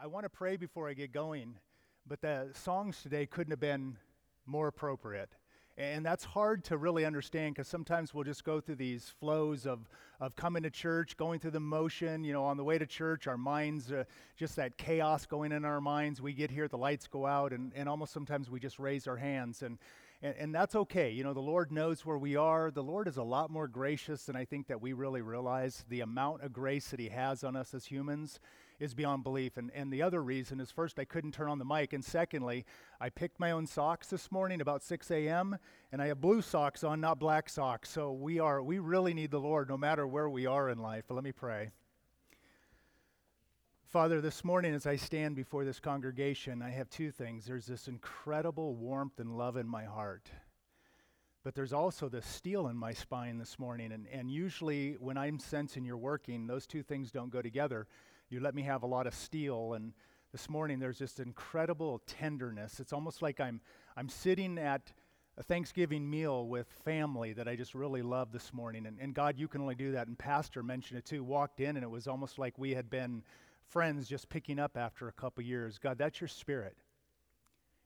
I 0.00 0.06
want 0.06 0.24
to 0.24 0.30
pray 0.30 0.56
before 0.56 0.88
I 0.88 0.94
get 0.94 1.12
going, 1.12 1.56
but 2.06 2.20
the 2.20 2.50
songs 2.54 3.02
today 3.02 3.26
couldn't 3.26 3.50
have 3.50 3.58
been 3.58 3.96
more 4.46 4.68
appropriate. 4.68 5.30
And 5.76 6.06
that's 6.06 6.22
hard 6.22 6.62
to 6.64 6.76
really 6.76 7.04
understand 7.04 7.56
because 7.56 7.66
sometimes 7.66 8.14
we'll 8.14 8.22
just 8.22 8.44
go 8.44 8.60
through 8.60 8.76
these 8.76 9.12
flows 9.18 9.66
of, 9.66 9.88
of 10.20 10.36
coming 10.36 10.62
to 10.62 10.70
church, 10.70 11.16
going 11.16 11.40
through 11.40 11.50
the 11.50 11.60
motion. 11.60 12.22
You 12.22 12.32
know, 12.32 12.44
on 12.44 12.56
the 12.56 12.62
way 12.62 12.78
to 12.78 12.86
church, 12.86 13.26
our 13.26 13.36
minds, 13.36 13.90
uh, 13.90 14.04
just 14.36 14.54
that 14.54 14.76
chaos 14.78 15.26
going 15.26 15.50
in 15.50 15.64
our 15.64 15.80
minds. 15.80 16.22
We 16.22 16.32
get 16.32 16.52
here, 16.52 16.68
the 16.68 16.78
lights 16.78 17.08
go 17.08 17.26
out, 17.26 17.52
and, 17.52 17.72
and 17.74 17.88
almost 17.88 18.12
sometimes 18.12 18.48
we 18.48 18.60
just 18.60 18.78
raise 18.78 19.08
our 19.08 19.16
hands. 19.16 19.62
And, 19.62 19.78
and, 20.22 20.34
and 20.38 20.54
that's 20.54 20.76
okay. 20.76 21.10
You 21.10 21.24
know, 21.24 21.34
the 21.34 21.40
Lord 21.40 21.72
knows 21.72 22.06
where 22.06 22.18
we 22.18 22.36
are. 22.36 22.70
The 22.70 22.84
Lord 22.84 23.08
is 23.08 23.16
a 23.16 23.24
lot 23.24 23.50
more 23.50 23.66
gracious 23.66 24.24
than 24.24 24.36
I 24.36 24.44
think 24.44 24.68
that 24.68 24.80
we 24.80 24.92
really 24.92 25.22
realize. 25.22 25.84
The 25.88 26.02
amount 26.02 26.42
of 26.42 26.52
grace 26.52 26.88
that 26.90 27.00
He 27.00 27.08
has 27.08 27.42
on 27.42 27.56
us 27.56 27.74
as 27.74 27.86
humans 27.86 28.38
is 28.78 28.94
beyond 28.94 29.24
belief. 29.24 29.56
And, 29.56 29.70
and 29.74 29.92
the 29.92 30.02
other 30.02 30.22
reason 30.22 30.60
is 30.60 30.70
first, 30.70 30.98
I 30.98 31.04
couldn't 31.04 31.32
turn 31.32 31.48
on 31.48 31.58
the 31.58 31.64
mic. 31.64 31.92
And 31.92 32.04
secondly, 32.04 32.64
I 33.00 33.08
picked 33.08 33.40
my 33.40 33.50
own 33.50 33.66
socks 33.66 34.08
this 34.08 34.30
morning 34.30 34.60
about 34.60 34.82
6 34.82 35.10
a.m., 35.10 35.58
and 35.90 36.00
I 36.02 36.06
have 36.06 36.20
blue 36.20 36.42
socks 36.42 36.84
on, 36.84 37.00
not 37.00 37.18
black 37.18 37.48
socks. 37.48 37.90
So 37.90 38.12
we 38.12 38.38
are, 38.38 38.62
we 38.62 38.78
really 38.78 39.14
need 39.14 39.30
the 39.30 39.40
Lord 39.40 39.68
no 39.68 39.76
matter 39.76 40.06
where 40.06 40.28
we 40.28 40.46
are 40.46 40.68
in 40.68 40.78
life. 40.78 41.04
But 41.08 41.14
let 41.14 41.24
me 41.24 41.32
pray. 41.32 41.70
Father, 43.88 44.20
this 44.20 44.44
morning 44.44 44.74
as 44.74 44.86
I 44.86 44.96
stand 44.96 45.34
before 45.34 45.64
this 45.64 45.80
congregation, 45.80 46.60
I 46.60 46.68
have 46.68 46.90
two 46.90 47.10
things. 47.10 47.46
There's 47.46 47.64
this 47.64 47.88
incredible 47.88 48.74
warmth 48.74 49.18
and 49.18 49.38
love 49.38 49.56
in 49.56 49.66
my 49.66 49.84
heart, 49.84 50.28
but 51.42 51.54
there's 51.54 51.72
also 51.72 52.10
this 52.10 52.26
steel 52.26 52.68
in 52.68 52.76
my 52.76 52.92
spine 52.92 53.38
this 53.38 53.58
morning. 53.58 53.92
And, 53.92 54.06
and 54.12 54.30
usually, 54.30 54.98
when 55.00 55.16
I'm 55.16 55.38
sensing 55.38 55.86
you're 55.86 55.96
working, 55.96 56.46
those 56.46 56.66
two 56.66 56.82
things 56.82 57.10
don't 57.10 57.30
go 57.30 57.40
together. 57.40 57.86
You 58.30 58.40
let 58.40 58.54
me 58.54 58.62
have 58.62 58.82
a 58.82 58.86
lot 58.86 59.06
of 59.06 59.14
steel, 59.14 59.72
and 59.72 59.94
this 60.32 60.50
morning 60.50 60.78
there's 60.78 60.98
just 60.98 61.18
incredible 61.18 62.02
tenderness. 62.06 62.78
It's 62.78 62.92
almost 62.92 63.22
like 63.22 63.40
I'm, 63.40 63.60
I'm 63.96 64.10
sitting 64.10 64.58
at 64.58 64.92
a 65.38 65.42
Thanksgiving 65.42 66.10
meal 66.10 66.46
with 66.46 66.66
family 66.84 67.32
that 67.32 67.48
I 67.48 67.56
just 67.56 67.74
really 67.74 68.02
love 68.02 68.30
this 68.30 68.52
morning. 68.52 68.84
And, 68.84 68.98
and 69.00 69.14
God, 69.14 69.38
you 69.38 69.48
can 69.48 69.62
only 69.62 69.76
do 69.76 69.92
that. 69.92 70.08
And 70.08 70.18
Pastor 70.18 70.62
mentioned 70.62 70.98
it 70.98 71.06
too. 71.06 71.24
Walked 71.24 71.60
in, 71.60 71.76
and 71.76 71.82
it 71.82 71.88
was 71.88 72.06
almost 72.06 72.38
like 72.38 72.58
we 72.58 72.74
had 72.74 72.90
been 72.90 73.22
friends 73.66 74.08
just 74.08 74.28
picking 74.28 74.58
up 74.58 74.76
after 74.76 75.08
a 75.08 75.12
couple 75.12 75.42
years. 75.42 75.78
God, 75.78 75.96
that's 75.96 76.20
your 76.20 76.28
spirit. 76.28 76.76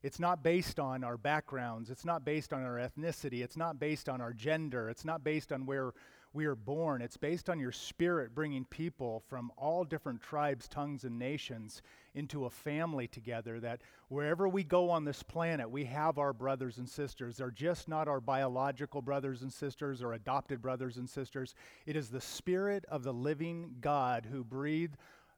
It's 0.03 0.19
not 0.19 0.43
based 0.43 0.81
on 0.81 1.05
our 1.05 1.17
backgrounds. 1.17 1.89
It's 1.89 2.05
not 2.05 2.25
based 2.25 2.53
on 2.53 2.65
our 2.65 2.79
ethnicity. 2.79 3.45
It's 3.45 3.57
not 3.57 3.79
based 3.79 4.09
on 4.09 4.21
our 4.21 4.33
gender. 4.33 4.91
It's 4.91 5.05
not 5.05 5.23
based 5.23 5.53
on 5.53 5.67
where 5.67 5.93
we 6.33 6.47
are 6.47 6.55
born. 6.55 7.03
It's 7.03 7.17
based 7.17 7.51
on 7.51 7.59
your 7.59 7.73
spirit 7.73 8.35
bringing 8.35 8.65
people 8.65 9.23
from 9.29 9.53
all 9.57 9.85
different 9.85 10.21
tribes, 10.23 10.67
tongues, 10.67 11.05
and 11.05 11.19
nations 11.19 11.83
into 12.15 12.47
a 12.47 12.51
family 12.51 13.07
together. 13.07 13.61
That 13.61 13.81
wherever 14.09 14.49
we 14.49 14.65
go 14.65 14.91
on 14.91 15.05
this 15.05 15.23
planet, 15.23 15.71
we 15.71 15.85
have 15.85 16.19
our 16.19 16.33
brothers 16.33 16.79
and 16.79 16.89
sisters. 16.89 17.37
They're 17.37 17.51
just 17.51 17.89
not 17.89 18.09
our 18.09 18.21
biological 18.21 19.03
brothers 19.03 19.43
and 19.43 19.53
sisters 19.53 20.03
or 20.03 20.15
adopted 20.15 20.63
brothers 20.63 20.97
and 20.97 21.09
sisters. 21.09 21.55
It 21.87 21.97
is 21.97 22.09
the 22.09 22.21
spirit 22.21 22.85
of 22.89 23.03
the 23.03 23.13
living 23.13 23.77
God 23.81 24.27
who 24.31 24.43
breathed 24.43 24.97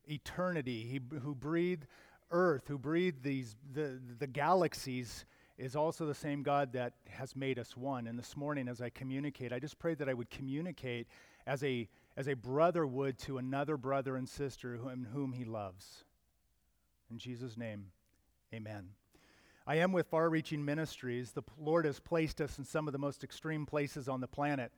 eternity, 0.09 0.83
he, 0.85 1.19
who 1.19 1.35
breathed 1.35 1.87
earth, 2.31 2.69
who 2.69 2.79
breathed 2.79 3.23
these, 3.23 3.57
the, 3.73 4.01
the 4.19 4.27
galaxies, 4.27 5.25
is 5.57 5.77
also 5.77 6.07
the 6.07 6.15
same 6.15 6.43
God 6.43 6.73
that 6.73 6.95
has 7.09 7.37
made 7.37 7.59
us 7.59 7.77
one. 7.77 8.07
And 8.07 8.19
this 8.19 8.37
morning, 8.37 8.69
as 8.69 8.81
I 8.81 8.91
communicate, 8.91 9.53
I 9.53 9.59
just 9.59 9.79
prayed 9.79 9.99
that 9.99 10.09
I 10.09 10.15
would 10.15 10.31
communicate 10.31 11.07
as 11.47 11.63
a, 11.63 11.89
as 12.17 12.29
a 12.29 12.35
brother 12.35 12.87
would 12.87 13.19
to 13.21 13.39
another 13.39 13.77
brother 13.77 14.17
and 14.17 14.29
sister 14.29 14.77
whom, 14.77 15.07
whom 15.13 15.33
he 15.33 15.45
loves. 15.45 16.05
In 17.11 17.19
Jesus' 17.19 17.57
name, 17.57 17.87
amen. 18.53 18.89
I 19.67 19.77
am 19.77 19.93
with 19.93 20.09
Far 20.09 20.29
Reaching 20.29 20.65
Ministries. 20.65 21.33
The 21.33 21.43
Lord 21.59 21.85
has 21.85 22.01
placed 22.01 22.41
us 22.41 22.59
in 22.59 22.65
some 22.65 22.89
of 22.89 22.93
the 22.93 22.99
most 22.99 23.23
extreme 23.23 23.65
places 23.65 24.09
on 24.09 24.21
the 24.21 24.27
planet. 24.27 24.73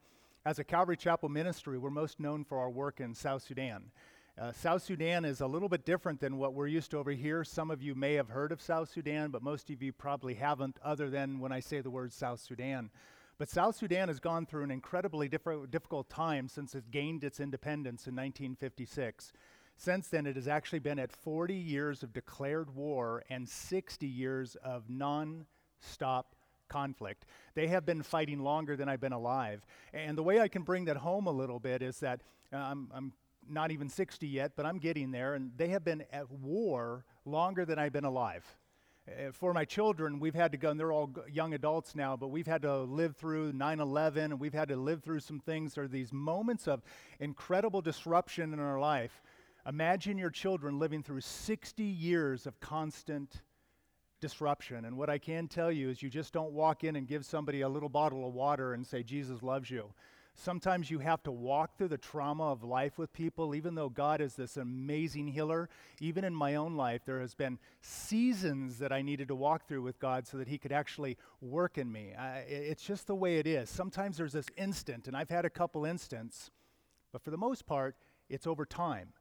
As 0.45 0.59
a 0.59 0.63
Calvary 0.63 0.95
Chapel 0.95 1.27
ministry, 1.27 1.77
we're 1.77 1.89
most 1.89 2.19
known 2.19 2.45
for 2.45 2.59
our 2.59 2.69
work 2.69 3.01
in 3.01 3.13
South 3.13 3.41
Sudan. 3.41 3.91
Uh, 4.39 4.51
South 4.51 4.83
Sudan 4.83 5.25
is 5.25 5.41
a 5.41 5.47
little 5.47 5.67
bit 5.67 5.83
different 5.83 6.19
than 6.19 6.37
what 6.37 6.53
we're 6.53 6.67
used 6.67 6.91
to 6.91 6.97
over 6.99 7.09
here. 7.09 7.43
Some 7.43 7.71
of 7.71 7.81
you 7.81 7.95
may 7.95 8.13
have 8.13 8.29
heard 8.29 8.51
of 8.51 8.61
South 8.61 8.87
Sudan, 8.87 9.31
but 9.31 9.41
most 9.41 9.71
of 9.71 9.81
you 9.81 9.91
probably 9.91 10.35
haven't, 10.35 10.77
other 10.83 11.09
than 11.09 11.39
when 11.39 11.51
I 11.51 11.59
say 11.59 11.81
the 11.81 11.89
word 11.89 12.13
South 12.13 12.39
Sudan. 12.39 12.91
But 13.39 13.49
South 13.49 13.75
Sudan 13.75 14.09
has 14.09 14.19
gone 14.19 14.45
through 14.45 14.63
an 14.63 14.69
incredibly 14.69 15.27
diff- 15.27 15.71
difficult 15.71 16.07
time 16.07 16.49
since 16.49 16.75
it 16.75 16.91
gained 16.91 17.23
its 17.23 17.39
independence 17.39 18.05
in 18.05 18.15
1956. 18.15 19.33
Since 19.75 20.09
then, 20.09 20.27
it 20.27 20.35
has 20.35 20.47
actually 20.47 20.79
been 20.79 20.99
at 20.99 21.11
40 21.11 21.55
years 21.55 22.03
of 22.03 22.13
declared 22.13 22.75
war 22.75 23.23
and 23.31 23.49
60 23.49 24.05
years 24.05 24.55
of 24.63 24.87
non 24.87 25.47
stop 25.81 26.35
conflict. 26.69 27.25
They 27.55 27.67
have 27.67 27.87
been 27.87 28.03
fighting 28.03 28.43
longer 28.43 28.75
than 28.75 28.87
I've 28.87 29.01
been 29.01 29.13
alive. 29.13 29.65
And 29.93 30.15
the 30.15 30.23
way 30.23 30.39
I 30.39 30.47
can 30.47 30.61
bring 30.61 30.85
that 30.85 30.97
home 30.97 31.25
a 31.25 31.31
little 31.31 31.59
bit 31.59 31.81
is 31.81 32.01
that 32.01 32.21
uh, 32.53 32.57
I'm, 32.57 32.91
I'm 32.93 33.13
not 33.49 33.71
even 33.71 33.89
60 33.89 34.27
yet, 34.27 34.53
but 34.55 34.65
I'm 34.65 34.77
getting 34.77 35.11
there. 35.11 35.35
And 35.35 35.51
they 35.57 35.69
have 35.69 35.83
been 35.83 36.03
at 36.11 36.29
war 36.31 37.05
longer 37.25 37.65
than 37.65 37.79
I've 37.79 37.93
been 37.93 38.05
alive. 38.05 38.45
Uh, 39.07 39.31
for 39.31 39.53
my 39.53 39.63
children, 39.63 40.19
we've 40.19 40.35
had 40.35 40.51
to 40.51 40.57
go, 40.57 40.69
and 40.69 40.79
they're 40.79 40.91
all 40.91 41.13
young 41.31 41.53
adults 41.53 41.95
now, 41.95 42.17
but 42.17 42.27
we've 42.27 42.47
had 42.47 42.61
to 42.63 42.81
live 42.83 43.15
through 43.15 43.53
9 43.53 43.79
11, 43.79 44.31
and 44.31 44.39
we've 44.39 44.53
had 44.53 44.67
to 44.67 44.75
live 44.75 45.01
through 45.01 45.21
some 45.21 45.39
things. 45.39 45.73
There 45.73 45.85
are 45.85 45.87
these 45.87 46.11
moments 46.11 46.67
of 46.67 46.81
incredible 47.19 47.81
disruption 47.81 48.53
in 48.53 48.59
our 48.59 48.79
life. 48.79 49.21
Imagine 49.67 50.17
your 50.17 50.29
children 50.29 50.79
living 50.79 51.03
through 51.03 51.21
60 51.21 51.83
years 51.83 52.47
of 52.47 52.59
constant 52.59 53.41
disruption. 54.19 54.85
And 54.85 54.97
what 54.97 55.09
I 55.09 55.17
can 55.17 55.47
tell 55.47 55.71
you 55.71 55.89
is 55.89 56.01
you 56.01 56.09
just 56.09 56.33
don't 56.33 56.51
walk 56.51 56.83
in 56.83 56.95
and 56.95 57.07
give 57.07 57.25
somebody 57.25 57.61
a 57.61 57.69
little 57.69 57.89
bottle 57.89 58.27
of 58.27 58.33
water 58.33 58.73
and 58.73 58.85
say, 58.85 59.03
Jesus 59.03 59.43
loves 59.43 59.69
you. 59.69 59.93
Sometimes 60.39 60.91
you 60.91 60.99
have 60.99 61.23
to 61.23 61.31
walk 61.31 61.77
through 61.77 61.87
the 61.87 61.97
trauma 61.97 62.51
of 62.51 62.63
life 62.63 62.99
with 62.99 63.11
people, 63.11 63.55
even 63.55 63.73
though 63.73 63.89
God 63.89 64.21
is 64.21 64.35
this 64.35 64.55
amazing 64.55 65.29
healer. 65.29 65.67
Even 65.99 66.23
in 66.23 66.33
my 66.35 66.53
own 66.53 66.75
life, 66.75 67.01
there 67.05 67.19
has 67.19 67.33
been 67.33 67.57
seasons 67.81 68.77
that 68.77 68.91
I 68.91 69.01
needed 69.01 69.29
to 69.29 69.35
walk 69.35 69.67
through 69.67 69.81
with 69.81 69.99
God 69.99 70.27
so 70.27 70.37
that 70.37 70.47
He 70.47 70.59
could 70.59 70.71
actually 70.71 71.17
work 71.41 71.79
in 71.79 71.91
me. 71.91 72.13
I, 72.13 72.41
it's 72.47 72.83
just 72.83 73.07
the 73.07 73.15
way 73.15 73.37
it 73.37 73.47
is. 73.47 73.67
Sometimes 73.67 74.17
there's 74.17 74.33
this 74.33 74.45
instant, 74.57 75.07
and 75.07 75.17
I've 75.17 75.31
had 75.31 75.43
a 75.43 75.49
couple 75.49 75.85
instants, 75.85 76.51
but 77.11 77.23
for 77.23 77.31
the 77.31 77.37
most 77.37 77.65
part, 77.65 77.95
it's 78.29 78.45
over 78.45 78.63
time. 78.63 79.13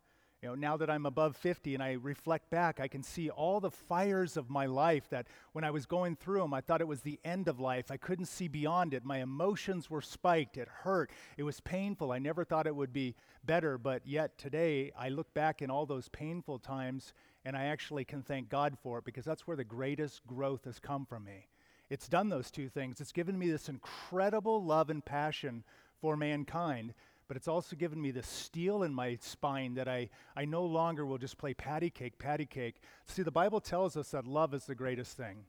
You 0.47 0.53
know, 0.53 0.59
now 0.59 0.77
that 0.77 0.89
I'm 0.89 1.07
above 1.07 1.37
50 1.37 1.75
and 1.75 1.83
I 1.83 1.95
reflect 1.95 2.51
back, 2.51 2.79
I 2.79 2.87
can 2.87 3.03
see 3.03 3.31
all 3.31 3.59
the 3.59 3.69
fires 3.69 4.37
of 4.37 4.49
my 4.49 4.67
life 4.67 5.11
that 5.11 5.27
when 5.55 5.65
I 5.65 5.73
was 5.73 5.87
going 5.87 6.15
through 6.15 6.39
them, 6.39 6.55
I 6.55 6.61
thought 6.61 6.81
it 6.81 6.87
was 6.87 7.01
the 7.01 7.19
end 7.25 7.49
of 7.49 7.59
life. 7.59 7.91
I 7.91 7.97
couldn't 7.97 8.27
see 8.27 8.47
beyond 8.47 8.95
it. 8.95 9.05
My 9.05 9.19
emotions 9.19 9.91
were 9.91 10.01
spiked. 10.01 10.57
It 10.57 10.69
hurt. 10.69 11.11
It 11.37 11.43
was 11.43 11.59
painful. 11.59 12.13
I 12.13 12.21
never 12.21 12.45
thought 12.45 12.69
it 12.69 12.77
would 12.77 12.93
be 12.93 13.17
better, 13.45 13.77
but 13.77 14.07
yet 14.07 14.39
today 14.39 14.93
I 14.97 15.09
look 15.09 15.35
back 15.35 15.63
in 15.63 15.69
all 15.69 15.85
those 15.85 16.09
painful 16.11 16.61
times 16.61 17.13
and 17.45 17.57
I 17.57 17.65
actually 17.65 18.05
can 18.05 18.23
thank 18.23 18.49
God 18.49 18.79
for 18.81 18.99
it 18.99 19.05
because 19.05 19.25
that's 19.25 19.49
where 19.49 19.57
the 19.57 19.65
greatest 19.65 20.25
growth 20.29 20.65
has 20.65 20.79
come 20.79 21.07
from 21.07 21.25
me. 21.25 21.49
It's 21.91 22.07
done 22.07 22.29
those 22.29 22.53
two 22.53 22.69
things. 22.69 23.01
It's 23.01 23.11
given 23.11 23.37
me 23.37 23.51
this 23.51 23.69
incredible 23.69 24.63
love 24.63 24.91
and 24.91 25.05
passion 25.05 25.65
for 26.01 26.17
mankind 26.17 26.95
but 27.29 27.37
it's 27.37 27.49
also 27.49 27.77
given 27.77 28.01
me 28.01 28.11
the 28.11 28.23
steel 28.23 28.83
in 28.83 28.95
my 28.95 29.17
spine 29.21 29.75
that 29.75 29.89
I, 29.89 30.09
I 30.37 30.45
no 30.45 30.65
longer 30.65 31.05
will 31.05 31.19
just 31.19 31.39
play 31.39 31.55
patty 31.55 31.91
cake, 31.91 32.19
patty 32.19 32.47
cake. 32.47 32.81
See, 33.07 33.23
the 33.23 33.31
Bible 33.31 33.61
tells 33.61 33.97
us 33.97 34.11
that 34.11 34.27
love 34.27 34.55
is 34.55 34.65
the 34.65 34.75
greatest 34.75 35.17
thing. 35.17 35.45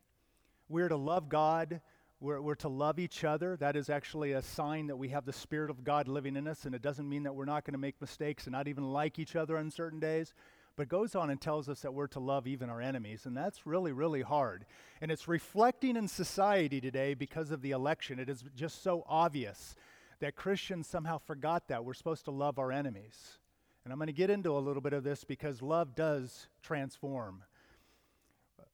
We're 0.69 0.89
to 0.89 0.97
love 0.97 1.29
God, 1.29 1.81
we're, 2.19 2.41
we're 2.41 2.55
to 2.55 2.69
love 2.69 2.99
each 2.99 3.23
other. 3.23 3.55
That 3.57 3.75
is 3.75 3.89
actually 3.89 4.31
a 4.31 4.41
sign 4.41 4.88
that 4.88 4.97
we 4.97 5.09
have 5.09 5.25
the 5.25 5.33
Spirit 5.33 5.69
of 5.69 5.83
God 5.83 6.07
living 6.07 6.35
in 6.35 6.47
us, 6.47 6.65
and 6.65 6.73
it 6.73 6.81
doesn't 6.81 7.07
mean 7.07 7.23
that 7.23 7.35
we're 7.35 7.45
not 7.45 7.63
going 7.63 7.73
to 7.73 7.79
make 7.79 8.01
mistakes 8.01 8.45
and 8.45 8.53
not 8.53 8.67
even 8.67 8.91
like 8.91 9.19
each 9.19 9.35
other 9.35 9.57
on 9.57 9.69
certain 9.69 9.99
days. 9.99 10.33
But 10.75 10.89
goes 10.89 11.15
on 11.15 11.31
and 11.31 11.41
tells 11.41 11.69
us 11.69 11.81
that 11.81 11.94
we're 11.95 12.07
to 12.07 12.19
love 12.19 12.45
even 12.45 12.69
our 12.69 12.79
enemies, 12.79 13.25
and 13.25 13.35
that's 13.35 13.65
really, 13.65 13.91
really 13.91 14.21
hard. 14.21 14.65
And 15.01 15.09
it's 15.09 15.27
reflecting 15.27 15.95
in 15.95 16.07
society 16.07 16.79
today 16.79 17.15
because 17.15 17.50
of 17.50 17.63
the 17.63 17.71
election. 17.71 18.19
It 18.19 18.29
is 18.29 18.44
just 18.56 18.83
so 18.83 19.03
obvious 19.07 19.75
that 20.19 20.35
Christians 20.35 20.87
somehow 20.87 21.17
forgot 21.17 21.67
that. 21.67 21.85
We're 21.85 21.93
supposed 21.93 22.25
to 22.25 22.31
love 22.31 22.59
our 22.59 22.71
enemies. 22.71 23.37
And 23.83 23.93
I'm 23.93 23.99
going 23.99 24.07
to 24.07 24.13
get 24.13 24.29
into 24.29 24.51
a 24.51 24.59
little 24.59 24.81
bit 24.81 24.93
of 24.93 25.03
this 25.03 25.23
because 25.23 25.61
love 25.61 25.95
does 25.95 26.47
transform. 26.61 27.43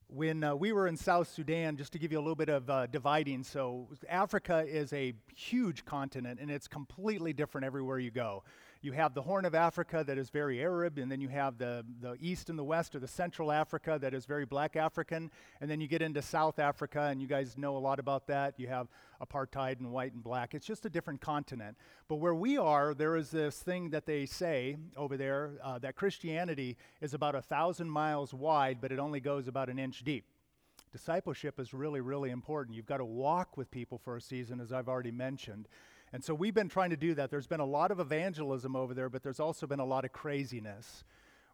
When 0.07 0.43
uh, 0.43 0.55
we 0.55 0.71
were 0.71 0.87
in 0.87 0.97
South 0.97 1.27
Sudan, 1.27 1.75
just 1.75 1.91
to 1.93 1.99
give 1.99 2.11
you 2.11 2.19
a 2.19 2.21
little 2.21 2.35
bit 2.35 2.49
of 2.49 2.69
uh, 2.69 2.87
dividing, 2.87 3.43
so 3.43 3.87
Africa 4.09 4.63
is 4.67 4.93
a 4.93 5.13
huge 5.35 5.85
continent 5.85 6.39
and 6.39 6.49
it's 6.51 6.67
completely 6.67 7.33
different 7.33 7.65
everywhere 7.65 7.99
you 7.99 8.11
go. 8.11 8.43
You 8.83 8.91
have 8.91 9.13
the 9.13 9.21
Horn 9.21 9.45
of 9.45 9.55
Africa 9.55 10.03
that 10.05 10.17
is 10.17 10.29
very 10.29 10.61
Arab, 10.61 10.97
and 10.97 11.09
then 11.09 11.21
you 11.21 11.29
have 11.29 11.57
the, 11.57 11.85
the 12.01 12.17
East 12.19 12.49
and 12.49 12.59
the 12.59 12.63
West, 12.63 12.93
or 12.95 12.99
the 12.99 13.07
Central 13.07 13.49
Africa 13.49 13.97
that 14.01 14.13
is 14.13 14.25
very 14.25 14.45
black 14.45 14.75
African, 14.75 15.31
and 15.61 15.71
then 15.71 15.79
you 15.79 15.87
get 15.87 16.01
into 16.01 16.21
South 16.21 16.59
Africa, 16.59 17.03
and 17.03 17.21
you 17.21 17.27
guys 17.27 17.57
know 17.57 17.77
a 17.77 17.79
lot 17.79 17.97
about 17.97 18.27
that. 18.27 18.59
You 18.59 18.67
have 18.67 18.89
apartheid 19.21 19.79
and 19.79 19.91
white 19.91 20.13
and 20.13 20.21
black. 20.21 20.53
It's 20.53 20.67
just 20.67 20.85
a 20.85 20.89
different 20.89 21.21
continent. 21.21 21.77
But 22.09 22.17
where 22.17 22.35
we 22.35 22.57
are, 22.57 22.93
there 22.93 23.15
is 23.15 23.31
this 23.31 23.59
thing 23.59 23.91
that 23.91 24.05
they 24.05 24.25
say 24.25 24.75
over 24.97 25.15
there 25.15 25.51
uh, 25.63 25.79
that 25.79 25.95
Christianity 25.95 26.75
is 26.99 27.13
about 27.13 27.35
a 27.35 27.41
thousand 27.41 27.89
miles 27.89 28.33
wide, 28.33 28.79
but 28.81 28.91
it 28.91 28.99
only 28.99 29.21
goes 29.21 29.47
about 29.47 29.69
an 29.69 29.79
inch 29.79 30.03
deep. 30.03 30.25
Discipleship 30.91 31.59
is 31.59 31.73
really, 31.73 32.01
really 32.01 32.31
important. 32.31 32.75
You've 32.75 32.85
got 32.85 32.97
to 32.97 33.05
walk 33.05 33.55
with 33.55 33.71
people 33.71 33.97
for 33.97 34.17
a 34.17 34.21
season, 34.21 34.59
as 34.59 34.71
I've 34.73 34.89
already 34.89 35.11
mentioned. 35.11 35.67
And 36.13 36.23
so 36.23 36.35
we've 36.35 36.53
been 36.53 36.69
trying 36.69 36.91
to 36.91 36.95
do 36.95 37.15
that. 37.15 37.31
There's 37.31 37.47
been 37.47 37.59
a 37.59 37.65
lot 37.65 37.89
of 37.89 37.99
evangelism 37.99 38.75
over 38.75 38.93
there, 38.93 39.09
but 39.09 39.23
there's 39.23 39.39
also 39.39 39.65
been 39.65 39.79
a 39.79 39.85
lot 39.85 40.05
of 40.05 40.13
craziness. 40.13 41.03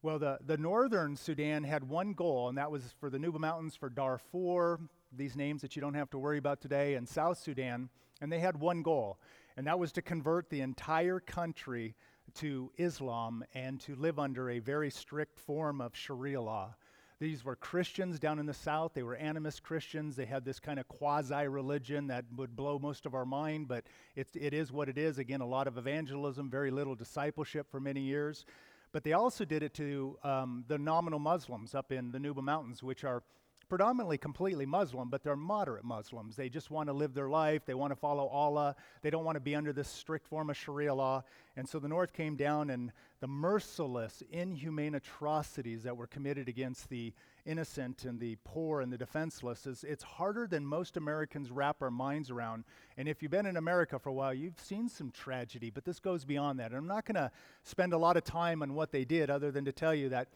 Well, 0.01 0.19
the, 0.19 0.37
the 0.45 0.57
northern 0.57 1.15
Sudan 1.15 1.63
had 1.63 1.87
one 1.87 2.11
goal, 2.11 2.49
and 2.49 2.57
that 2.57 2.69
was 2.69 2.83
for 2.99 3.09
the 3.09 3.17
Nuba 3.17 3.39
Mountains, 3.39 3.77
for 3.77 3.89
Darfur, 3.89 4.79
these 5.15 5.37
names 5.37 5.61
that 5.61 5.77
you 5.77 5.81
don't 5.81 5.93
have 5.93 6.09
to 6.09 6.17
worry 6.17 6.37
about 6.37 6.59
today, 6.59 6.95
and 6.95 7.07
South 7.07 7.37
Sudan. 7.37 7.89
And 8.21 8.29
they 8.29 8.39
had 8.39 8.59
one 8.59 8.81
goal, 8.81 9.17
and 9.55 9.65
that 9.65 9.79
was 9.79 9.93
to 9.93 10.01
convert 10.01 10.49
the 10.49 10.59
entire 10.59 11.21
country 11.21 11.95
to 12.35 12.69
Islam 12.77 13.45
and 13.53 13.79
to 13.81 13.95
live 13.95 14.19
under 14.19 14.49
a 14.49 14.59
very 14.59 14.91
strict 14.91 15.39
form 15.39 15.79
of 15.79 15.95
Sharia 15.95 16.41
law. 16.41 16.75
These 17.19 17.43
were 17.43 17.57
Christians 17.57 18.17
down 18.17 18.39
in 18.39 18.45
the 18.45 18.53
South. 18.53 18.93
They 18.93 19.03
were 19.03 19.17
animist 19.17 19.61
Christians. 19.61 20.15
They 20.15 20.25
had 20.25 20.45
this 20.45 20.59
kind 20.59 20.79
of 20.79 20.87
quasi 20.87 21.47
religion 21.47 22.07
that 22.07 22.23
would 22.35 22.55
blow 22.55 22.79
most 22.79 23.05
of 23.05 23.13
our 23.13 23.25
mind, 23.25 23.67
but 23.67 23.83
it, 24.15 24.29
it 24.33 24.53
is 24.53 24.71
what 24.71 24.87
it 24.87 24.97
is. 24.97 25.17
Again, 25.17 25.41
a 25.41 25.45
lot 25.45 25.67
of 25.67 25.77
evangelism, 25.77 26.49
very 26.49 26.71
little 26.71 26.95
discipleship 26.95 27.69
for 27.69 27.81
many 27.81 27.99
years. 27.99 28.45
But 28.93 29.03
they 29.03 29.13
also 29.13 29.43
did 29.43 29.63
it 29.63 29.73
to 29.75 30.17
um, 30.23 30.63
the 30.69 30.77
nominal 30.77 31.19
Muslims 31.19 31.75
up 31.75 31.91
in 31.91 32.11
the 32.11 32.19
Nuba 32.19 32.41
Mountains, 32.41 32.81
which 32.81 33.03
are 33.03 33.21
predominantly 33.69 34.17
completely 34.17 34.65
Muslim, 34.65 35.09
but 35.09 35.23
they're 35.23 35.35
moderate 35.35 35.83
Muslims. 35.83 36.35
They 36.35 36.49
just 36.49 36.71
want 36.71 36.89
to 36.89 36.93
live 36.93 37.13
their 37.13 37.29
life. 37.29 37.65
They 37.65 37.75
want 37.75 37.91
to 37.91 37.95
follow 37.95 38.27
Allah. 38.27 38.75
They 39.01 39.09
don't 39.09 39.23
want 39.23 39.35
to 39.35 39.41
be 39.41 39.55
under 39.55 39.71
this 39.71 39.87
strict 39.87 40.27
form 40.27 40.49
of 40.49 40.57
Sharia 40.57 40.93
law. 40.93 41.23
And 41.55 41.69
so 41.69 41.79
the 41.79 41.87
North 41.87 42.11
came 42.11 42.35
down, 42.35 42.69
and 42.71 42.91
the 43.19 43.27
merciless, 43.27 44.23
inhumane 44.31 44.95
atrocities 44.95 45.83
that 45.83 45.95
were 45.95 46.07
committed 46.07 46.49
against 46.49 46.89
the 46.89 47.13
innocent 47.45 48.05
and 48.05 48.19
the 48.19 48.37
poor 48.43 48.81
and 48.81 48.91
the 48.91 48.97
defenseless 48.97 49.65
is 49.65 49.83
it's 49.83 50.03
harder 50.03 50.45
than 50.45 50.65
most 50.65 50.97
Americans 50.97 51.49
wrap 51.51 51.81
our 51.81 51.91
minds 51.91 52.29
around. 52.29 52.63
And 52.97 53.07
if 53.07 53.21
you've 53.21 53.31
been 53.31 53.45
in 53.45 53.57
America 53.57 53.97
for 53.97 54.09
a 54.09 54.13
while, 54.13 54.33
you've 54.33 54.59
seen 54.59 54.89
some 54.89 55.11
tragedy, 55.11 55.69
but 55.69 55.85
this 55.85 55.99
goes 55.99 56.25
beyond 56.25 56.59
that. 56.59 56.67
And 56.67 56.75
I'm 56.75 56.87
not 56.87 57.05
going 57.05 57.15
to 57.15 57.31
spend 57.63 57.93
a 57.93 57.97
lot 57.97 58.17
of 58.17 58.23
time 58.23 58.61
on 58.61 58.73
what 58.73 58.91
they 58.91 59.05
did 59.05 59.29
other 59.29 59.51
than 59.51 59.65
to 59.65 59.71
tell 59.71 59.95
you 59.95 60.09
that 60.09 60.27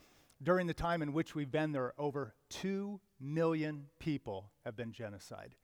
during 0.42 0.66
the 0.66 0.74
time 0.74 1.02
in 1.02 1.12
which 1.12 1.34
we've 1.34 1.50
been 1.50 1.72
there, 1.72 1.92
over 1.98 2.34
2 2.50 3.00
million 3.24 3.86
people 3.98 4.50
have 4.64 4.76
been 4.76 4.92
genocide. 4.92 5.54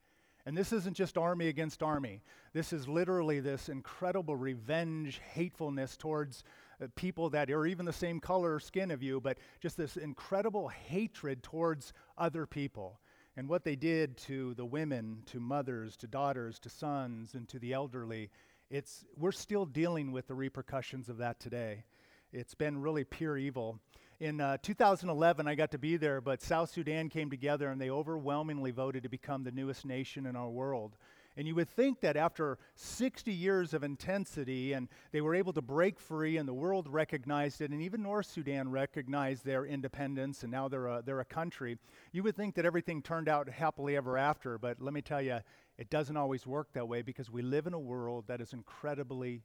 And 0.46 0.56
this 0.56 0.72
isn't 0.72 0.96
just 0.96 1.18
army 1.18 1.48
against 1.48 1.82
army. 1.82 2.22
This 2.54 2.72
is 2.72 2.88
literally 2.88 3.40
this 3.40 3.68
incredible 3.68 4.36
revenge, 4.36 5.20
hatefulness 5.34 5.96
towards 5.96 6.44
uh, 6.82 6.86
people 6.96 7.28
that 7.30 7.50
are 7.50 7.66
even 7.66 7.84
the 7.84 7.92
same 7.92 8.20
color 8.20 8.54
or 8.54 8.60
skin 8.60 8.90
of 8.90 9.02
you, 9.02 9.20
but 9.20 9.38
just 9.60 9.76
this 9.76 9.96
incredible 9.96 10.68
hatred 10.68 11.42
towards 11.42 11.92
other 12.16 12.46
people. 12.46 13.00
And 13.36 13.48
what 13.48 13.64
they 13.64 13.76
did 13.76 14.16
to 14.18 14.54
the 14.54 14.64
women, 14.64 15.22
to 15.26 15.40
mothers, 15.40 15.96
to 15.98 16.06
daughters, 16.06 16.58
to 16.60 16.70
sons, 16.70 17.34
and 17.34 17.46
to 17.48 17.58
the 17.58 17.74
elderly, 17.74 18.30
it's, 18.70 19.04
we're 19.16 19.32
still 19.32 19.66
dealing 19.66 20.10
with 20.10 20.26
the 20.26 20.34
repercussions 20.34 21.08
of 21.08 21.18
that 21.18 21.38
today. 21.38 21.84
It's 22.32 22.54
been 22.54 22.80
really 22.80 23.04
pure 23.04 23.36
evil. 23.36 23.78
In 24.20 24.38
uh, 24.38 24.58
2011, 24.60 25.48
I 25.48 25.54
got 25.54 25.70
to 25.70 25.78
be 25.78 25.96
there, 25.96 26.20
but 26.20 26.42
South 26.42 26.68
Sudan 26.68 27.08
came 27.08 27.30
together 27.30 27.70
and 27.70 27.80
they 27.80 27.88
overwhelmingly 27.88 28.70
voted 28.70 29.02
to 29.04 29.08
become 29.08 29.44
the 29.44 29.50
newest 29.50 29.86
nation 29.86 30.26
in 30.26 30.36
our 30.36 30.50
world. 30.50 30.98
And 31.38 31.48
you 31.48 31.54
would 31.54 31.70
think 31.70 32.00
that 32.00 32.18
after 32.18 32.58
60 32.74 33.32
years 33.32 33.72
of 33.72 33.82
intensity, 33.82 34.74
and 34.74 34.88
they 35.10 35.22
were 35.22 35.34
able 35.34 35.54
to 35.54 35.62
break 35.62 35.98
free, 35.98 36.36
and 36.36 36.46
the 36.46 36.52
world 36.52 36.86
recognized 36.86 37.62
it, 37.62 37.70
and 37.70 37.80
even 37.80 38.02
North 38.02 38.26
Sudan 38.26 38.70
recognized 38.70 39.46
their 39.46 39.64
independence, 39.64 40.42
and 40.42 40.52
now 40.52 40.68
they're 40.68 40.88
a, 40.88 41.02
they're 41.02 41.20
a 41.20 41.24
country, 41.24 41.78
you 42.12 42.22
would 42.22 42.36
think 42.36 42.54
that 42.56 42.66
everything 42.66 43.00
turned 43.00 43.28
out 43.28 43.48
happily 43.48 43.96
ever 43.96 44.18
after. 44.18 44.58
But 44.58 44.82
let 44.82 44.92
me 44.92 45.00
tell 45.00 45.22
you, 45.22 45.38
it 45.78 45.88
doesn't 45.88 46.18
always 46.18 46.46
work 46.46 46.74
that 46.74 46.86
way 46.86 47.00
because 47.00 47.30
we 47.30 47.40
live 47.40 47.66
in 47.66 47.72
a 47.72 47.80
world 47.80 48.24
that 48.26 48.42
is 48.42 48.52
incredibly 48.52 49.40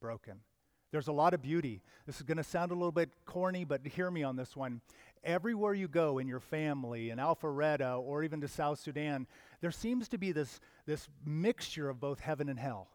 broken. 0.00 0.40
There's 0.90 1.08
a 1.08 1.12
lot 1.12 1.34
of 1.34 1.42
beauty. 1.42 1.82
This 2.06 2.16
is 2.16 2.22
going 2.22 2.38
to 2.38 2.44
sound 2.44 2.70
a 2.70 2.74
little 2.74 2.92
bit 2.92 3.10
corny, 3.26 3.64
but 3.64 3.86
hear 3.86 4.10
me 4.10 4.22
on 4.22 4.36
this 4.36 4.56
one. 4.56 4.80
Everywhere 5.22 5.74
you 5.74 5.88
go 5.88 6.18
in 6.18 6.28
your 6.28 6.40
family, 6.40 7.10
in 7.10 7.18
Alpharetta, 7.18 8.00
or 8.00 8.22
even 8.22 8.40
to 8.40 8.48
South 8.48 8.78
Sudan, 8.78 9.26
there 9.60 9.70
seems 9.70 10.08
to 10.08 10.18
be 10.18 10.32
this, 10.32 10.60
this 10.86 11.08
mixture 11.26 11.90
of 11.90 12.00
both 12.00 12.20
heaven 12.20 12.48
and 12.48 12.58
hell 12.58 12.88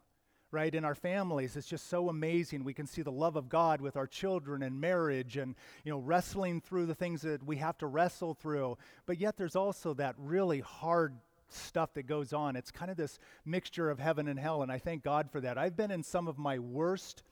right? 0.53 0.75
In 0.75 0.85
our 0.85 0.93
families 0.93 1.57
it's 1.57 1.67
just 1.67 1.89
so 1.89 2.09
amazing. 2.09 2.63
We 2.63 2.75
can 2.75 2.85
see 2.85 3.01
the 3.01 3.11
love 3.11 3.35
of 3.35 3.49
god 3.49 3.81
with 3.81 3.97
our 3.97 4.05
children 4.05 4.61
and 4.61 4.79
marriage 4.79 5.35
and 5.35 5.55
you 5.83 5.91
know 5.91 5.97
wrestling 5.97 6.61
through 6.61 6.85
the 6.85 6.93
things 6.93 7.23
that 7.23 7.43
we 7.43 7.57
have 7.57 7.77
to 7.79 7.87
wrestle 7.87 8.35
through. 8.35 8.77
But 9.07 9.19
yet 9.19 9.35
there's 9.35 9.55
also 9.55 9.95
that 9.95 10.13
really 10.17 10.59
hard 10.59 11.15
stuff 11.49 11.95
that 11.95 12.03
goes 12.03 12.33
on. 12.33 12.55
It's 12.55 12.69
kind 12.69 12.91
of 12.91 12.97
this 12.97 13.17
mixture 13.45 13.89
of 13.89 13.99
heaven 13.99 14.27
and 14.27 14.39
hell 14.39 14.61
and 14.61 14.71
i 14.71 14.77
thank 14.77 15.03
god 15.03 15.31
for 15.31 15.41
that. 15.41 15.57
I've 15.57 15.75
been 15.75 15.91
in 15.91 16.03
some 16.03 16.27
of 16.27 16.37
my 16.37 16.59
worst 16.59 17.23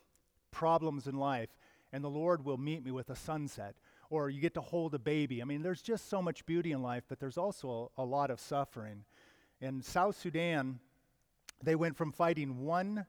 problems 0.51 1.07
in 1.07 1.15
life, 1.15 1.49
and 1.91 2.03
the 2.03 2.09
Lord 2.09 2.45
will 2.45 2.57
meet 2.57 2.83
me 2.83 2.91
with 2.91 3.09
a 3.09 3.15
sunset. 3.15 3.75
Or 4.09 4.29
you 4.29 4.41
get 4.41 4.53
to 4.55 4.61
hold 4.61 4.93
a 4.93 4.99
baby. 4.99 5.41
I 5.41 5.45
mean, 5.45 5.61
there's 5.61 5.81
just 5.81 6.09
so 6.09 6.21
much 6.21 6.45
beauty 6.45 6.73
in 6.73 6.81
life, 6.81 7.03
but 7.07 7.19
there's 7.19 7.37
also 7.37 7.91
a, 7.97 8.01
a 8.01 8.05
lot 8.05 8.29
of 8.29 8.39
suffering. 8.39 9.05
In 9.61 9.81
South 9.81 10.19
Sudan, 10.19 10.79
they 11.63 11.75
went 11.75 11.95
from 11.95 12.11
fighting 12.11 12.65
one 12.65 13.05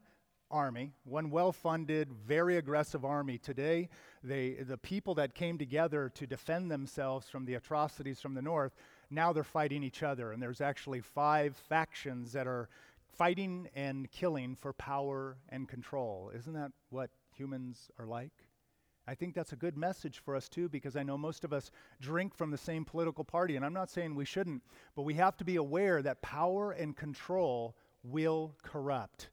army, 0.53 0.93
one 1.03 1.29
well 1.29 1.51
funded, 1.51 2.09
very 2.25 2.57
aggressive 2.57 3.03
army. 3.03 3.37
Today, 3.37 3.89
they, 4.23 4.51
the 4.51 4.77
people 4.77 5.15
that 5.15 5.33
came 5.33 5.57
together 5.57 6.09
to 6.13 6.27
defend 6.27 6.71
themselves 6.71 7.27
from 7.27 7.45
the 7.45 7.55
atrocities 7.55 8.21
from 8.21 8.35
the 8.35 8.41
north, 8.41 8.73
now 9.09 9.33
they're 9.33 9.43
fighting 9.43 9.83
each 9.83 10.03
other. 10.03 10.31
And 10.31 10.41
there's 10.41 10.61
actually 10.61 11.01
five 11.01 11.57
factions 11.57 12.31
that 12.33 12.47
are 12.47 12.69
fighting 13.17 13.69
and 13.75 14.09
killing 14.11 14.55
for 14.55 14.73
power 14.73 15.37
and 15.49 15.67
control. 15.67 16.31
Isn't 16.35 16.53
that 16.53 16.71
what 16.89 17.09
humans 17.35 17.89
are 17.99 18.05
like. 18.05 18.33
I 19.05 19.15
think 19.15 19.33
that's 19.33 19.51
a 19.51 19.57
good 19.57 19.75
message 19.77 20.19
for 20.19 20.35
us 20.35 20.47
too, 20.47 20.69
because 20.69 20.95
I 20.95 21.03
know 21.03 21.17
most 21.17 21.43
of 21.43 21.51
us 21.51 21.71
drink 21.99 22.33
from 22.33 22.51
the 22.51 22.57
same 22.57 22.85
political 22.85 23.25
party, 23.25 23.57
and 23.57 23.65
I'm 23.65 23.73
not 23.73 23.89
saying 23.89 24.15
we 24.15 24.23
shouldn't, 24.23 24.63
but 24.95 25.01
we 25.01 25.15
have 25.15 25.35
to 25.37 25.43
be 25.43 25.57
aware 25.57 26.01
that 26.01 26.21
power 26.21 26.71
and 26.71 26.95
control 26.95 27.75
will 28.03 28.55
corrupt. 28.63 29.29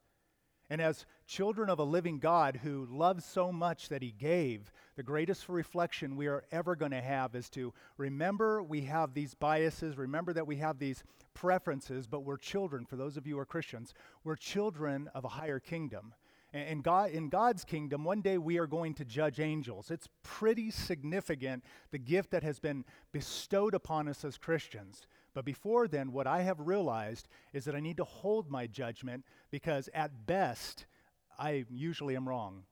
And 0.70 0.80
as 0.80 1.06
children 1.26 1.68
of 1.68 1.78
a 1.78 1.84
living 1.84 2.18
God 2.18 2.60
who 2.62 2.86
loves 2.90 3.24
so 3.24 3.52
much 3.52 3.88
that 3.88 4.02
he 4.02 4.12
gave, 4.12 4.72
the 5.00 5.04
greatest 5.04 5.48
reflection 5.48 6.14
we 6.14 6.26
are 6.26 6.44
ever 6.52 6.76
going 6.76 6.90
to 6.90 7.00
have 7.00 7.34
is 7.34 7.48
to 7.48 7.72
remember 7.96 8.62
we 8.62 8.82
have 8.82 9.14
these 9.14 9.32
biases, 9.32 9.96
remember 9.96 10.34
that 10.34 10.46
we 10.46 10.56
have 10.56 10.78
these 10.78 11.02
preferences, 11.32 12.06
but 12.06 12.22
we're 12.22 12.36
children, 12.36 12.84
for 12.84 12.96
those 12.96 13.16
of 13.16 13.26
you 13.26 13.36
who 13.36 13.40
are 13.40 13.46
Christians, 13.46 13.94
we're 14.24 14.36
children 14.36 15.08
of 15.14 15.24
a 15.24 15.28
higher 15.28 15.58
kingdom. 15.58 16.12
And 16.52 16.84
God, 16.84 17.12
in 17.12 17.30
God's 17.30 17.64
kingdom, 17.64 18.04
one 18.04 18.20
day 18.20 18.36
we 18.36 18.58
are 18.58 18.66
going 18.66 18.92
to 18.92 19.06
judge 19.06 19.40
angels. 19.40 19.90
It's 19.90 20.10
pretty 20.22 20.70
significant, 20.70 21.64
the 21.92 21.98
gift 21.98 22.30
that 22.32 22.42
has 22.42 22.58
been 22.58 22.84
bestowed 23.10 23.72
upon 23.72 24.06
us 24.06 24.22
as 24.22 24.36
Christians. 24.36 25.06
But 25.32 25.46
before 25.46 25.88
then, 25.88 26.12
what 26.12 26.26
I 26.26 26.42
have 26.42 26.60
realized 26.60 27.26
is 27.54 27.64
that 27.64 27.74
I 27.74 27.80
need 27.80 27.96
to 27.96 28.04
hold 28.04 28.50
my 28.50 28.66
judgment 28.66 29.24
because 29.50 29.88
at 29.94 30.26
best, 30.26 30.84
I 31.38 31.64
usually 31.70 32.16
am 32.16 32.28
wrong. 32.28 32.64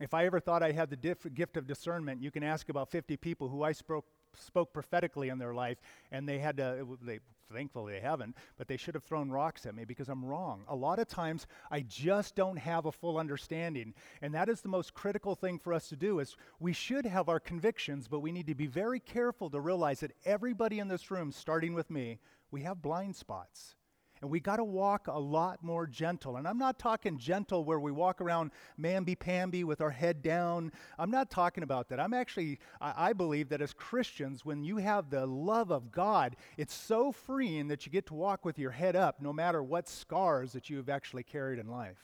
If 0.00 0.14
I 0.14 0.26
ever 0.26 0.40
thought 0.40 0.62
I 0.62 0.72
had 0.72 0.90
the 0.90 1.16
gift 1.34 1.56
of 1.56 1.66
discernment, 1.66 2.22
you 2.22 2.30
can 2.30 2.42
ask 2.42 2.68
about 2.68 2.90
50 2.90 3.16
people 3.18 3.48
who 3.48 3.62
I 3.62 3.72
spoke, 3.72 4.06
spoke 4.34 4.72
prophetically 4.72 5.28
in 5.28 5.38
their 5.38 5.54
life, 5.54 5.78
and 6.10 6.28
they 6.28 6.38
had 6.38 6.56
to, 6.56 6.98
they 7.02 7.20
Thankfully, 7.52 7.94
they 7.94 8.00
haven't, 8.00 8.36
but 8.56 8.68
they 8.68 8.76
should 8.76 8.94
have 8.94 9.04
thrown 9.04 9.30
rocks 9.30 9.66
at 9.66 9.74
me 9.74 9.84
because 9.84 10.08
I'm 10.08 10.24
wrong. 10.24 10.62
A 10.68 10.76
lot 10.76 10.98
of 10.98 11.08
times, 11.08 11.46
I 11.70 11.80
just 11.80 12.36
don't 12.36 12.56
have 12.56 12.86
a 12.86 12.92
full 12.92 13.18
understanding. 13.18 13.94
And 14.22 14.34
that 14.34 14.48
is 14.48 14.60
the 14.60 14.68
most 14.68 14.94
critical 14.94 15.34
thing 15.34 15.58
for 15.58 15.74
us 15.74 15.88
to 15.88 15.96
do 15.96 16.20
is 16.20 16.36
we 16.60 16.72
should 16.72 17.04
have 17.06 17.28
our 17.28 17.40
convictions, 17.40 18.08
but 18.08 18.20
we 18.20 18.32
need 18.32 18.46
to 18.46 18.54
be 18.54 18.66
very 18.66 19.00
careful 19.00 19.50
to 19.50 19.60
realize 19.60 20.00
that 20.00 20.12
everybody 20.24 20.78
in 20.78 20.88
this 20.88 21.10
room, 21.10 21.32
starting 21.32 21.74
with 21.74 21.90
me, 21.90 22.18
we 22.50 22.62
have 22.62 22.82
blind 22.82 23.16
spots. 23.16 23.74
And 24.20 24.30
we 24.30 24.38
got 24.38 24.56
to 24.56 24.64
walk 24.64 25.06
a 25.06 25.18
lot 25.18 25.62
more 25.62 25.86
gentle. 25.86 26.36
And 26.36 26.46
I'm 26.46 26.58
not 26.58 26.78
talking 26.78 27.16
gentle 27.16 27.64
where 27.64 27.80
we 27.80 27.90
walk 27.90 28.20
around 28.20 28.50
mamby 28.78 29.18
pamby 29.18 29.64
with 29.64 29.80
our 29.80 29.90
head 29.90 30.22
down. 30.22 30.72
I'm 30.98 31.10
not 31.10 31.30
talking 31.30 31.62
about 31.62 31.88
that. 31.88 31.98
I'm 31.98 32.12
actually, 32.12 32.58
I, 32.80 33.10
I, 33.10 33.12
believe 33.14 33.48
that 33.48 33.62
as 33.62 33.72
Christians, 33.72 34.44
when 34.44 34.62
you 34.62 34.76
have 34.76 35.08
the 35.08 35.24
love 35.24 35.70
of 35.70 35.90
God, 35.90 36.36
it's 36.58 36.74
so 36.74 37.12
freeing 37.12 37.68
that 37.68 37.86
you 37.86 37.92
get 37.92 38.06
to 38.06 38.14
walk 38.14 38.44
with 38.44 38.58
your 38.58 38.72
head 38.72 38.94
up 38.94 39.22
no 39.22 39.32
matter 39.32 39.62
what 39.62 39.88
scars 39.88 40.52
that 40.52 40.68
you've 40.68 40.90
actually 40.90 41.22
carried 41.22 41.58
in 41.58 41.68
life. 41.68 41.98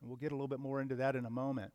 And 0.00 0.08
we'll 0.08 0.16
get 0.16 0.32
a 0.32 0.34
little 0.34 0.48
bit 0.48 0.60
more 0.60 0.80
into 0.80 0.96
that 0.96 1.16
in 1.16 1.26
a 1.26 1.30
moment. 1.30 1.72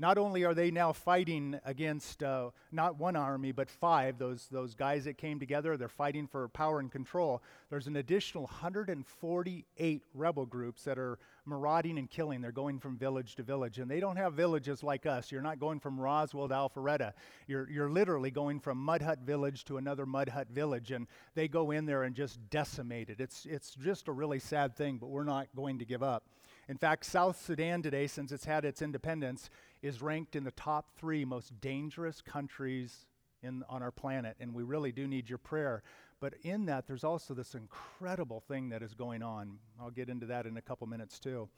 Not 0.00 0.16
only 0.16 0.44
are 0.44 0.54
they 0.54 0.70
now 0.70 0.92
fighting 0.92 1.58
against 1.64 2.22
uh, 2.22 2.50
not 2.70 2.98
one 2.98 3.16
army, 3.16 3.50
but 3.50 3.68
five, 3.68 4.16
those, 4.18 4.46
those 4.50 4.74
guys 4.74 5.04
that 5.06 5.18
came 5.18 5.40
together, 5.40 5.76
they're 5.76 5.88
fighting 5.88 6.28
for 6.28 6.48
power 6.48 6.78
and 6.78 6.90
control. 6.90 7.42
There's 7.68 7.88
an 7.88 7.96
additional 7.96 8.44
148 8.44 10.02
rebel 10.14 10.46
groups 10.46 10.84
that 10.84 10.98
are 10.98 11.18
marauding 11.44 11.98
and 11.98 12.08
killing. 12.08 12.40
They're 12.40 12.52
going 12.52 12.78
from 12.78 12.96
village 12.96 13.34
to 13.36 13.42
village. 13.42 13.78
And 13.80 13.90
they 13.90 13.98
don't 13.98 14.16
have 14.16 14.34
villages 14.34 14.84
like 14.84 15.04
us. 15.04 15.32
You're 15.32 15.42
not 15.42 15.58
going 15.58 15.80
from 15.80 15.98
Roswell 15.98 16.46
to 16.46 16.54
Alpharetta. 16.54 17.12
You're, 17.48 17.68
you're 17.68 17.90
literally 17.90 18.30
going 18.30 18.60
from 18.60 18.78
Mud 18.78 19.02
Hut 19.02 19.18
village 19.20 19.64
to 19.64 19.78
another 19.78 20.06
Mud 20.06 20.28
Hut 20.28 20.48
village. 20.48 20.92
And 20.92 21.08
they 21.34 21.48
go 21.48 21.72
in 21.72 21.86
there 21.86 22.04
and 22.04 22.14
just 22.14 22.38
decimate 22.50 23.10
it. 23.10 23.20
It's, 23.20 23.46
it's 23.46 23.74
just 23.74 24.06
a 24.06 24.12
really 24.12 24.38
sad 24.38 24.76
thing, 24.76 24.98
but 24.98 25.08
we're 25.08 25.24
not 25.24 25.48
going 25.56 25.80
to 25.80 25.84
give 25.84 26.04
up. 26.04 26.22
In 26.68 26.76
fact, 26.76 27.06
South 27.06 27.40
Sudan 27.40 27.80
today, 27.82 28.06
since 28.06 28.30
it's 28.30 28.44
had 28.44 28.64
its 28.64 28.82
independence, 28.82 29.48
is 29.80 30.02
ranked 30.02 30.36
in 30.36 30.44
the 30.44 30.50
top 30.50 30.90
three 30.98 31.24
most 31.24 31.58
dangerous 31.60 32.20
countries 32.20 33.06
in, 33.42 33.64
on 33.70 33.82
our 33.82 33.90
planet, 33.90 34.36
and 34.38 34.52
we 34.52 34.62
really 34.62 34.92
do 34.92 35.08
need 35.08 35.28
your 35.28 35.38
prayer. 35.38 35.82
But 36.20 36.34
in 36.42 36.66
that, 36.66 36.86
there's 36.86 37.04
also 37.04 37.32
this 37.32 37.54
incredible 37.54 38.40
thing 38.40 38.68
that 38.70 38.82
is 38.82 38.92
going 38.92 39.22
on. 39.22 39.58
I'll 39.80 39.90
get 39.90 40.08
into 40.08 40.26
that 40.26 40.46
in 40.46 40.56
a 40.56 40.62
couple 40.62 40.86
minutes, 40.86 41.18
too. 41.18 41.48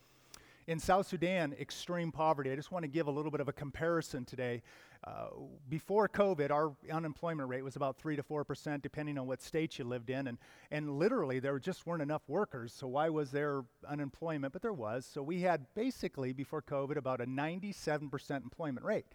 In 0.71 0.79
South 0.79 1.09
Sudan, 1.09 1.53
extreme 1.61 2.13
poverty. 2.13 2.53
I 2.53 2.55
just 2.55 2.71
want 2.71 2.85
to 2.85 2.89
give 2.89 3.09
a 3.09 3.11
little 3.11 3.33
bit 3.33 3.41
of 3.41 3.49
a 3.49 3.53
comparison 3.53 4.25
today. 4.25 4.63
Uh, 5.03 5.31
before 5.69 6.09
COVID, 6.09 6.53
our 6.53 6.73
unemployment 6.93 7.49
rate 7.49 7.65
was 7.65 7.75
about 7.75 7.99
3 7.99 8.15
to 8.15 8.23
4%, 8.23 8.81
depending 8.81 9.19
on 9.19 9.27
what 9.27 9.43
state 9.43 9.81
you 9.81 9.85
lived 9.85 10.11
in. 10.11 10.29
And, 10.29 10.39
and 10.71 10.97
literally, 10.97 11.41
there 11.41 11.59
just 11.59 11.87
weren't 11.87 12.03
enough 12.03 12.23
workers. 12.29 12.73
So, 12.73 12.87
why 12.87 13.09
was 13.09 13.33
there 13.33 13.65
unemployment? 13.89 14.53
But 14.53 14.63
there 14.63 14.73
was. 14.73 15.05
So, 15.13 15.25
we 15.25 15.41
had 15.41 15.67
basically, 15.75 16.33
before 16.33 16.63
COVID, 16.63 16.97
about 16.97 17.21
a 17.21 17.27
97% 17.27 18.31
employment 18.45 18.87
rate. 18.87 19.07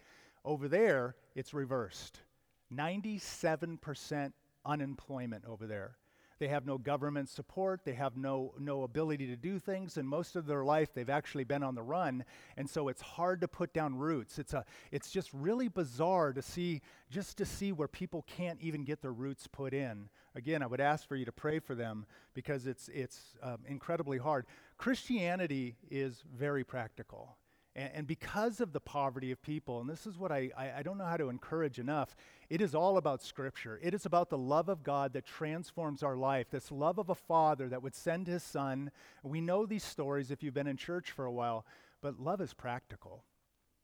Over 0.44 0.68
there, 0.68 1.16
it's 1.34 1.54
reversed 1.54 2.20
97% 2.70 4.32
unemployment 4.66 5.44
over 5.46 5.66
there. 5.66 5.96
They 6.38 6.48
have 6.48 6.66
no 6.66 6.78
government 6.78 7.28
support. 7.28 7.80
They 7.84 7.94
have 7.94 8.16
no, 8.16 8.52
no 8.58 8.82
ability 8.82 9.26
to 9.28 9.36
do 9.36 9.58
things. 9.58 9.96
And 9.96 10.08
most 10.08 10.36
of 10.36 10.46
their 10.46 10.64
life, 10.64 10.92
they've 10.92 11.08
actually 11.08 11.44
been 11.44 11.62
on 11.62 11.74
the 11.74 11.82
run. 11.82 12.24
And 12.56 12.68
so 12.68 12.88
it's 12.88 13.00
hard 13.00 13.40
to 13.40 13.48
put 13.48 13.72
down 13.72 13.94
roots. 13.94 14.38
It's, 14.38 14.52
a, 14.52 14.64
it's 14.92 15.10
just 15.10 15.30
really 15.32 15.68
bizarre 15.68 16.32
to 16.32 16.42
see, 16.42 16.82
just 17.10 17.38
to 17.38 17.44
see 17.44 17.72
where 17.72 17.88
people 17.88 18.24
can't 18.26 18.60
even 18.60 18.84
get 18.84 19.00
their 19.00 19.12
roots 19.12 19.46
put 19.46 19.72
in. 19.72 20.08
Again, 20.34 20.62
I 20.62 20.66
would 20.66 20.80
ask 20.80 21.08
for 21.08 21.16
you 21.16 21.24
to 21.24 21.32
pray 21.32 21.58
for 21.58 21.74
them 21.74 22.04
because 22.34 22.66
it's, 22.66 22.88
it's 22.88 23.34
um, 23.42 23.58
incredibly 23.66 24.18
hard. 24.18 24.44
Christianity 24.76 25.76
is 25.90 26.22
very 26.36 26.64
practical. 26.64 27.38
And, 27.76 27.90
and, 27.94 28.06
because 28.06 28.62
of 28.62 28.72
the 28.72 28.80
poverty 28.80 29.30
of 29.30 29.42
people, 29.42 29.80
and 29.80 29.88
this 29.88 30.06
is 30.06 30.16
what 30.16 30.32
I, 30.32 30.50
I, 30.56 30.78
I 30.78 30.82
don't 30.82 30.96
know 30.96 31.04
how 31.04 31.18
to 31.18 31.28
encourage 31.28 31.78
enough, 31.78 32.16
it 32.48 32.62
is 32.62 32.74
all 32.74 32.96
about 32.96 33.22
Scripture. 33.22 33.78
It 33.82 33.92
is 33.92 34.06
about 34.06 34.30
the 34.30 34.38
love 34.38 34.70
of 34.70 34.82
God 34.82 35.12
that 35.12 35.26
transforms 35.26 36.02
our 36.02 36.16
life, 36.16 36.48
this 36.50 36.72
love 36.72 36.98
of 36.98 37.10
a 37.10 37.14
father 37.14 37.68
that 37.68 37.82
would 37.82 37.94
send 37.94 38.26
his 38.26 38.42
son. 38.42 38.90
We 39.22 39.42
know 39.42 39.66
these 39.66 39.84
stories 39.84 40.30
if 40.30 40.42
you've 40.42 40.54
been 40.54 40.66
in 40.66 40.78
church 40.78 41.10
for 41.10 41.26
a 41.26 41.32
while, 41.32 41.66
but 42.00 42.18
love 42.18 42.40
is 42.40 42.54
practical. 42.54 43.24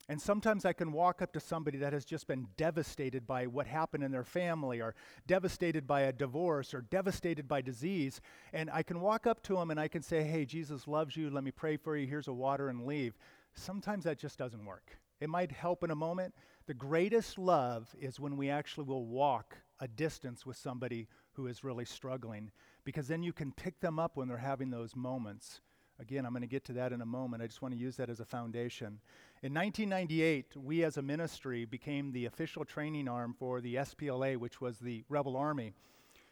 And 0.09 0.21
sometimes 0.21 0.65
I 0.65 0.73
can 0.73 0.91
walk 0.91 1.23
up 1.23 1.33
to 1.35 1.41
somebody 1.41 1.79
that 1.79 1.93
has 1.93 2.05
just 2.05 2.27
been 2.27 2.49
devastated 2.57 3.25
by 3.27 3.47
what 3.47 3.67
happened 3.67 4.03
in 4.03 4.11
their 4.11 4.25
family, 4.25 4.81
or 4.81 4.95
devastated 5.27 5.87
by 5.87 6.03
a 6.03 6.13
divorce, 6.13 6.75
or 6.75 6.81
devastated 6.81 7.47
by 7.47 7.61
disease. 7.61 8.21
And 8.53 8.69
I 8.71 8.83
can 8.83 9.01
walk 9.01 9.27
up 9.27 9.43
to 9.45 9.55
them 9.55 9.71
and 9.71 9.79
I 9.79 9.87
can 9.87 10.03
say, 10.03 10.25
Hey, 10.25 10.45
Jesus 10.45 10.89
loves 10.89 11.17
you. 11.17 11.31
Let 11.31 11.45
me 11.45 11.53
pray 11.53 11.77
for 11.77 11.97
you. 11.97 12.07
Here's 12.07 12.29
a 12.29 12.33
water 12.33 12.69
and 12.69 12.85
leave. 12.85 13.17
Sometimes 13.55 14.05
that 14.05 14.19
just 14.19 14.39
doesn't 14.39 14.65
work. 14.65 14.99
It 15.21 15.29
might 15.29 15.53
help 15.53 15.85
in 15.85 15.91
a 15.91 15.97
moment. 15.97 16.35
The 16.67 16.75
greatest 16.75 17.39
love 17.39 17.95
is 18.01 18.19
when 18.19 18.37
we 18.37 18.51
actually 18.51 18.87
will 18.87 19.07
walk 19.07 19.57
a 19.81 19.89
distance 19.89 20.45
with 20.47 20.57
somebody 20.57 21.09
who 21.33 21.47
is 21.47 21.65
really 21.65 21.85
struggling, 21.85 22.51
because 22.85 23.09
then 23.09 23.23
you 23.23 23.33
can 23.33 23.53
pick 23.53 23.81
them 23.81 23.99
up 23.99 24.17
when 24.17 24.29
they're 24.29 24.37
having 24.37 24.71
those 24.71 24.95
moments. 24.95 25.61
Again, 26.01 26.27
I'm 26.27 26.33
going 26.33 26.43
to 26.43 26.49
get 26.49 26.65
to 26.65 26.73
that 26.75 26.93
in 26.93 27.01
a 27.01 27.07
moment. 27.07 27.43
I 27.43 27.47
just 27.47 27.63
want 27.63 27.75
to 27.75 27.81
use 27.81 27.97
that 27.97 28.11
as 28.11 28.21
a 28.21 28.25
foundation. 28.25 29.01
In 29.43 29.55
1998, 29.55 30.57
we 30.57 30.85
as 30.85 30.97
a 30.97 31.03
ministry 31.03 31.65
became 31.65 32.13
the 32.13 32.27
official 32.27 32.65
training 32.65 33.09
arm 33.09 33.35
for 33.39 33.61
the 33.61 33.77
SPLA, 33.77 34.37
which 34.37 34.61
was 34.61 34.79
the 34.79 35.05
rebel 35.09 35.37
army. 35.37 35.73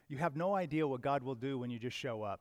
You 0.09 0.19
have 0.19 0.37
no 0.37 0.55
idea 0.57 0.89
what 0.89 1.03
God 1.03 1.23
will 1.23 1.37
do 1.37 1.59
when 1.59 1.71
you 1.71 1.79
just 1.79 1.97
show 1.97 2.23
up. 2.23 2.41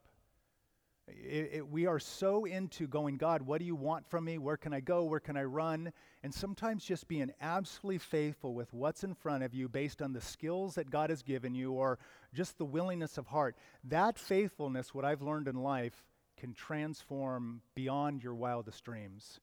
It, 1.09 1.49
it, 1.53 1.69
we 1.69 1.85
are 1.85 1.99
so 1.99 2.45
into 2.45 2.87
going, 2.87 3.17
God, 3.17 3.41
what 3.41 3.59
do 3.59 3.65
you 3.65 3.75
want 3.75 4.07
from 4.09 4.25
me? 4.25 4.37
Where 4.37 4.57
can 4.57 4.73
I 4.73 4.79
go? 4.79 5.03
Where 5.03 5.19
can 5.19 5.37
I 5.37 5.43
run? 5.43 5.91
And 6.23 6.33
sometimes 6.33 6.83
just 6.83 7.07
being 7.07 7.31
absolutely 7.41 7.99
faithful 7.99 8.53
with 8.53 8.73
what's 8.73 9.03
in 9.03 9.13
front 9.13 9.43
of 9.43 9.53
you 9.53 9.69
based 9.69 10.01
on 10.01 10.13
the 10.13 10.21
skills 10.21 10.75
that 10.75 10.89
God 10.89 11.09
has 11.09 11.21
given 11.21 11.55
you 11.55 11.73
or 11.73 11.99
just 12.33 12.57
the 12.57 12.65
willingness 12.65 13.17
of 13.17 13.27
heart. 13.27 13.55
That 13.83 14.17
faithfulness, 14.17 14.93
what 14.93 15.05
I've 15.05 15.21
learned 15.21 15.47
in 15.47 15.55
life, 15.55 16.05
can 16.37 16.53
transform 16.53 17.61
beyond 17.75 18.23
your 18.23 18.35
wildest 18.35 18.83
dreams. 18.83 19.39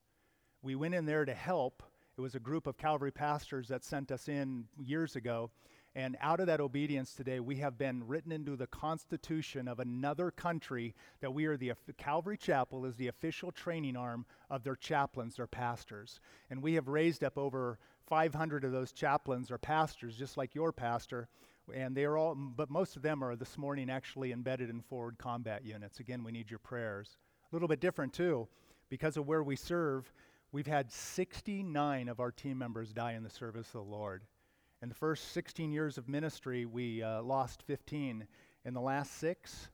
We 0.62 0.75
went 0.75 0.94
in 0.94 1.06
there 1.06 1.25
to 1.25 1.35
help. 1.35 1.82
It 2.16 2.20
was 2.23 2.35
a 2.35 2.40
group 2.40 2.66
of 2.66 2.78
Calvary 2.78 3.12
pastors 3.12 3.68
that 3.68 3.85
sent 3.85 4.11
us 4.11 4.28
in 4.28 4.64
years 4.78 5.16
ago. 5.16 5.50
And 5.97 6.15
out 6.21 6.41
of 6.41 6.47
that 6.49 6.61
obedience 6.61 7.15
today, 7.15 7.41
we 7.41 7.57
have 7.57 7.79
been 7.79 8.07
written 8.07 8.31
into 8.31 8.55
the 8.55 8.67
constitution 8.67 9.67
of 9.67 9.81
another 9.81 10.31
country 10.31 10.95
that 11.21 11.33
we 11.33 11.47
are 11.47 11.57
the 11.57 11.73
Calvary 11.97 12.37
Chapel 12.37 12.85
is 12.85 12.97
the 12.97 13.09
official 13.09 13.50
training 13.50 13.97
arm 13.97 14.26
of 14.50 14.62
their 14.62 14.76
chaplains, 14.76 15.37
their 15.37 15.47
pastors. 15.47 16.21
And 16.50 16.62
we 16.62 16.75
have 16.75 16.88
raised 16.88 17.25
up 17.25 17.38
over 17.38 17.79
500 18.09 18.62
of 18.62 18.73
those 18.73 18.93
chaplains 18.93 19.50
or 19.50 19.57
pastors, 19.57 20.19
just 20.19 20.37
like 20.37 20.55
your 20.55 20.71
pastor. 20.71 21.29
And 21.75 21.97
they 21.97 22.05
are 22.05 22.19
all, 22.19 22.35
but 22.35 22.69
most 22.69 22.97
of 22.97 23.03
them 23.03 23.25
are 23.25 23.35
this 23.35 23.57
morning 23.57 23.88
actually 23.88 24.33
embedded 24.33 24.69
in 24.69 24.83
forward 24.83 25.17
combat 25.17 25.65
units. 25.65 25.99
Again, 25.99 26.23
we 26.23 26.31
need 26.31 26.50
your 26.50 26.59
prayers. 26.59 27.17
A 27.50 27.55
little 27.55 27.69
bit 27.69 27.81
different 27.81 28.12
too, 28.12 28.49
because 28.91 29.17
of 29.17 29.26
where 29.26 29.43
we 29.43 29.57
serve. 29.57 30.12
We've 30.53 30.67
had 30.67 30.93
69 30.93 32.11
of 32.11 32.21
our 32.21 32.33
team 32.33 32.59
members 32.59 32.93
die 32.93 33.15
in 33.15 33.23
the 33.23 33.31
service 33.31 33.69
of 33.69 33.87
the 33.87 33.91
Lord. 33.91 34.25
In 34.83 34.90
the 34.90 34.95
first 34.95 35.33
16 35.33 35.73
years 35.73 35.97
of 35.97 36.06
ministry, 36.06 36.66
we 36.66 37.02
uh, 37.02 37.23
lost 37.23 37.62
15. 37.62 38.26
In 38.66 38.75
the 38.75 38.80
last 38.80 39.16
six, 39.18 39.71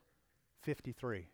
53. 0.60 1.26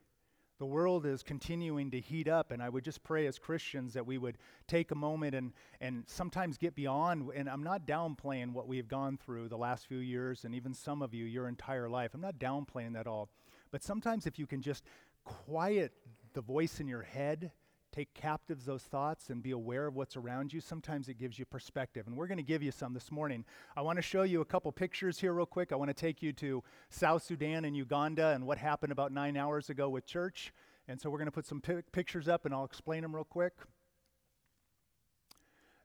The 0.59 0.65
world 0.65 1.05
is 1.05 1.23
continuing 1.23 1.91
to 1.91 2.01
heat 2.01 2.29
up, 2.29 2.51
and 2.51 2.63
I 2.63 2.71
would 2.71 2.83
just 2.83 3.05
pray 3.05 3.27
as 3.27 3.39
Christians 3.39 3.93
that 3.93 4.07
we 4.07 4.17
would 4.17 4.39
take 4.67 4.91
a 4.91 4.95
moment 4.95 5.35
and, 5.35 5.53
and 5.83 6.05
sometimes 6.07 6.57
get 6.57 6.75
beyond. 6.75 7.31
And 7.35 7.49
I'm 7.49 7.63
not 7.63 7.87
downplaying 7.87 8.53
what 8.53 8.67
we 8.67 8.79
have 8.79 8.89
gone 8.89 9.19
through 9.19 9.49
the 9.49 9.59
last 9.59 9.87
few 9.87 9.99
years, 9.99 10.45
and 10.45 10.55
even 10.55 10.73
some 10.73 11.03
of 11.03 11.13
you, 11.13 11.27
your 11.27 11.47
entire 11.47 11.91
life. 11.91 12.13
I'm 12.15 12.23
not 12.23 12.39
downplaying 12.39 12.95
that 12.95 13.07
all. 13.07 13.29
But 13.71 13.85
sometimes 13.85 14.27
if 14.27 14.39
you 14.39 14.47
can 14.47 14.63
just 14.63 14.83
quiet 15.25 15.93
the 16.33 16.41
voice 16.41 16.81
in 16.81 16.89
your 16.89 17.03
head 17.03 17.53
take 17.93 18.13
captives 18.15 18.65
those 18.65 18.83
thoughts 18.83 19.31
and 19.31 19.43
be 19.43 19.51
aware 19.51 19.87
of 19.87 19.97
what's 19.97 20.17
around 20.17 20.53
you, 20.53 20.61
sometimes 20.61 21.09
it 21.09 21.19
gives 21.19 21.39
you 21.39 21.45
perspective. 21.45 22.07
And 22.07 22.17
we're 22.17 22.27
going 22.27 22.39
to 22.39 22.43
give 22.43 22.63
you 22.63 22.71
some 22.71 22.95
this 22.95 23.11
morning. 23.11 23.45
I 23.77 23.83
want 23.83 23.97
to 23.97 24.03
show 24.03 24.23
you 24.23 24.41
a 24.41 24.45
couple 24.45 24.71
pictures 24.73 25.19
here, 25.19 25.33
real 25.33 25.47
quick. 25.47 25.73
I 25.73 25.77
want 25.77 25.89
to 25.89 25.95
take 25.95 26.23
you 26.23 26.33
to 26.35 26.63
South 26.91 27.23
Sudan 27.23 27.65
and 27.65 27.77
Uganda 27.77 28.29
and 28.29 28.47
what 28.47 28.59
happened 28.59 28.93
about 28.93 29.13
nine 29.13 29.37
hours 29.37 29.71
ago 29.71 29.89
with 29.89 30.07
church. 30.07 30.53
And 30.87 31.01
so 31.01 31.11
we're 31.11 31.19
going 31.19 31.27
to 31.27 31.33
put 31.33 31.47
some 31.47 31.61
pictures 31.61 32.29
up 32.29 32.45
and 32.45 32.55
I'll 32.55 32.65
explain 32.65 33.03
them 33.03 33.15
real 33.15 33.25
quick. 33.25 33.53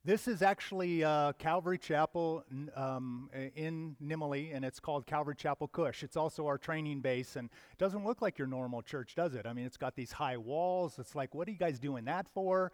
This 0.06 0.28
is 0.28 0.42
actually 0.42 1.02
uh, 1.02 1.32
Calvary 1.40 1.78
Chapel 1.78 2.44
um, 2.76 3.30
in 3.56 3.96
Nimule, 4.04 4.54
and 4.54 4.66
it's 4.66 4.82
called 4.82 5.06
Calvary 5.06 5.36
Chapel 5.38 5.70
Cush. 5.70 6.04
It's 6.04 6.18
also 6.18 6.46
our 6.46 6.58
training 6.58 7.00
base, 7.00 7.38
and 7.38 7.50
it 7.72 7.78
doesn't 7.78 8.04
look 8.04 8.22
like 8.22 8.38
your 8.38 8.48
normal 8.48 8.82
church, 8.82 9.16
does 9.16 9.34
it? 9.34 9.46
I 9.46 9.54
mean, 9.54 9.66
it's 9.66 9.78
got 9.78 9.96
these 9.96 10.12
high 10.12 10.36
walls. 10.36 11.00
It's 11.00 11.16
like, 11.16 11.34
what 11.34 11.48
are 11.48 11.52
you 11.52 11.58
guys 11.58 11.80
doing 11.80 12.04
that 12.04 12.28
for? 12.34 12.74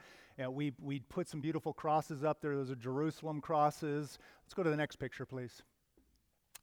We, 0.49 0.73
we 0.81 1.01
put 1.01 1.29
some 1.29 1.39
beautiful 1.39 1.71
crosses 1.71 2.23
up 2.23 2.41
there. 2.41 2.55
Those 2.55 2.71
are 2.71 2.75
Jerusalem 2.75 3.41
crosses. 3.41 4.17
Let's 4.43 4.55
go 4.55 4.63
to 4.63 4.69
the 4.71 4.77
next 4.77 4.95
picture, 4.95 5.27
please. 5.27 5.61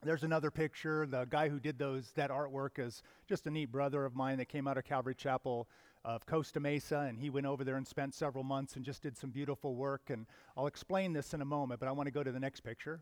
There's 0.02 0.24
another 0.24 0.50
picture. 0.50 1.06
The 1.06 1.26
guy 1.30 1.48
who 1.48 1.60
did 1.60 1.78
those 1.78 2.10
that 2.16 2.30
artwork 2.30 2.84
is 2.84 3.04
just 3.28 3.46
a 3.46 3.52
neat 3.52 3.70
brother 3.70 4.04
of 4.04 4.16
mine 4.16 4.38
that 4.38 4.48
came 4.48 4.66
out 4.66 4.78
of 4.78 4.84
Calvary 4.84 5.14
Chapel 5.14 5.68
of 6.06 6.24
Costa 6.24 6.60
Mesa, 6.60 7.00
and 7.00 7.18
he 7.18 7.30
went 7.30 7.46
over 7.46 7.64
there 7.64 7.76
and 7.76 7.86
spent 7.86 8.14
several 8.14 8.44
months 8.44 8.76
and 8.76 8.84
just 8.84 9.02
did 9.02 9.18
some 9.18 9.30
beautiful 9.30 9.74
work. 9.74 10.08
And 10.08 10.26
I'll 10.56 10.68
explain 10.68 11.12
this 11.12 11.34
in 11.34 11.42
a 11.42 11.44
moment, 11.44 11.80
but 11.80 11.88
I 11.88 11.92
want 11.92 12.06
to 12.06 12.12
go 12.12 12.22
to 12.22 12.30
the 12.30 12.38
next 12.38 12.60
picture. 12.60 13.00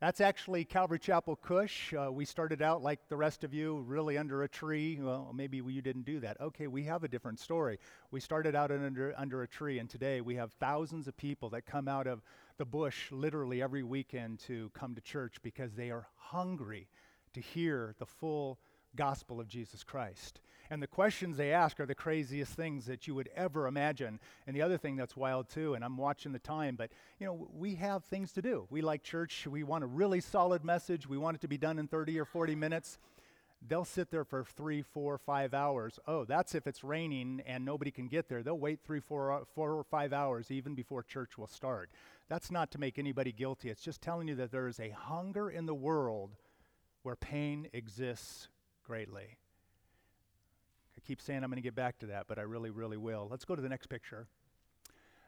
That's 0.00 0.20
actually 0.20 0.64
Calvary 0.64 0.98
Chapel 0.98 1.36
Cush. 1.36 1.94
Uh, 1.94 2.10
we 2.10 2.24
started 2.24 2.60
out 2.60 2.82
like 2.82 2.98
the 3.08 3.16
rest 3.16 3.44
of 3.44 3.54
you, 3.54 3.84
really 3.86 4.18
under 4.18 4.42
a 4.42 4.48
tree. 4.48 4.98
Well, 5.00 5.30
maybe 5.32 5.58
you 5.58 5.80
didn't 5.80 6.04
do 6.04 6.18
that. 6.18 6.40
Okay, 6.40 6.66
we 6.66 6.82
have 6.82 7.04
a 7.04 7.08
different 7.08 7.38
story. 7.38 7.78
We 8.10 8.18
started 8.18 8.56
out 8.56 8.72
under, 8.72 9.14
under 9.16 9.44
a 9.44 9.48
tree, 9.48 9.78
and 9.78 9.88
today 9.88 10.20
we 10.20 10.34
have 10.34 10.52
thousands 10.54 11.06
of 11.06 11.16
people 11.16 11.50
that 11.50 11.66
come 11.66 11.86
out 11.86 12.08
of 12.08 12.20
the 12.58 12.64
bush 12.64 13.12
literally 13.12 13.62
every 13.62 13.84
weekend 13.84 14.40
to 14.40 14.72
come 14.74 14.96
to 14.96 15.00
church 15.00 15.36
because 15.40 15.74
they 15.74 15.92
are 15.92 16.08
hungry 16.16 16.88
to 17.34 17.40
hear 17.40 17.94
the 18.00 18.06
full 18.06 18.58
gospel 18.96 19.40
of 19.40 19.46
Jesus 19.46 19.84
Christ. 19.84 20.40
And 20.72 20.82
the 20.82 20.86
questions 20.86 21.36
they 21.36 21.52
ask 21.52 21.78
are 21.80 21.84
the 21.84 21.94
craziest 21.94 22.54
things 22.54 22.86
that 22.86 23.06
you 23.06 23.14
would 23.14 23.28
ever 23.36 23.66
imagine. 23.66 24.18
And 24.46 24.56
the 24.56 24.62
other 24.62 24.78
thing 24.78 24.96
that's 24.96 25.14
wild 25.14 25.50
too, 25.50 25.74
and 25.74 25.84
I'm 25.84 25.98
watching 25.98 26.32
the 26.32 26.38
time, 26.38 26.76
but 26.76 26.88
you 27.20 27.26
know, 27.26 27.46
we 27.52 27.74
have 27.74 28.04
things 28.04 28.32
to 28.32 28.40
do. 28.40 28.66
We 28.70 28.80
like 28.80 29.02
church. 29.02 29.46
We 29.46 29.64
want 29.64 29.84
a 29.84 29.86
really 29.86 30.22
solid 30.22 30.64
message. 30.64 31.06
We 31.06 31.18
want 31.18 31.34
it 31.34 31.42
to 31.42 31.46
be 31.46 31.58
done 31.58 31.78
in 31.78 31.88
30 31.88 32.18
or 32.18 32.24
40 32.24 32.54
minutes. 32.54 32.96
They'll 33.68 33.84
sit 33.84 34.10
there 34.10 34.24
for 34.24 34.44
three, 34.44 34.80
four, 34.80 35.18
five 35.18 35.52
hours. 35.52 35.98
Oh, 36.06 36.24
that's 36.24 36.54
if 36.54 36.66
it's 36.66 36.82
raining 36.82 37.42
and 37.44 37.66
nobody 37.66 37.90
can 37.90 38.08
get 38.08 38.30
there. 38.30 38.42
They'll 38.42 38.58
wait 38.58 38.80
three, 38.82 39.00
four, 39.00 39.30
uh, 39.30 39.44
four 39.54 39.74
or 39.74 39.84
five 39.84 40.14
hours 40.14 40.50
even 40.50 40.74
before 40.74 41.02
church 41.02 41.36
will 41.36 41.48
start. 41.48 41.90
That's 42.30 42.50
not 42.50 42.70
to 42.70 42.80
make 42.80 42.98
anybody 42.98 43.32
guilty. 43.32 43.68
It's 43.68 43.82
just 43.82 44.00
telling 44.00 44.26
you 44.26 44.36
that 44.36 44.50
there 44.50 44.68
is 44.68 44.80
a 44.80 44.88
hunger 44.88 45.50
in 45.50 45.66
the 45.66 45.74
world 45.74 46.30
where 47.02 47.14
pain 47.14 47.68
exists 47.74 48.48
greatly. 48.86 49.36
Keep 51.06 51.20
saying 51.20 51.42
I'm 51.42 51.50
going 51.50 51.56
to 51.56 51.62
get 51.62 51.74
back 51.74 51.98
to 52.00 52.06
that, 52.06 52.26
but 52.28 52.38
I 52.38 52.42
really, 52.42 52.70
really 52.70 52.96
will. 52.96 53.28
Let's 53.30 53.44
go 53.44 53.56
to 53.56 53.62
the 53.62 53.68
next 53.68 53.88
picture. 53.88 54.26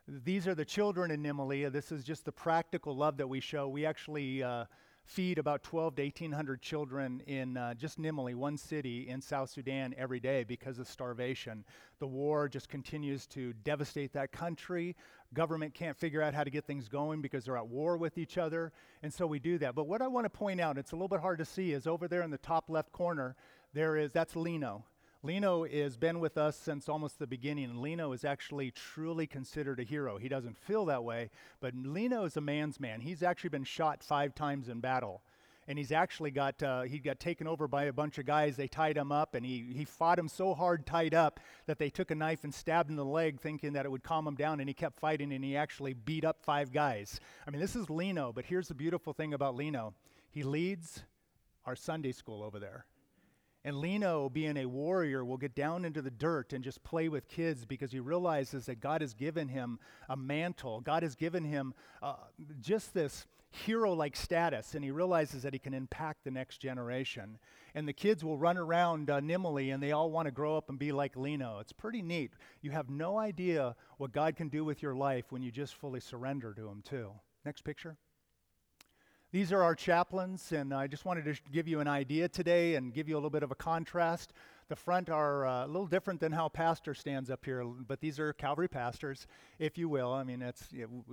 These 0.06 0.46
are 0.46 0.54
the 0.54 0.64
children 0.64 1.10
in 1.10 1.22
Nimule. 1.22 1.72
This 1.72 1.90
is 1.90 2.04
just 2.04 2.24
the 2.24 2.32
practical 2.32 2.94
love 2.94 3.16
that 3.16 3.26
we 3.26 3.40
show. 3.40 3.68
We 3.68 3.86
actually 3.86 4.42
uh, 4.42 4.66
feed 5.04 5.38
about 5.38 5.62
12 5.62 5.96
to 5.96 6.02
1,800 6.02 6.62
children 6.62 7.22
in 7.26 7.56
uh, 7.56 7.74
just 7.74 7.98
Nimule, 7.98 8.34
one 8.34 8.56
city 8.56 9.08
in 9.08 9.20
South 9.20 9.50
Sudan, 9.50 9.94
every 9.96 10.20
day 10.20 10.44
because 10.44 10.78
of 10.78 10.86
starvation. 10.86 11.64
The 11.98 12.06
war 12.06 12.48
just 12.48 12.68
continues 12.68 13.26
to 13.28 13.52
devastate 13.64 14.12
that 14.12 14.30
country. 14.30 14.94
Government 15.32 15.74
can't 15.74 15.96
figure 15.96 16.22
out 16.22 16.34
how 16.34 16.44
to 16.44 16.50
get 16.50 16.66
things 16.66 16.88
going 16.88 17.20
because 17.20 17.44
they're 17.44 17.56
at 17.56 17.66
war 17.66 17.96
with 17.96 18.18
each 18.18 18.38
other. 18.38 18.72
And 19.02 19.12
so 19.12 19.26
we 19.26 19.38
do 19.38 19.58
that. 19.58 19.74
But 19.74 19.86
what 19.86 20.02
I 20.02 20.06
want 20.06 20.24
to 20.26 20.30
point 20.30 20.60
out, 20.60 20.78
it's 20.78 20.92
a 20.92 20.96
little 20.96 21.08
bit 21.08 21.20
hard 21.20 21.38
to 21.38 21.44
see, 21.44 21.72
is 21.72 21.86
over 21.86 22.08
there 22.08 22.22
in 22.22 22.30
the 22.30 22.38
top 22.38 22.70
left 22.70 22.92
corner, 22.92 23.36
there 23.72 23.96
is, 23.96 24.10
that's 24.12 24.36
Lino. 24.36 24.84
Lino 25.24 25.64
has 25.64 25.96
been 25.96 26.20
with 26.20 26.36
us 26.36 26.54
since 26.54 26.86
almost 26.86 27.18
the 27.18 27.26
beginning. 27.26 27.80
Lino 27.80 28.12
is 28.12 28.26
actually 28.26 28.70
truly 28.70 29.26
considered 29.26 29.80
a 29.80 29.82
hero. 29.82 30.18
He 30.18 30.28
doesn't 30.28 30.58
feel 30.58 30.84
that 30.84 31.02
way, 31.02 31.30
but 31.60 31.74
Lino 31.74 32.24
is 32.24 32.36
a 32.36 32.42
man's 32.42 32.78
man. 32.78 33.00
He's 33.00 33.22
actually 33.22 33.48
been 33.48 33.64
shot 33.64 34.04
five 34.04 34.34
times 34.34 34.68
in 34.68 34.80
battle. 34.80 35.22
And 35.66 35.78
he's 35.78 35.92
actually 35.92 36.30
got, 36.30 36.62
uh, 36.62 36.82
he 36.82 36.98
got 36.98 37.20
taken 37.20 37.46
over 37.46 37.66
by 37.66 37.84
a 37.84 37.92
bunch 37.92 38.18
of 38.18 38.26
guys. 38.26 38.56
They 38.56 38.68
tied 38.68 38.98
him 38.98 39.10
up, 39.10 39.34
and 39.34 39.46
he, 39.46 39.64
he 39.74 39.86
fought 39.86 40.18
him 40.18 40.28
so 40.28 40.52
hard 40.52 40.84
tied 40.84 41.14
up 41.14 41.40
that 41.64 41.78
they 41.78 41.88
took 41.88 42.10
a 42.10 42.14
knife 42.14 42.44
and 42.44 42.52
stabbed 42.52 42.90
him 42.90 42.98
in 42.98 43.06
the 43.06 43.10
leg, 43.10 43.40
thinking 43.40 43.72
that 43.72 43.86
it 43.86 43.90
would 43.90 44.02
calm 44.02 44.28
him 44.28 44.34
down. 44.34 44.60
And 44.60 44.68
he 44.68 44.74
kept 44.74 45.00
fighting, 45.00 45.32
and 45.32 45.42
he 45.42 45.56
actually 45.56 45.94
beat 45.94 46.26
up 46.26 46.42
five 46.42 46.70
guys. 46.70 47.18
I 47.46 47.50
mean, 47.50 47.62
this 47.62 47.76
is 47.76 47.88
Lino, 47.88 48.30
but 48.30 48.44
here's 48.44 48.68
the 48.68 48.74
beautiful 48.74 49.14
thing 49.14 49.32
about 49.32 49.56
Lino 49.56 49.94
he 50.30 50.42
leads 50.42 51.02
our 51.64 51.76
Sunday 51.76 52.12
school 52.12 52.42
over 52.42 52.58
there. 52.58 52.84
And 53.64 53.78
Lino, 53.78 54.28
being 54.28 54.58
a 54.58 54.66
warrior, 54.66 55.24
will 55.24 55.38
get 55.38 55.54
down 55.54 55.86
into 55.86 56.02
the 56.02 56.10
dirt 56.10 56.52
and 56.52 56.62
just 56.62 56.84
play 56.84 57.08
with 57.08 57.28
kids 57.28 57.64
because 57.64 57.92
he 57.92 58.00
realizes 58.00 58.66
that 58.66 58.80
God 58.80 59.00
has 59.00 59.14
given 59.14 59.48
him 59.48 59.78
a 60.08 60.16
mantle. 60.16 60.82
God 60.82 61.02
has 61.02 61.14
given 61.14 61.44
him 61.44 61.72
uh, 62.02 62.16
just 62.60 62.92
this 62.92 63.26
hero 63.50 63.92
like 63.92 64.16
status, 64.16 64.74
and 64.74 64.84
he 64.84 64.90
realizes 64.90 65.42
that 65.42 65.54
he 65.54 65.58
can 65.58 65.72
impact 65.72 66.24
the 66.24 66.30
next 66.30 66.58
generation. 66.58 67.38
And 67.74 67.88
the 67.88 67.92
kids 67.92 68.22
will 68.22 68.36
run 68.36 68.58
around 68.58 69.08
uh, 69.08 69.20
Nimule 69.20 69.72
and 69.72 69.82
they 69.82 69.92
all 69.92 70.10
want 70.10 70.26
to 70.26 70.32
grow 70.32 70.56
up 70.56 70.68
and 70.68 70.78
be 70.78 70.92
like 70.92 71.16
Lino. 71.16 71.58
It's 71.60 71.72
pretty 71.72 72.02
neat. 72.02 72.32
You 72.60 72.70
have 72.72 72.90
no 72.90 73.18
idea 73.18 73.74
what 73.96 74.12
God 74.12 74.36
can 74.36 74.48
do 74.48 74.64
with 74.64 74.82
your 74.82 74.94
life 74.94 75.26
when 75.30 75.42
you 75.42 75.50
just 75.50 75.74
fully 75.74 76.00
surrender 76.00 76.52
to 76.54 76.68
Him, 76.68 76.82
too. 76.84 77.12
Next 77.44 77.62
picture. 77.62 77.96
These 79.34 79.52
are 79.52 79.64
our 79.64 79.74
chaplains, 79.74 80.52
and 80.52 80.72
I 80.72 80.86
just 80.86 81.04
wanted 81.04 81.24
to 81.24 81.34
give 81.50 81.66
you 81.66 81.80
an 81.80 81.88
idea 81.88 82.28
today 82.28 82.76
and 82.76 82.94
give 82.94 83.08
you 83.08 83.16
a 83.16 83.18
little 83.18 83.30
bit 83.30 83.42
of 83.42 83.50
a 83.50 83.56
contrast. 83.56 84.32
The 84.68 84.76
front 84.76 85.10
are 85.10 85.44
uh, 85.44 85.64
a 85.64 85.66
little 85.66 85.88
different 85.88 86.20
than 86.20 86.30
how 86.30 86.48
pastor 86.48 86.94
stands 86.94 87.30
up 87.30 87.44
here, 87.44 87.64
but 87.64 88.00
these 88.00 88.20
are 88.20 88.32
Calvary 88.34 88.68
pastors, 88.68 89.26
if 89.58 89.76
you 89.76 89.88
will. 89.88 90.12
I 90.12 90.22
mean, 90.22 90.40
it's, 90.40 90.68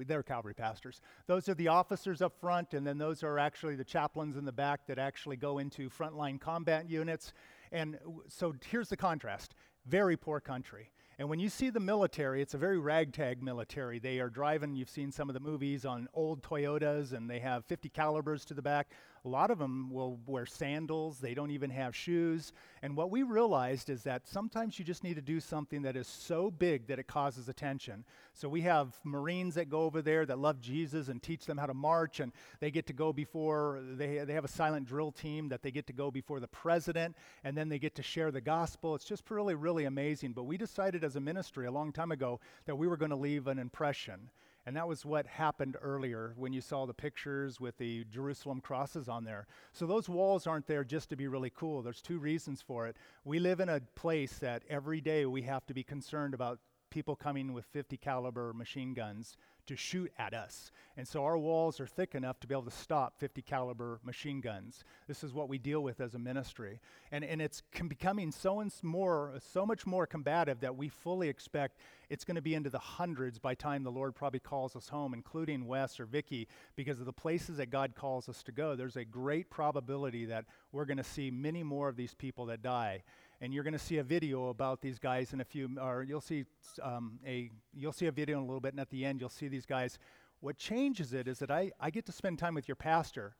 they're 0.05 0.21
Calvary 0.21 0.53
pastors. 0.53 1.01
Those 1.25 1.49
are 1.49 1.55
the 1.55 1.69
officers 1.69 2.21
up 2.21 2.39
front, 2.39 2.75
and 2.75 2.85
then 2.85 2.99
those 2.99 3.23
are 3.23 3.39
actually 3.39 3.75
the 3.75 3.83
chaplains 3.83 4.37
in 4.37 4.45
the 4.45 4.51
back 4.51 4.85
that 4.85 4.99
actually 4.99 5.37
go 5.37 5.57
into 5.57 5.89
frontline 5.89 6.39
combat 6.39 6.87
units. 6.87 7.33
And 7.71 7.97
so 8.27 8.53
here's 8.69 8.89
the 8.89 8.97
contrast 8.97 9.55
very 9.87 10.15
poor 10.15 10.39
country. 10.39 10.91
And 11.21 11.29
when 11.29 11.39
you 11.39 11.49
see 11.49 11.69
the 11.69 11.79
military, 11.79 12.41
it's 12.41 12.55
a 12.55 12.57
very 12.57 12.79
ragtag 12.79 13.43
military. 13.43 13.99
They 13.99 14.19
are 14.19 14.27
driving, 14.27 14.73
you've 14.73 14.89
seen 14.89 15.11
some 15.11 15.29
of 15.29 15.35
the 15.35 15.39
movies 15.39 15.85
on 15.85 16.07
old 16.15 16.41
Toyotas, 16.41 17.13
and 17.13 17.29
they 17.29 17.37
have 17.37 17.63
50 17.65 17.89
calibers 17.89 18.43
to 18.45 18.55
the 18.55 18.61
back. 18.63 18.89
A 19.23 19.27
lot 19.27 19.51
of 19.51 19.59
them 19.59 19.91
will 19.91 20.19
wear 20.25 20.47
sandals, 20.47 21.19
they 21.19 21.35
don't 21.35 21.51
even 21.51 21.69
have 21.69 21.95
shoes. 21.95 22.53
And 22.81 22.97
what 22.97 23.11
we 23.11 23.21
realized 23.21 23.91
is 23.91 24.01
that 24.03 24.27
sometimes 24.27 24.79
you 24.79 24.85
just 24.85 25.03
need 25.03 25.13
to 25.13 25.21
do 25.21 25.39
something 25.39 25.83
that 25.83 25.95
is 25.95 26.07
so 26.07 26.49
big 26.49 26.87
that 26.87 26.97
it 26.97 27.05
causes 27.05 27.47
attention. 27.47 28.03
So 28.33 28.49
we 28.49 28.61
have 28.61 28.99
Marines 29.03 29.53
that 29.55 29.69
go 29.69 29.81
over 29.81 30.01
there 30.01 30.25
that 30.25 30.39
love 30.39 30.59
Jesus 30.59 31.07
and 31.07 31.21
teach 31.21 31.45
them 31.45 31.59
how 31.59 31.67
to 31.67 31.75
march, 31.75 32.19
and 32.19 32.31
they 32.59 32.71
get 32.71 32.87
to 32.87 32.93
go 32.93 33.13
before, 33.13 33.79
they, 33.95 34.19
they 34.25 34.33
have 34.33 34.45
a 34.45 34.47
silent 34.47 34.87
drill 34.87 35.11
team 35.11 35.49
that 35.49 35.61
they 35.61 35.69
get 35.69 35.85
to 35.87 35.93
go 35.93 36.09
before 36.09 36.39
the 36.39 36.47
president, 36.47 37.15
and 37.43 37.55
then 37.55 37.69
they 37.69 37.77
get 37.77 37.93
to 37.95 38.03
share 38.03 38.31
the 38.31 38.41
gospel. 38.41 38.95
It's 38.95 39.05
just 39.05 39.29
really, 39.29 39.53
really 39.53 39.85
amazing. 39.85 40.33
But 40.33 40.45
we 40.45 40.57
decided 40.57 41.03
as 41.03 41.15
a 41.15 41.21
ministry 41.21 41.67
a 41.67 41.71
long 41.71 41.91
time 41.91 42.11
ago 42.11 42.39
that 42.65 42.75
we 42.75 42.87
were 42.87 42.97
going 42.97 43.11
to 43.11 43.15
leave 43.15 43.45
an 43.45 43.59
impression. 43.59 44.31
And 44.65 44.75
that 44.75 44.87
was 44.87 45.05
what 45.05 45.25
happened 45.25 45.75
earlier 45.81 46.33
when 46.35 46.53
you 46.53 46.61
saw 46.61 46.85
the 46.85 46.93
pictures 46.93 47.59
with 47.59 47.77
the 47.77 48.05
Jerusalem 48.11 48.61
crosses 48.61 49.09
on 49.09 49.23
there. 49.23 49.47
So 49.73 49.87
those 49.87 50.07
walls 50.07 50.45
aren't 50.45 50.67
there 50.67 50.83
just 50.83 51.09
to 51.09 51.15
be 51.15 51.27
really 51.27 51.51
cool. 51.55 51.81
There's 51.81 52.01
two 52.01 52.19
reasons 52.19 52.61
for 52.61 52.87
it. 52.87 52.95
We 53.25 53.39
live 53.39 53.59
in 53.59 53.69
a 53.69 53.81
place 53.95 54.37
that 54.39 54.63
every 54.69 55.01
day 55.01 55.25
we 55.25 55.41
have 55.43 55.65
to 55.65 55.73
be 55.73 55.83
concerned 55.83 56.33
about 56.33 56.59
people 56.91 57.15
coming 57.15 57.53
with 57.53 57.65
50 57.65 57.97
caliber 57.97 58.53
machine 58.53 58.93
guns 58.93 59.35
to 59.71 59.77
shoot 59.77 60.11
at 60.19 60.33
us. 60.33 60.69
And 60.97 61.07
so 61.07 61.23
our 61.23 61.37
walls 61.37 61.79
are 61.79 61.87
thick 61.87 62.13
enough 62.13 62.41
to 62.41 62.47
be 62.47 62.53
able 62.53 62.65
to 62.65 62.71
stop 62.71 63.17
50 63.17 63.41
caliber 63.41 64.01
machine 64.03 64.41
guns. 64.41 64.83
This 65.07 65.23
is 65.23 65.33
what 65.33 65.47
we 65.47 65.57
deal 65.57 65.81
with 65.81 66.01
as 66.01 66.13
a 66.13 66.19
ministry. 66.19 66.81
And, 67.09 67.23
and 67.23 67.41
it's 67.41 67.63
com- 67.73 67.87
becoming 67.87 68.31
so, 68.31 68.63
more, 68.83 69.33
so 69.53 69.65
much 69.65 69.85
more 69.85 70.05
combative 70.05 70.59
that 70.59 70.75
we 70.75 70.89
fully 70.89 71.29
expect 71.29 71.79
it's 72.09 72.25
going 72.25 72.35
to 72.35 72.41
be 72.41 72.53
into 72.53 72.69
the 72.69 72.79
hundreds 72.79 73.39
by 73.39 73.55
time 73.55 73.83
the 73.83 73.91
Lord 73.91 74.13
probably 74.13 74.41
calls 74.41 74.75
us 74.75 74.89
home, 74.89 75.13
including 75.13 75.65
Wes 75.65 75.97
or 75.97 76.05
Vicky, 76.05 76.49
because 76.75 76.99
of 76.99 77.05
the 77.05 77.13
places 77.13 77.55
that 77.57 77.69
God 77.69 77.95
calls 77.95 78.27
us 78.27 78.43
to 78.43 78.51
go. 78.51 78.75
There's 78.75 78.97
a 78.97 79.05
great 79.05 79.49
probability 79.49 80.25
that 80.25 80.43
we're 80.73 80.85
going 80.85 80.97
to 80.97 81.03
see 81.05 81.31
many 81.31 81.63
more 81.63 81.87
of 81.87 81.95
these 81.95 82.13
people 82.13 82.47
that 82.47 82.61
die 82.61 83.03
and 83.41 83.53
you're 83.53 83.63
going 83.63 83.73
to 83.73 83.79
see 83.79 83.97
a 83.97 84.03
video 84.03 84.49
about 84.49 84.81
these 84.81 84.99
guys 84.99 85.33
in 85.33 85.41
a 85.41 85.43
few, 85.43 85.69
or 85.81 86.03
you'll 86.03 86.21
see 86.21 86.45
um, 86.81 87.19
a 87.25 87.49
you'll 87.73 87.91
see 87.91 88.05
a 88.05 88.11
video 88.11 88.37
in 88.37 88.43
a 88.43 88.45
little 88.45 88.61
bit, 88.61 88.73
and 88.73 88.79
at 88.79 88.91
the 88.91 89.03
end 89.03 89.19
you'll 89.19 89.29
see 89.29 89.47
these 89.47 89.65
guys. 89.65 89.97
What 90.39 90.57
changes 90.57 91.13
it 91.13 91.27
is 91.27 91.39
that 91.39 91.51
I, 91.51 91.71
I 91.79 91.89
get 91.91 92.05
to 92.07 92.11
spend 92.11 92.39
time 92.39 92.55
with 92.55 92.67
your 92.67 92.75
pastor. 92.75 93.35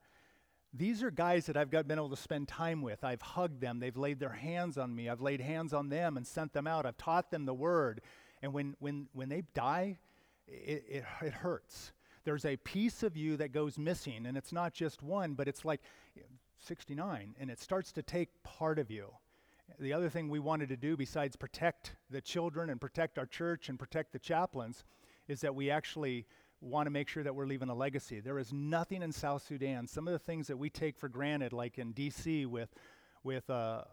These 0.72 1.02
are 1.02 1.10
guys 1.10 1.46
that 1.46 1.56
I've 1.56 1.70
got, 1.70 1.88
been 1.88 1.98
able 1.98 2.10
to 2.10 2.16
spend 2.16 2.46
time 2.48 2.80
with. 2.80 3.02
I've 3.02 3.20
hugged 3.20 3.60
them. 3.60 3.80
They've 3.80 3.96
laid 3.96 4.20
their 4.20 4.30
hands 4.30 4.78
on 4.78 4.94
me. 4.94 5.08
I've 5.08 5.20
laid 5.20 5.40
hands 5.40 5.74
on 5.74 5.88
them 5.88 6.16
and 6.16 6.24
sent 6.24 6.52
them 6.52 6.66
out. 6.66 6.86
I've 6.86 6.96
taught 6.96 7.30
them 7.30 7.44
the 7.44 7.54
word. 7.54 8.02
And 8.40 8.52
when, 8.52 8.76
when, 8.78 9.08
when 9.12 9.28
they 9.28 9.42
die, 9.52 9.98
it, 10.46 10.84
it, 10.88 11.04
it 11.20 11.32
hurts. 11.32 11.92
There's 12.24 12.44
a 12.44 12.56
piece 12.56 13.02
of 13.02 13.16
you 13.16 13.36
that 13.38 13.52
goes 13.52 13.78
missing, 13.78 14.26
and 14.26 14.36
it's 14.36 14.52
not 14.52 14.72
just 14.72 15.02
one, 15.02 15.34
but 15.34 15.48
it's 15.48 15.64
like 15.64 15.80
69, 16.58 17.34
and 17.38 17.50
it 17.50 17.60
starts 17.60 17.90
to 17.92 18.02
take 18.02 18.28
part 18.44 18.78
of 18.78 18.90
you. 18.90 19.08
The 19.78 19.92
other 19.92 20.08
thing 20.08 20.28
we 20.28 20.38
wanted 20.38 20.68
to 20.70 20.76
do, 20.76 20.96
besides 20.96 21.36
protect 21.36 21.96
the 22.10 22.20
children 22.20 22.70
and 22.70 22.80
protect 22.80 23.18
our 23.18 23.26
church 23.26 23.68
and 23.68 23.78
protect 23.78 24.12
the 24.12 24.18
chaplains, 24.18 24.84
is 25.28 25.40
that 25.40 25.54
we 25.54 25.70
actually 25.70 26.26
want 26.60 26.86
to 26.86 26.90
make 26.90 27.08
sure 27.08 27.22
that 27.22 27.34
we're 27.34 27.46
leaving 27.46 27.68
a 27.68 27.74
legacy. 27.74 28.20
There 28.20 28.38
is 28.38 28.52
nothing 28.52 29.02
in 29.02 29.12
South 29.12 29.42
Sudan. 29.46 29.86
Some 29.86 30.06
of 30.06 30.12
the 30.12 30.18
things 30.18 30.46
that 30.46 30.56
we 30.56 30.70
take 30.70 30.96
for 30.96 31.08
granted, 31.08 31.52
like 31.52 31.78
in 31.78 31.92
D.C. 31.92 32.46
with 32.46 32.70
with 33.24 33.48
uh, 33.50 33.84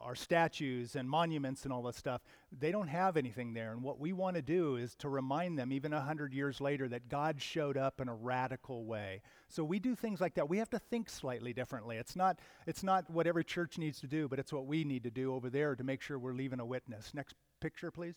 our 0.00 0.14
statues 0.14 0.94
and 0.94 1.08
monuments 1.08 1.64
and 1.64 1.72
all 1.72 1.82
that 1.82 1.94
stuff, 1.94 2.22
they 2.56 2.70
don't 2.70 2.88
have 2.88 3.16
anything 3.16 3.52
there. 3.52 3.72
And 3.72 3.82
what 3.82 3.98
we 3.98 4.12
want 4.12 4.36
to 4.36 4.42
do 4.42 4.76
is 4.76 4.94
to 4.96 5.08
remind 5.08 5.58
them, 5.58 5.72
even 5.72 5.92
100 5.92 6.32
years 6.32 6.60
later, 6.60 6.88
that 6.88 7.08
God 7.08 7.42
showed 7.42 7.76
up 7.76 8.00
in 8.00 8.08
a 8.08 8.14
radical 8.14 8.84
way. 8.84 9.22
So 9.48 9.64
we 9.64 9.78
do 9.78 9.94
things 9.94 10.20
like 10.20 10.34
that. 10.34 10.48
We 10.48 10.58
have 10.58 10.70
to 10.70 10.78
think 10.78 11.10
slightly 11.10 11.52
differently. 11.52 11.96
It's 11.96 12.14
not, 12.14 12.38
it's 12.66 12.82
not 12.82 13.10
what 13.10 13.26
every 13.26 13.44
church 13.44 13.76
needs 13.78 14.00
to 14.00 14.06
do, 14.06 14.28
but 14.28 14.38
it's 14.38 14.52
what 14.52 14.66
we 14.66 14.84
need 14.84 15.02
to 15.04 15.10
do 15.10 15.34
over 15.34 15.50
there 15.50 15.74
to 15.74 15.84
make 15.84 16.00
sure 16.00 16.18
we're 16.18 16.32
leaving 16.32 16.60
a 16.60 16.66
witness. 16.66 17.12
Next 17.12 17.34
picture, 17.60 17.90
please. 17.90 18.16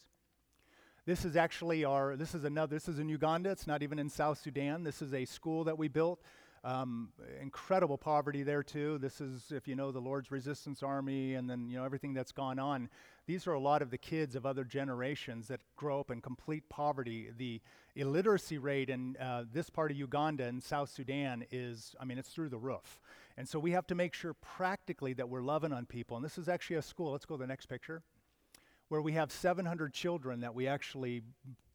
This 1.06 1.26
is 1.26 1.36
actually 1.36 1.84
our, 1.84 2.16
this 2.16 2.36
is 2.36 2.44
another, 2.44 2.76
this 2.76 2.88
is 2.88 3.00
in 3.00 3.10
Uganda. 3.10 3.50
It's 3.50 3.66
not 3.66 3.82
even 3.82 3.98
in 3.98 4.08
South 4.08 4.40
Sudan. 4.40 4.84
This 4.84 5.02
is 5.02 5.16
a 5.16 5.26
school 5.26 5.64
that 5.64 5.78
we 5.78 5.88
built 5.88 6.22
um, 6.64 7.10
incredible 7.42 7.98
poverty 7.98 8.44
there 8.44 8.62
too. 8.64 8.98
This 9.00 9.20
is, 9.20 9.52
if 9.52 9.68
you 9.68 9.76
know, 9.76 9.92
the 9.92 10.00
Lord's 10.00 10.32
Resistance 10.32 10.84
Army, 10.84 11.34
and 11.34 11.50
then 11.50 11.70
you 11.70 11.78
know 11.78 11.84
everything 11.84 12.14
that's 12.14 12.32
gone 12.32 12.60
on. 12.60 12.90
These 13.26 13.48
are 13.48 13.54
a 13.54 13.60
lot 13.60 13.82
of 13.82 13.90
the 13.90 13.98
kids 13.98 14.36
of 14.36 14.46
other 14.46 14.64
generations 14.64 15.48
that 15.48 15.62
grow 15.76 16.00
up 16.00 16.12
in 16.12 16.22
complete 16.22 16.68
poverty. 16.70 17.30
The 17.36 17.62
illiteracy 17.96 18.58
rate 18.58 18.90
in 18.90 19.16
uh, 19.18 19.46
this 19.52 19.70
part 19.70 19.92
of 19.92 19.98
Uganda 19.98 20.46
and 20.46 20.62
South 20.62 20.90
Sudan 20.90 21.46
is, 21.52 21.96
I 22.00 22.06
mean, 22.06 22.18
it's 22.18 22.30
through 22.30 22.50
the 22.50 22.58
roof. 22.58 23.00
And 23.38 23.48
so 23.48 23.58
we 23.60 23.72
have 23.72 23.88
to 23.88 23.96
make 23.96 24.14
sure 24.14 24.34
practically 24.36 25.14
that 25.14 25.30
we're 25.30 25.42
loving 25.42 25.74
on 25.74 25.86
people. 25.86 26.16
And 26.18 26.24
this 26.26 26.38
is 26.38 26.48
actually 26.50 26.76
a 26.78 26.82
school. 26.82 27.12
Let's 27.12 27.26
go 27.26 27.36
to 27.38 27.42
the 27.42 27.48
next 27.48 27.68
picture. 27.68 28.04
where 28.90 29.02
we 29.02 29.14
have 29.14 29.32
700 29.32 29.94
children 29.94 30.42
that 30.42 30.54
we 30.54 30.68
actually 30.68 31.24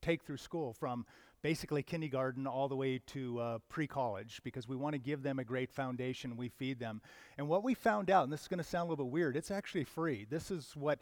take 0.03 0.23
through 0.23 0.37
school 0.37 0.73
from 0.75 1.07
basically 1.43 1.83
kindergarten 1.83 2.47
all 2.47 2.69
the 2.69 2.77
way 2.77 2.99
to 3.07 3.39
uh, 3.39 3.59
pre 3.69 3.87
college 3.87 4.41
because 4.45 4.69
we 4.69 4.77
want 4.77 4.95
to 4.95 4.99
give 4.99 5.23
them 5.23 5.39
a 5.39 5.45
great 5.45 5.71
foundation. 5.71 6.37
We 6.37 6.49
feed 6.49 6.79
them. 6.79 7.01
And 7.39 7.49
what 7.49 7.63
we 7.63 7.75
found 7.75 8.11
out, 8.11 8.25
and 8.25 8.33
this 8.33 8.43
is 8.43 8.49
going 8.49 8.59
to 8.59 8.65
sound 8.65 8.89
a 8.89 8.91
little 8.91 9.05
bit 9.05 9.13
weird, 9.13 9.37
it's 9.37 9.51
actually 9.51 9.85
free. 9.85 10.27
This 10.29 10.51
is 10.51 10.73
what 10.75 10.99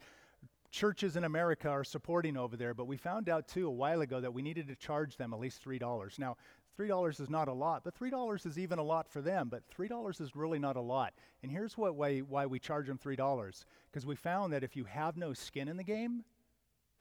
churches 0.70 1.14
in 1.16 1.25
America 1.25 1.68
are 1.68 1.85
supporting 1.85 2.37
over 2.37 2.57
there, 2.57 2.75
but 2.75 2.87
we 2.87 2.97
found 2.97 3.29
out 3.29 3.47
too 3.47 3.68
a 3.68 3.70
while 3.70 4.01
ago 4.01 4.20
that 4.20 4.35
we 4.35 4.42
needed 4.42 4.66
to 4.66 4.75
charge 4.75 5.16
them 5.16 5.33
at 5.33 5.38
least 5.38 5.64
$3. 5.64 6.18
Now, 6.18 6.37
$3 6.77 7.20
is 7.20 7.31
not 7.31 7.47
a 7.47 7.53
lot, 7.53 7.85
but 7.85 7.97
$3 7.97 8.47
is 8.47 8.59
even 8.59 8.81
a 8.81 8.83
lot 8.83 9.09
for 9.09 9.20
them, 9.20 9.49
but 9.49 9.62
$3 9.70 10.20
is 10.20 10.35
really 10.35 10.59
not 10.59 10.75
a 10.75 10.81
lot. 10.81 11.14
And 11.42 11.53
here's 11.53 11.79
what 11.79 11.94
way, 11.94 12.23
why 12.23 12.47
we 12.47 12.59
charge 12.59 12.88
them 12.88 12.99
$3 12.99 13.64
because 13.90 14.05
we 14.05 14.16
found 14.16 14.53
that 14.53 14.64
if 14.64 14.75
you 14.75 14.85
have 14.85 15.16
no 15.16 15.33
skin 15.33 15.68
in 15.68 15.77
the 15.77 15.85
game, 15.85 16.25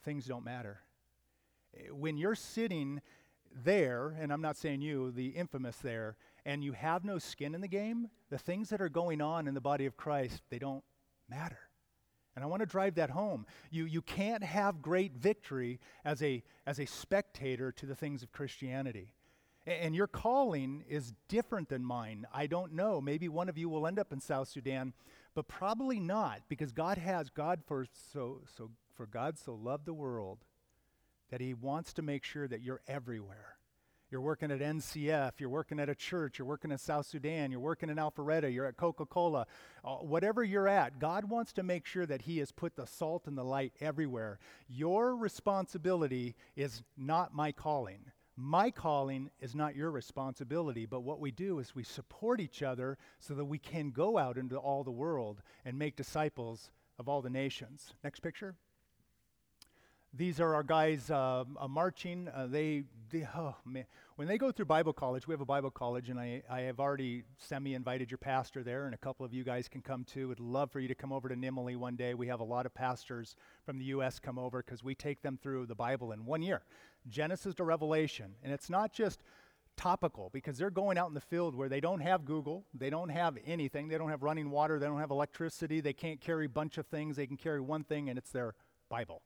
things 0.03 0.25
don't 0.25 0.45
matter. 0.45 0.81
When 1.91 2.17
you're 2.17 2.35
sitting 2.35 3.01
there, 3.63 4.15
and 4.19 4.31
I'm 4.31 4.41
not 4.41 4.57
saying 4.57 4.81
you, 4.81 5.11
the 5.11 5.27
infamous 5.27 5.77
there, 5.77 6.17
and 6.45 6.63
you 6.63 6.73
have 6.73 7.03
no 7.05 7.17
skin 7.19 7.55
in 7.55 7.61
the 7.61 7.67
game, 7.67 8.09
the 8.29 8.37
things 8.37 8.69
that 8.69 8.81
are 8.81 8.89
going 8.89 9.21
on 9.21 9.47
in 9.47 9.53
the 9.53 9.61
body 9.61 9.85
of 9.85 9.97
Christ, 9.97 10.41
they 10.49 10.59
don't 10.59 10.83
matter. 11.29 11.59
And 12.35 12.43
I 12.43 12.47
want 12.47 12.61
to 12.61 12.65
drive 12.65 12.95
that 12.95 13.11
home. 13.11 13.45
You, 13.69 13.85
you 13.85 14.01
can't 14.01 14.43
have 14.43 14.81
great 14.81 15.13
victory 15.13 15.79
as 16.03 16.23
a, 16.23 16.43
as 16.65 16.79
a 16.79 16.85
spectator 16.85 17.71
to 17.73 17.85
the 17.85 17.95
things 17.95 18.23
of 18.23 18.31
Christianity. 18.31 19.11
And 19.65 19.95
your 19.95 20.07
calling 20.07 20.83
is 20.89 21.13
different 21.29 21.69
than 21.69 21.85
mine. 21.85 22.25
I 22.33 22.47
don't 22.47 22.73
know. 22.73 22.99
Maybe 22.99 23.29
one 23.29 23.49
of 23.49 23.57
you 23.57 23.69
will 23.69 23.87
end 23.87 23.99
up 23.99 24.11
in 24.11 24.19
South 24.19 24.49
Sudan, 24.49 24.93
but 25.35 25.47
probably 25.47 25.99
not 25.99 26.41
because 26.49 26.71
God 26.71 26.97
has 26.97 27.29
God 27.29 27.61
for 27.65 27.85
so 28.11 28.41
so 28.57 28.71
for 28.93 29.05
God 29.05 29.39
so 29.39 29.53
loved 29.55 29.85
the 29.85 29.93
world 29.93 30.39
that 31.33 31.41
he 31.41 31.55
wants 31.55 31.93
to 31.93 32.03
make 32.03 32.23
sure 32.23 32.47
that 32.47 32.61
you're 32.61 32.81
everywhere. 32.87 33.57
You're 34.11 34.21
working 34.21 34.51
at 34.51 34.59
NCF, 34.59 35.39
you're 35.39 35.49
working 35.49 35.79
at 35.79 35.89
a 35.89 35.95
church, 35.95 36.37
you're 36.37 36.47
working 36.47 36.69
in 36.69 36.77
South 36.77 37.07
Sudan, 37.07 37.49
you're 37.49 37.59
working 37.59 37.89
in 37.89 37.97
Alpharetta, 37.97 38.53
you're 38.53 38.67
at 38.67 38.77
Coca 38.77 39.07
Cola, 39.07 39.47
uh, 39.83 39.95
whatever 39.95 40.43
you're 40.43 40.67
at, 40.67 40.99
God 40.99 41.27
wants 41.27 41.51
to 41.53 41.63
make 41.63 41.87
sure 41.87 42.05
that 42.05 42.21
He 42.21 42.37
has 42.37 42.51
put 42.51 42.75
the 42.75 42.85
salt 42.85 43.25
and 43.25 43.35
the 43.35 43.43
light 43.43 43.73
everywhere. 43.81 44.37
Your 44.67 45.15
responsibility 45.15 46.35
is 46.55 46.83
not 46.95 47.33
my 47.33 47.51
calling. 47.51 48.11
My 48.35 48.69
calling 48.69 49.31
is 49.39 49.55
not 49.55 49.75
your 49.75 49.89
responsibility, 49.89 50.85
but 50.85 51.01
what 51.01 51.19
we 51.19 51.31
do 51.31 51.57
is 51.57 51.73
we 51.73 51.83
support 51.83 52.41
each 52.41 52.61
other 52.61 52.99
so 53.19 53.33
that 53.33 53.45
we 53.45 53.57
can 53.57 53.89
go 53.89 54.19
out 54.19 54.37
into 54.37 54.57
all 54.57 54.83
the 54.83 54.91
world 54.91 55.41
and 55.65 55.79
make 55.79 55.95
disciples 55.95 56.69
of 56.99 57.09
all 57.09 57.23
the 57.23 57.29
nations. 57.31 57.95
Next 58.03 58.19
picture. 58.19 58.53
These 60.15 60.39
are 60.39 60.53
our 60.53 60.61
guys 60.61 61.09
uh, 61.09 61.43
uh, 61.59 61.67
marching. 61.67 62.29
Uh, 62.29 62.45
they, 62.45 62.83
they 63.09 63.27
oh, 63.35 63.55
when 64.15 64.27
they 64.27 64.37
go 64.37 64.51
through 64.51 64.65
Bible 64.65 64.93
college, 64.93 65.27
we 65.27 65.33
have 65.33 65.41
a 65.41 65.45
Bible 65.45 65.71
college, 65.71 66.09
and 66.09 66.19
I, 66.19 66.43
I 66.47 66.61
have 66.61 66.79
already 66.79 67.23
semi 67.39 67.73
invited 67.73 68.11
your 68.11 68.19
pastor 68.19 68.61
there, 68.61 68.85
and 68.85 68.93
a 68.93 68.97
couple 68.97 69.25
of 69.25 69.33
you 69.33 69.43
guys 69.43 69.67
can 69.67 69.81
come 69.81 70.03
too. 70.03 70.27
Would 70.27 70.39
love 70.39 70.69
for 70.69 70.79
you 70.79 70.87
to 70.87 70.93
come 70.93 71.11
over 71.11 71.29
to 71.29 71.35
Nimule 71.35 71.77
one 71.77 71.95
day. 71.95 72.13
We 72.13 72.27
have 72.27 72.41
a 72.41 72.43
lot 72.43 72.67
of 72.67 72.75
pastors 72.75 73.35
from 73.65 73.79
the 73.79 73.85
U.S. 73.85 74.19
come 74.19 74.37
over 74.37 74.61
because 74.61 74.83
we 74.83 74.93
take 74.93 75.23
them 75.23 75.39
through 75.41 75.65
the 75.65 75.73
Bible 75.73 76.11
in 76.11 76.25
one 76.25 76.43
year. 76.43 76.61
Genesis 77.09 77.55
to 77.55 77.63
Revelation. 77.63 78.35
And 78.43 78.53
it's 78.53 78.69
not 78.69 78.93
just 78.93 79.23
topical 79.77 80.29
because 80.31 80.59
they're 80.59 80.69
going 80.69 80.99
out 80.99 81.07
in 81.07 81.15
the 81.15 81.21
field 81.21 81.55
where 81.55 81.69
they 81.69 81.81
don't 81.81 82.01
have 82.01 82.23
Google, 82.23 82.65
they 82.75 82.91
don't 82.91 83.09
have 83.09 83.35
anything, 83.47 83.87
they 83.87 83.97
don't 83.97 84.09
have 84.09 84.21
running 84.21 84.51
water, 84.51 84.77
they 84.77 84.85
don't 84.85 84.99
have 84.99 85.09
electricity, 85.09 85.81
they 85.81 85.93
can't 85.93 86.21
carry 86.21 86.45
a 86.45 86.49
bunch 86.49 86.77
of 86.77 86.85
things, 86.85 87.15
they 87.15 87.25
can 87.25 87.37
carry 87.37 87.59
one 87.59 87.83
thing, 87.83 88.09
and 88.09 88.19
it's 88.19 88.29
their 88.29 88.53
Bible. 88.89 89.23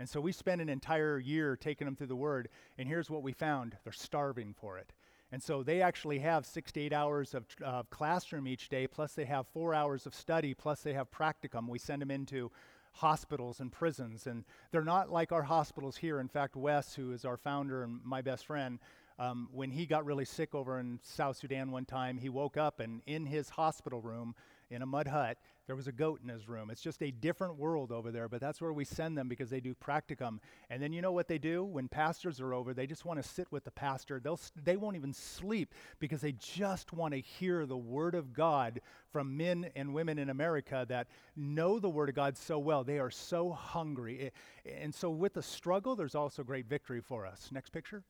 And 0.00 0.08
so 0.08 0.18
we 0.18 0.32
spent 0.32 0.62
an 0.62 0.70
entire 0.70 1.18
year 1.18 1.56
taking 1.56 1.84
them 1.84 1.94
through 1.94 2.06
the 2.06 2.16
Word, 2.16 2.48
and 2.78 2.88
here's 2.88 3.10
what 3.10 3.22
we 3.22 3.34
found 3.34 3.76
they're 3.84 3.92
starving 3.92 4.54
for 4.58 4.78
it. 4.78 4.94
And 5.30 5.42
so 5.42 5.62
they 5.62 5.82
actually 5.82 6.20
have 6.20 6.46
six 6.46 6.72
to 6.72 6.80
eight 6.80 6.94
hours 6.94 7.34
of 7.34 7.44
uh, 7.62 7.82
classroom 7.90 8.48
each 8.48 8.70
day, 8.70 8.86
plus 8.86 9.12
they 9.12 9.26
have 9.26 9.46
four 9.48 9.74
hours 9.74 10.06
of 10.06 10.14
study, 10.14 10.54
plus 10.54 10.80
they 10.80 10.94
have 10.94 11.10
practicum. 11.10 11.68
We 11.68 11.78
send 11.78 12.00
them 12.00 12.10
into 12.10 12.50
hospitals 12.92 13.60
and 13.60 13.70
prisons. 13.70 14.26
And 14.26 14.44
they're 14.70 14.82
not 14.82 15.12
like 15.12 15.32
our 15.32 15.42
hospitals 15.42 15.98
here. 15.98 16.18
In 16.18 16.28
fact, 16.28 16.56
Wes, 16.56 16.94
who 16.94 17.12
is 17.12 17.26
our 17.26 17.36
founder 17.36 17.82
and 17.82 18.00
my 18.02 18.22
best 18.22 18.46
friend, 18.46 18.78
um, 19.18 19.50
when 19.52 19.70
he 19.70 19.84
got 19.84 20.06
really 20.06 20.24
sick 20.24 20.54
over 20.54 20.80
in 20.80 20.98
South 21.02 21.36
Sudan 21.36 21.70
one 21.70 21.84
time, 21.84 22.16
he 22.16 22.30
woke 22.30 22.56
up 22.56 22.80
and 22.80 23.02
in 23.06 23.26
his 23.26 23.50
hospital 23.50 24.00
room, 24.00 24.34
in 24.70 24.82
a 24.82 24.86
mud 24.86 25.08
hut, 25.08 25.38
there 25.66 25.76
was 25.76 25.86
a 25.86 25.92
goat 25.92 26.20
in 26.22 26.28
his 26.28 26.48
room. 26.48 26.70
It's 26.70 26.80
just 26.80 27.02
a 27.02 27.10
different 27.10 27.56
world 27.56 27.92
over 27.92 28.10
there, 28.10 28.28
but 28.28 28.40
that's 28.40 28.60
where 28.60 28.72
we 28.72 28.84
send 28.84 29.16
them 29.16 29.28
because 29.28 29.50
they 29.50 29.60
do 29.60 29.74
practicum. 29.74 30.38
And 30.68 30.82
then 30.82 30.92
you 30.92 31.00
know 31.00 31.12
what 31.12 31.28
they 31.28 31.38
do? 31.38 31.62
When 31.62 31.86
pastors 31.86 32.40
are 32.40 32.52
over, 32.52 32.74
they 32.74 32.88
just 32.88 33.04
want 33.04 33.22
to 33.22 33.28
sit 33.28 33.50
with 33.52 33.62
the 33.64 33.70
pastor. 33.70 34.18
They'll, 34.18 34.40
they 34.64 34.76
won't 34.76 34.96
even 34.96 35.12
sleep 35.12 35.74
because 36.00 36.20
they 36.22 36.32
just 36.32 36.92
want 36.92 37.14
to 37.14 37.20
hear 37.20 37.66
the 37.66 37.76
Word 37.76 38.14
of 38.14 38.32
God 38.32 38.80
from 39.12 39.36
men 39.36 39.70
and 39.76 39.94
women 39.94 40.18
in 40.18 40.30
America 40.30 40.86
that 40.88 41.06
know 41.36 41.78
the 41.78 41.88
Word 41.88 42.08
of 42.08 42.16
God 42.16 42.36
so 42.36 42.58
well. 42.58 42.82
They 42.82 42.98
are 42.98 43.10
so 43.10 43.52
hungry. 43.52 44.32
And 44.64 44.92
so 44.92 45.10
with 45.10 45.34
the 45.34 45.42
struggle, 45.42 45.94
there's 45.94 46.16
also 46.16 46.42
great 46.42 46.66
victory 46.66 47.00
for 47.00 47.26
us. 47.26 47.48
Next 47.52 47.70
picture. 47.70 48.02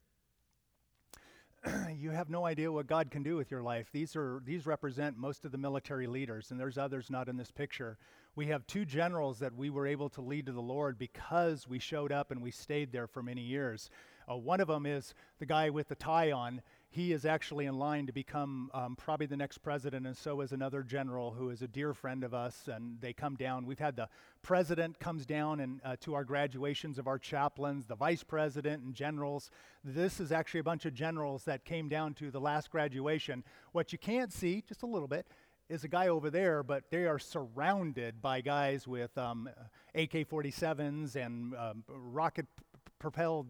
you 1.97 2.11
have 2.11 2.31
no 2.31 2.47
idea 2.47 2.73
what 2.73 2.87
God 2.87 3.11
can 3.11 3.23
do 3.23 3.37
with 3.37 3.51
your 3.51 3.63
life. 3.63 3.89
These 3.93 4.17
are 4.17 4.41
these 4.45 4.67
represent 4.67 5.19
most 5.19 5.45
of 5.45 5.53
the 5.53 5.59
military 5.59 6.07
leaders, 6.07 6.51
and 6.51 6.59
there's 6.59 6.79
others 6.79 7.11
not 7.11 7.29
in 7.29 7.37
this 7.37 7.51
picture. 7.51 7.99
We 8.37 8.47
have 8.47 8.67
two 8.67 8.85
generals 8.85 9.39
that 9.41 9.55
we 9.55 9.71
were 9.71 9.87
able 9.87 10.09
to 10.11 10.21
lead 10.21 10.47
to 10.47 10.53
the 10.53 10.61
Lord 10.61 10.99
because 10.99 11.69
we 11.69 11.79
showed 11.79 12.13
up 12.13 12.31
and 12.31 12.41
we 12.41 12.51
stayed 12.51 12.93
there 12.93 13.07
for 13.07 13.23
many 13.23 13.43
years. 13.43 13.91
Uh, 14.31 14.37
one 14.37 14.61
of 14.61 14.69
them 14.69 14.87
is 14.87 15.15
the 15.39 15.47
guy 15.47 15.71
with 15.71 15.89
the 15.89 15.97
tie 15.97 16.33
on 16.33 16.63
he 16.93 17.13
is 17.13 17.25
actually 17.25 17.67
in 17.67 17.79
line 17.79 18.07
to 18.07 18.13
become 18.13 18.69
um, 18.75 18.97
probably 18.97 19.27
the 19.27 19.37
next 19.37 19.59
president, 19.59 20.09
and 20.09 20.17
so 20.17 20.41
is 20.41 20.51
another 20.51 20.83
general 20.83 21.31
who 21.31 21.51
is 21.51 21.63
a 21.63 21.69
dear 21.69 21.95
friend 21.95 22.25
of 22.25 22.35
us, 22.35 22.67
and 22.67 23.01
they 23.01 23.13
come 23.13 23.37
down. 23.37 23.65
We've 23.65 23.79
had 23.79 23.95
the 23.95 24.09
president 24.43 24.99
comes 24.99 25.25
down 25.25 25.61
and 25.61 25.81
uh, 25.85 25.95
to 26.01 26.15
our 26.15 26.25
graduations 26.25 26.99
of 26.99 27.07
our 27.07 27.19
chaplains, 27.19 27.87
the 27.87 27.95
vice 27.95 28.25
president 28.25 28.83
and 28.83 28.93
generals. 28.93 29.53
This 29.85 30.19
is 30.19 30.33
actually 30.33 30.61
a 30.61 30.65
bunch 30.65 30.85
of 30.85 30.93
generals 30.93 31.45
that 31.45 31.65
came 31.65 31.89
down 31.89 32.15
to 32.15 32.33
the 32.33 32.41
last 32.41 32.73
graduation. 32.73 33.45
What 33.71 33.93
you 33.93 33.99
can't 33.99 34.33
see, 34.33 34.65
just 34.67 34.83
a 34.83 34.87
little 34.87 35.09
bit, 35.09 35.29
is 35.69 35.85
a 35.85 35.89
guy 35.89 36.09
over 36.09 36.29
there, 36.29 36.65
but 36.65 36.91
they 36.91 37.07
are 37.07 37.21
surrounded 37.21 38.21
by 38.21 38.41
guys 38.41 38.89
with 38.89 39.17
um, 39.17 39.49
AK 39.95 40.29
47s 40.29 41.15
and 41.15 41.55
um, 41.55 41.85
rocket 41.87 42.47
propelled 42.99 43.47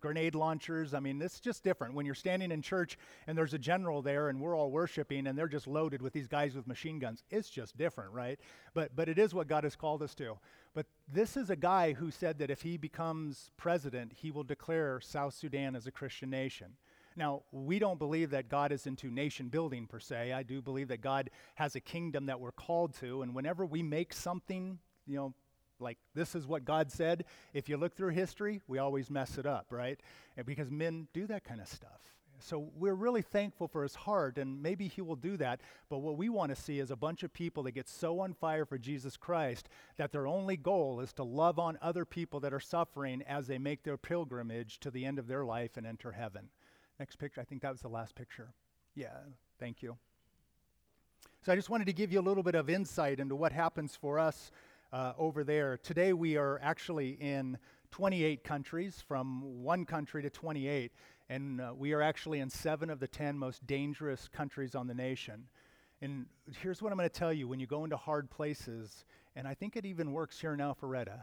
grenade 0.00 0.34
launchers. 0.34 0.94
I 0.94 1.00
mean, 1.00 1.20
it's 1.22 1.40
just 1.40 1.64
different. 1.64 1.94
When 1.94 2.06
you're 2.06 2.14
standing 2.14 2.50
in 2.50 2.62
church 2.62 2.98
and 3.26 3.36
there's 3.36 3.54
a 3.54 3.58
general 3.58 4.02
there 4.02 4.28
and 4.28 4.40
we're 4.40 4.56
all 4.56 4.70
worshiping 4.70 5.26
and 5.26 5.38
they're 5.38 5.48
just 5.48 5.66
loaded 5.66 6.02
with 6.02 6.12
these 6.12 6.28
guys 6.28 6.54
with 6.54 6.66
machine 6.66 6.98
guns, 6.98 7.22
it's 7.30 7.50
just 7.50 7.76
different, 7.76 8.12
right? 8.12 8.38
But, 8.74 8.94
but 8.94 9.08
it 9.08 9.18
is 9.18 9.34
what 9.34 9.48
God 9.48 9.64
has 9.64 9.76
called 9.76 10.02
us 10.02 10.14
to. 10.16 10.38
But 10.74 10.86
this 11.12 11.36
is 11.36 11.50
a 11.50 11.56
guy 11.56 11.92
who 11.92 12.10
said 12.10 12.38
that 12.38 12.50
if 12.50 12.62
he 12.62 12.76
becomes 12.76 13.50
president, 13.56 14.12
he 14.14 14.30
will 14.30 14.44
declare 14.44 15.00
South 15.00 15.34
Sudan 15.34 15.74
as 15.74 15.86
a 15.86 15.90
Christian 15.90 16.30
nation. 16.30 16.76
Now, 17.16 17.42
we 17.50 17.78
don't 17.78 17.98
believe 17.98 18.30
that 18.30 18.48
God 18.48 18.70
is 18.72 18.86
into 18.86 19.10
nation 19.10 19.48
building 19.48 19.86
per 19.86 19.98
se. 19.98 20.32
I 20.32 20.42
do 20.42 20.62
believe 20.62 20.88
that 20.88 21.00
God 21.00 21.30
has 21.56 21.74
a 21.74 21.80
kingdom 21.80 22.26
that 22.26 22.38
we're 22.38 22.52
called 22.52 22.94
to, 23.00 23.22
and 23.22 23.34
whenever 23.34 23.66
we 23.66 23.82
make 23.82 24.12
something, 24.12 24.78
you 25.06 25.16
know, 25.16 25.34
like 25.80 25.98
this 26.14 26.34
is 26.34 26.46
what 26.46 26.64
God 26.64 26.90
said. 26.90 27.24
If 27.54 27.68
you 27.68 27.76
look 27.76 27.94
through 27.94 28.10
history, 28.10 28.60
we 28.66 28.78
always 28.78 29.10
mess 29.10 29.38
it 29.38 29.46
up, 29.46 29.66
right? 29.70 29.98
And 30.36 30.46
because 30.46 30.70
men 30.70 31.08
do 31.12 31.26
that 31.26 31.44
kind 31.44 31.60
of 31.60 31.68
stuff. 31.68 32.00
So 32.42 32.70
we're 32.74 32.94
really 32.94 33.22
thankful 33.22 33.68
for 33.68 33.82
his 33.82 33.94
heart, 33.94 34.38
and 34.38 34.62
maybe 34.62 34.88
he 34.88 35.02
will 35.02 35.16
do 35.16 35.36
that. 35.36 35.60
But 35.88 35.98
what 35.98 36.16
we 36.16 36.28
want 36.28 36.54
to 36.54 36.60
see 36.60 36.78
is 36.78 36.90
a 36.90 36.96
bunch 36.96 37.22
of 37.22 37.32
people 37.32 37.62
that 37.64 37.72
get 37.72 37.88
so 37.88 38.20
on 38.20 38.32
fire 38.32 38.64
for 38.64 38.78
Jesus 38.78 39.16
Christ 39.16 39.68
that 39.96 40.12
their 40.12 40.26
only 40.26 40.56
goal 40.56 41.00
is 41.00 41.12
to 41.14 41.22
love 41.22 41.58
on 41.58 41.78
other 41.82 42.04
people 42.04 42.40
that 42.40 42.54
are 42.54 42.60
suffering 42.60 43.22
as 43.28 43.46
they 43.46 43.58
make 43.58 43.82
their 43.82 43.98
pilgrimage 43.98 44.80
to 44.80 44.90
the 44.90 45.04
end 45.04 45.18
of 45.18 45.26
their 45.26 45.44
life 45.44 45.76
and 45.76 45.86
enter 45.86 46.12
heaven. 46.12 46.48
Next 46.98 47.16
picture. 47.16 47.40
I 47.40 47.44
think 47.44 47.62
that 47.62 47.72
was 47.72 47.82
the 47.82 47.88
last 47.88 48.14
picture. 48.14 48.52
Yeah, 48.94 49.18
thank 49.58 49.82
you. 49.82 49.96
So 51.42 51.52
I 51.52 51.56
just 51.56 51.70
wanted 51.70 51.86
to 51.86 51.92
give 51.92 52.12
you 52.12 52.20
a 52.20 52.22
little 52.22 52.42
bit 52.42 52.54
of 52.54 52.68
insight 52.68 53.20
into 53.20 53.34
what 53.34 53.52
happens 53.52 53.96
for 53.96 54.18
us 54.18 54.50
uh, 54.92 55.12
over 55.18 55.44
there. 55.44 55.78
Today 55.78 56.12
we 56.12 56.36
are 56.36 56.58
actually 56.62 57.10
in 57.20 57.58
28 57.90 58.44
countries, 58.44 59.02
from 59.06 59.62
one 59.62 59.84
country 59.84 60.22
to 60.22 60.30
28, 60.30 60.92
and 61.28 61.60
uh, 61.60 61.72
we 61.76 61.92
are 61.92 62.02
actually 62.02 62.40
in 62.40 62.50
seven 62.50 62.90
of 62.90 63.00
the 63.00 63.08
10 63.08 63.36
most 63.38 63.66
dangerous 63.66 64.28
countries 64.28 64.74
on 64.74 64.86
the 64.86 64.94
nation. 64.94 65.44
And 66.02 66.26
here's 66.62 66.80
what 66.80 66.92
I'm 66.92 66.98
going 66.98 67.08
to 67.08 67.14
tell 67.14 67.32
you 67.32 67.46
when 67.46 67.60
you 67.60 67.66
go 67.66 67.84
into 67.84 67.96
hard 67.96 68.30
places, 68.30 69.04
and 69.36 69.46
I 69.46 69.54
think 69.54 69.76
it 69.76 69.84
even 69.84 70.12
works 70.12 70.40
here 70.40 70.54
in 70.54 70.60
Alpharetta, 70.60 71.20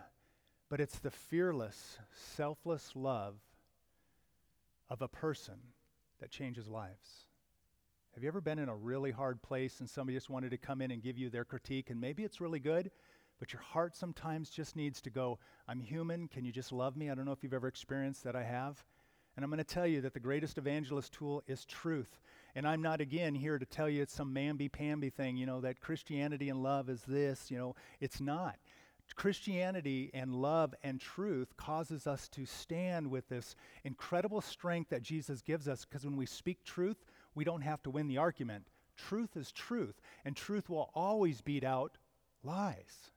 but 0.69 0.79
it's 0.79 0.99
the 0.99 1.11
fearless, 1.11 1.97
selfless 2.35 2.91
love 2.95 3.35
of 4.89 5.01
a 5.01 5.07
person 5.07 5.55
that 6.19 6.31
changes 6.31 6.67
lives. 6.67 7.25
Have 8.13 8.23
you 8.23 8.29
ever 8.29 8.41
been 8.41 8.59
in 8.59 8.69
a 8.69 8.75
really 8.75 9.11
hard 9.11 9.41
place 9.41 9.79
and 9.79 9.89
somebody 9.89 10.15
just 10.15 10.29
wanted 10.29 10.51
to 10.51 10.57
come 10.57 10.81
in 10.81 10.91
and 10.91 11.03
give 11.03 11.17
you 11.17 11.29
their 11.29 11.45
critique, 11.45 11.89
and 11.89 12.01
maybe 12.01 12.23
it's 12.23 12.41
really 12.41 12.59
good, 12.59 12.89
but 13.39 13.53
your 13.53 13.61
heart 13.61 13.95
sometimes 13.95 14.49
just 14.49 14.75
needs 14.75 15.01
to 15.01 15.09
go, 15.09 15.39
I'm 15.67 15.79
human. 15.79 16.27
Can 16.27 16.45
you 16.45 16.51
just 16.51 16.71
love 16.71 16.97
me? 16.97 17.09
I 17.09 17.15
don't 17.15 17.25
know 17.25 17.31
if 17.31 17.43
you've 17.43 17.53
ever 17.53 17.67
experienced 17.67 18.23
that 18.23 18.35
I 18.35 18.43
have. 18.43 18.83
And 19.35 19.43
I'm 19.43 19.51
going 19.51 19.59
to 19.59 19.63
tell 19.63 19.85
you 19.85 20.01
that 20.01 20.13
the 20.13 20.19
greatest 20.19 20.57
evangelist 20.57 21.13
tool 21.13 21.43
is 21.47 21.63
truth. 21.65 22.19
And 22.55 22.67
I'm 22.67 22.81
not, 22.81 23.01
again, 23.01 23.35
here 23.35 23.59
to 23.59 23.65
tell 23.65 23.87
you 23.87 24.01
it's 24.01 24.13
some 24.13 24.33
mamby 24.33 24.71
pamby 24.71 25.11
thing, 25.11 25.37
you 25.37 25.45
know, 25.45 25.61
that 25.61 25.79
Christianity 25.79 26.49
and 26.49 26.63
love 26.63 26.89
is 26.89 27.03
this, 27.07 27.51
you 27.51 27.57
know, 27.57 27.75
it's 27.99 28.19
not. 28.19 28.55
Christianity 29.15 30.09
and 30.13 30.33
love 30.33 30.73
and 30.83 30.99
truth 30.99 31.55
causes 31.55 32.07
us 32.07 32.27
to 32.29 32.45
stand 32.45 33.09
with 33.09 33.29
this 33.29 33.55
incredible 33.83 34.41
strength 34.41 34.89
that 34.89 35.01
Jesus 35.01 35.41
gives 35.41 35.67
us 35.67 35.85
because 35.85 36.03
when 36.03 36.17
we 36.17 36.25
speak 36.25 36.63
truth, 36.63 37.05
we 37.35 37.43
don't 37.43 37.61
have 37.61 37.81
to 37.83 37.89
win 37.89 38.07
the 38.07 38.17
argument. 38.17 38.67
Truth 38.97 39.37
is 39.37 39.51
truth, 39.51 40.01
and 40.25 40.35
truth 40.35 40.69
will 40.69 40.89
always 40.95 41.41
beat 41.41 41.63
out 41.63 41.97
lies. 42.43 43.11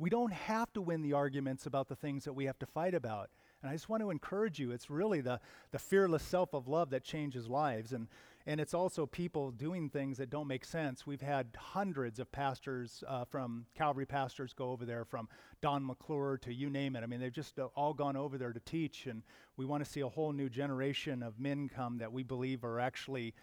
We 0.00 0.08
don't 0.08 0.32
have 0.32 0.72
to 0.72 0.80
win 0.80 1.02
the 1.02 1.12
arguments 1.12 1.66
about 1.66 1.88
the 1.88 1.94
things 1.94 2.24
that 2.24 2.32
we 2.32 2.46
have 2.46 2.58
to 2.60 2.66
fight 2.66 2.94
about. 2.94 3.28
And 3.62 3.68
I 3.68 3.74
just 3.74 3.90
want 3.90 4.02
to 4.02 4.08
encourage 4.08 4.58
you, 4.58 4.70
it's 4.70 4.88
really 4.88 5.20
the, 5.20 5.40
the 5.72 5.78
fearless 5.78 6.22
self 6.22 6.54
of 6.54 6.68
love 6.68 6.88
that 6.90 7.04
changes 7.04 7.48
lives. 7.48 7.92
And, 7.92 8.08
and 8.46 8.58
it's 8.62 8.72
also 8.72 9.04
people 9.04 9.50
doing 9.50 9.90
things 9.90 10.16
that 10.16 10.30
don't 10.30 10.46
make 10.46 10.64
sense. 10.64 11.06
We've 11.06 11.20
had 11.20 11.48
hundreds 11.54 12.18
of 12.18 12.32
pastors 12.32 13.04
uh, 13.06 13.26
from 13.26 13.66
Calvary 13.74 14.06
pastors 14.06 14.54
go 14.54 14.70
over 14.70 14.86
there, 14.86 15.04
from 15.04 15.28
Don 15.60 15.84
McClure 15.84 16.38
to 16.38 16.54
you 16.54 16.70
name 16.70 16.96
it. 16.96 17.02
I 17.02 17.06
mean, 17.06 17.20
they've 17.20 17.30
just 17.30 17.58
uh, 17.58 17.66
all 17.76 17.92
gone 17.92 18.16
over 18.16 18.38
there 18.38 18.54
to 18.54 18.60
teach. 18.60 19.06
And 19.06 19.22
we 19.58 19.66
want 19.66 19.84
to 19.84 19.90
see 19.90 20.00
a 20.00 20.08
whole 20.08 20.32
new 20.32 20.48
generation 20.48 21.22
of 21.22 21.38
men 21.38 21.68
come 21.68 21.98
that 21.98 22.10
we 22.10 22.22
believe 22.22 22.64
are 22.64 22.80
actually 22.80 23.34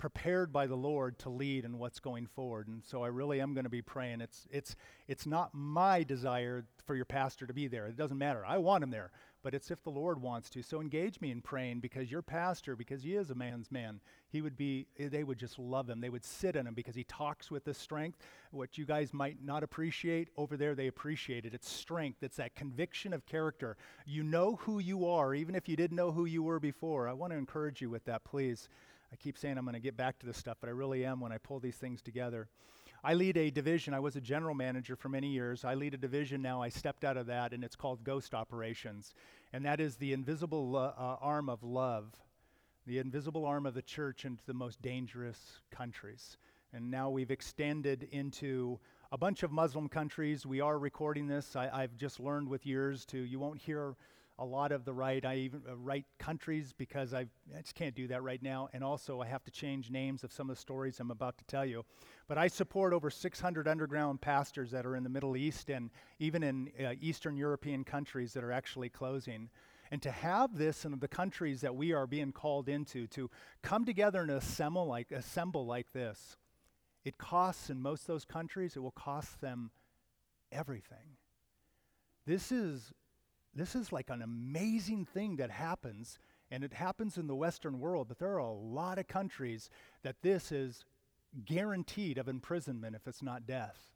prepared 0.00 0.52
by 0.52 0.66
the 0.66 0.76
Lord 0.76 1.18
to 1.20 1.30
lead 1.30 1.64
in 1.64 1.78
what's 1.78 2.00
going 2.00 2.26
forward. 2.26 2.66
And 2.66 2.82
so 2.84 3.04
I 3.04 3.08
really 3.08 3.40
am 3.40 3.54
going 3.54 3.64
to 3.64 3.70
be 3.70 3.82
praying. 3.82 4.20
It's, 4.20 4.48
it's, 4.50 4.74
it's 5.06 5.26
not 5.26 5.50
my 5.52 6.02
desire 6.02 6.64
for 6.84 6.96
your 6.96 7.04
pastor 7.04 7.46
to 7.46 7.54
be 7.54 7.68
there. 7.68 7.86
It 7.86 7.96
doesn't 7.96 8.18
matter. 8.18 8.44
I 8.44 8.58
want 8.58 8.82
him 8.82 8.90
there 8.90 9.12
but 9.42 9.54
it's 9.54 9.70
if 9.70 9.82
the 9.82 9.90
Lord 9.90 10.20
wants 10.20 10.50
to. 10.50 10.62
So 10.62 10.80
engage 10.80 11.20
me 11.20 11.30
in 11.30 11.40
praying 11.40 11.80
because 11.80 12.10
your 12.10 12.22
pastor, 12.22 12.76
because 12.76 13.02
he 13.02 13.14
is 13.14 13.30
a 13.30 13.34
man's 13.34 13.70
man, 13.70 14.00
he 14.28 14.42
would 14.42 14.56
be, 14.56 14.86
they 14.98 15.24
would 15.24 15.38
just 15.38 15.58
love 15.58 15.88
him. 15.88 16.00
They 16.00 16.10
would 16.10 16.24
sit 16.24 16.56
in 16.56 16.66
him 16.66 16.74
because 16.74 16.94
he 16.94 17.04
talks 17.04 17.50
with 17.50 17.64
this 17.64 17.78
strength. 17.78 18.18
What 18.50 18.76
you 18.76 18.84
guys 18.84 19.14
might 19.14 19.42
not 19.42 19.62
appreciate, 19.62 20.28
over 20.36 20.56
there 20.56 20.74
they 20.74 20.88
appreciate 20.88 21.46
it. 21.46 21.54
It's 21.54 21.70
strength, 21.70 22.22
it's 22.22 22.36
that 22.36 22.54
conviction 22.54 23.12
of 23.12 23.26
character. 23.26 23.76
You 24.06 24.22
know 24.22 24.56
who 24.56 24.78
you 24.78 25.06
are, 25.06 25.34
even 25.34 25.54
if 25.54 25.68
you 25.68 25.76
didn't 25.76 25.96
know 25.96 26.12
who 26.12 26.26
you 26.26 26.42
were 26.42 26.60
before. 26.60 27.08
I 27.08 27.12
want 27.12 27.32
to 27.32 27.38
encourage 27.38 27.80
you 27.80 27.90
with 27.90 28.04
that, 28.04 28.24
please. 28.24 28.68
I 29.12 29.16
keep 29.16 29.36
saying 29.36 29.58
I'm 29.58 29.64
going 29.64 29.74
to 29.74 29.80
get 29.80 29.96
back 29.96 30.18
to 30.20 30.26
this 30.26 30.36
stuff, 30.36 30.58
but 30.60 30.68
I 30.68 30.72
really 30.72 31.04
am 31.04 31.20
when 31.20 31.32
I 31.32 31.38
pull 31.38 31.58
these 31.58 31.76
things 31.76 32.00
together. 32.00 32.48
I 33.02 33.14
lead 33.14 33.36
a 33.36 33.50
division. 33.50 33.94
I 33.94 34.00
was 34.00 34.16
a 34.16 34.20
general 34.20 34.54
manager 34.54 34.94
for 34.94 35.08
many 35.08 35.28
years. 35.28 35.64
I 35.64 35.74
lead 35.74 35.94
a 35.94 35.98
division 35.98 36.42
now. 36.42 36.62
I 36.62 36.68
stepped 36.68 37.04
out 37.04 37.16
of 37.16 37.26
that, 37.26 37.52
and 37.52 37.64
it's 37.64 37.76
called 37.76 38.04
Ghost 38.04 38.34
Operations. 38.34 39.14
And 39.52 39.64
that 39.64 39.80
is 39.80 39.96
the 39.96 40.12
invisible 40.12 40.70
lo- 40.70 40.94
uh, 40.96 41.16
arm 41.20 41.48
of 41.48 41.62
love, 41.62 42.14
the 42.86 42.98
invisible 42.98 43.46
arm 43.46 43.64
of 43.64 43.74
the 43.74 43.82
church 43.82 44.24
into 44.24 44.44
the 44.46 44.54
most 44.54 44.82
dangerous 44.82 45.60
countries. 45.70 46.36
And 46.72 46.90
now 46.90 47.10
we've 47.10 47.30
extended 47.30 48.06
into 48.12 48.78
a 49.10 49.18
bunch 49.18 49.42
of 49.42 49.50
Muslim 49.50 49.88
countries. 49.88 50.46
We 50.46 50.60
are 50.60 50.78
recording 50.78 51.26
this. 51.26 51.56
I, 51.56 51.80
have 51.80 51.96
just 51.96 52.20
learned 52.20 52.48
with 52.48 52.66
years 52.66 53.04
to, 53.06 53.18
you 53.18 53.40
won't 53.40 53.60
hear 53.60 53.96
a 54.40 54.44
lot 54.44 54.72
of 54.72 54.86
the 54.86 54.92
right, 54.92 55.22
I 55.24 55.36
even 55.36 55.62
uh, 55.68 55.76
right 55.76 56.06
countries 56.18 56.72
because 56.76 57.12
I've, 57.12 57.28
I 57.54 57.60
just 57.60 57.74
can't 57.74 57.94
do 57.94 58.08
that 58.08 58.22
right 58.22 58.42
now. 58.42 58.70
And 58.72 58.82
also, 58.82 59.20
I 59.20 59.26
have 59.26 59.44
to 59.44 59.50
change 59.50 59.90
names 59.90 60.24
of 60.24 60.32
some 60.32 60.48
of 60.48 60.56
the 60.56 60.60
stories 60.60 60.98
I'm 60.98 61.10
about 61.10 61.36
to 61.38 61.44
tell 61.44 61.66
you. 61.66 61.84
But 62.26 62.38
I 62.38 62.48
support 62.48 62.94
over 62.94 63.10
600 63.10 63.68
underground 63.68 64.22
pastors 64.22 64.70
that 64.70 64.86
are 64.86 64.96
in 64.96 65.04
the 65.04 65.10
Middle 65.10 65.36
East 65.36 65.68
and 65.68 65.90
even 66.18 66.42
in 66.42 66.70
uh, 66.82 66.94
Eastern 67.02 67.36
European 67.36 67.84
countries 67.84 68.32
that 68.32 68.42
are 68.42 68.50
actually 68.50 68.88
closing. 68.88 69.50
And 69.90 70.00
to 70.02 70.10
have 70.10 70.56
this 70.56 70.86
in 70.86 70.98
the 70.98 71.08
countries 71.08 71.60
that 71.60 71.74
we 71.76 71.92
are 71.92 72.06
being 72.06 72.32
called 72.32 72.68
into, 72.68 73.06
to 73.08 73.30
come 73.62 73.84
together 73.84 74.22
and 74.22 74.30
assemble 74.30 74.86
like, 74.86 75.10
assemble 75.10 75.66
like 75.66 75.92
this, 75.92 76.38
it 77.04 77.18
costs 77.18 77.68
in 77.68 77.82
most 77.82 78.02
of 78.02 78.06
those 78.06 78.24
countries, 78.24 78.74
it 78.74 78.80
will 78.80 78.90
cost 78.90 79.40
them 79.42 79.70
everything. 80.50 81.18
This 82.26 82.52
is 82.52 82.92
this 83.54 83.74
is 83.74 83.92
like 83.92 84.10
an 84.10 84.22
amazing 84.22 85.04
thing 85.04 85.36
that 85.36 85.50
happens, 85.50 86.18
and 86.50 86.62
it 86.62 86.72
happens 86.72 87.16
in 87.16 87.26
the 87.26 87.34
Western 87.34 87.80
world, 87.80 88.08
but 88.08 88.18
there 88.18 88.34
are 88.34 88.38
a 88.38 88.52
lot 88.52 88.98
of 88.98 89.08
countries 89.08 89.70
that 90.02 90.22
this 90.22 90.52
is 90.52 90.84
guaranteed 91.44 92.18
of 92.18 92.28
imprisonment 92.28 92.96
if 92.96 93.06
it's 93.06 93.22
not 93.22 93.46
death. 93.46 93.92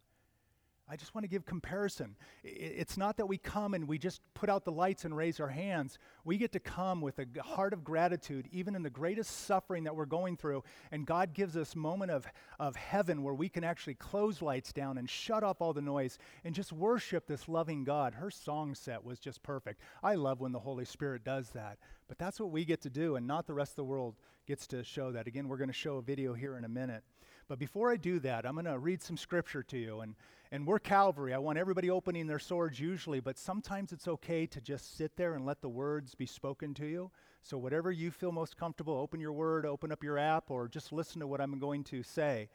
I 0.86 0.96
just 0.96 1.14
want 1.14 1.24
to 1.24 1.28
give 1.28 1.46
comparison. 1.46 2.14
It's 2.42 2.98
not 2.98 3.16
that 3.16 3.26
we 3.26 3.38
come 3.38 3.72
and 3.72 3.88
we 3.88 3.96
just 3.96 4.20
put 4.34 4.50
out 4.50 4.66
the 4.66 4.72
lights 4.72 5.06
and 5.06 5.16
raise 5.16 5.40
our 5.40 5.48
hands. 5.48 5.98
We 6.24 6.36
get 6.36 6.52
to 6.52 6.60
come 6.60 7.00
with 7.00 7.18
a 7.18 7.42
heart 7.42 7.72
of 7.72 7.82
gratitude, 7.82 8.48
even 8.52 8.74
in 8.74 8.82
the 8.82 8.90
greatest 8.90 9.46
suffering 9.46 9.84
that 9.84 9.96
we're 9.96 10.04
going 10.04 10.36
through. 10.36 10.62
And 10.92 11.06
God 11.06 11.32
gives 11.32 11.56
us 11.56 11.74
moment 11.74 12.10
of, 12.10 12.26
of 12.60 12.76
heaven 12.76 13.22
where 13.22 13.32
we 13.32 13.48
can 13.48 13.64
actually 13.64 13.94
close 13.94 14.42
lights 14.42 14.74
down 14.74 14.98
and 14.98 15.08
shut 15.08 15.42
off 15.42 15.62
all 15.62 15.72
the 15.72 15.80
noise 15.80 16.18
and 16.44 16.54
just 16.54 16.70
worship 16.70 17.26
this 17.26 17.48
loving 17.48 17.84
God. 17.84 18.14
Her 18.14 18.30
song 18.30 18.74
set 18.74 19.02
was 19.02 19.18
just 19.18 19.42
perfect. 19.42 19.80
I 20.02 20.16
love 20.16 20.40
when 20.40 20.52
the 20.52 20.60
Holy 20.60 20.84
Spirit 20.84 21.24
does 21.24 21.48
that. 21.50 21.78
But 22.08 22.18
that's 22.18 22.38
what 22.38 22.50
we 22.50 22.66
get 22.66 22.82
to 22.82 22.90
do, 22.90 23.16
and 23.16 23.26
not 23.26 23.46
the 23.46 23.54
rest 23.54 23.72
of 23.72 23.76
the 23.76 23.84
world 23.84 24.16
gets 24.46 24.66
to 24.66 24.84
show 24.84 25.12
that. 25.12 25.26
Again, 25.26 25.48
we're 25.48 25.56
going 25.56 25.68
to 25.68 25.72
show 25.72 25.96
a 25.96 26.02
video 26.02 26.34
here 26.34 26.58
in 26.58 26.64
a 26.64 26.68
minute. 26.68 27.02
But 27.48 27.58
before 27.58 27.90
I 27.90 27.96
do 27.96 28.18
that, 28.20 28.46
I'm 28.46 28.54
going 28.54 28.64
to 28.66 28.78
read 28.78 29.02
some 29.02 29.16
scripture 29.16 29.62
to 29.64 29.78
you. 29.78 30.00
And, 30.00 30.14
and 30.54 30.64
we're 30.64 30.78
Calvary. 30.78 31.34
I 31.34 31.38
want 31.38 31.58
everybody 31.58 31.90
opening 31.90 32.28
their 32.28 32.38
swords 32.38 32.78
usually, 32.78 33.18
but 33.18 33.36
sometimes 33.36 33.90
it's 33.90 34.06
okay 34.06 34.46
to 34.46 34.60
just 34.60 34.96
sit 34.96 35.16
there 35.16 35.34
and 35.34 35.44
let 35.44 35.60
the 35.60 35.68
words 35.68 36.14
be 36.14 36.26
spoken 36.26 36.74
to 36.74 36.86
you. 36.86 37.10
So, 37.42 37.58
whatever 37.58 37.90
you 37.90 38.12
feel 38.12 38.30
most 38.30 38.56
comfortable, 38.56 38.94
open 38.94 39.18
your 39.18 39.32
word, 39.32 39.66
open 39.66 39.90
up 39.90 40.04
your 40.04 40.16
app, 40.16 40.52
or 40.52 40.68
just 40.68 40.92
listen 40.92 41.18
to 41.18 41.26
what 41.26 41.40
I'm 41.40 41.58
going 41.58 41.82
to 41.82 42.04
say. 42.04 42.50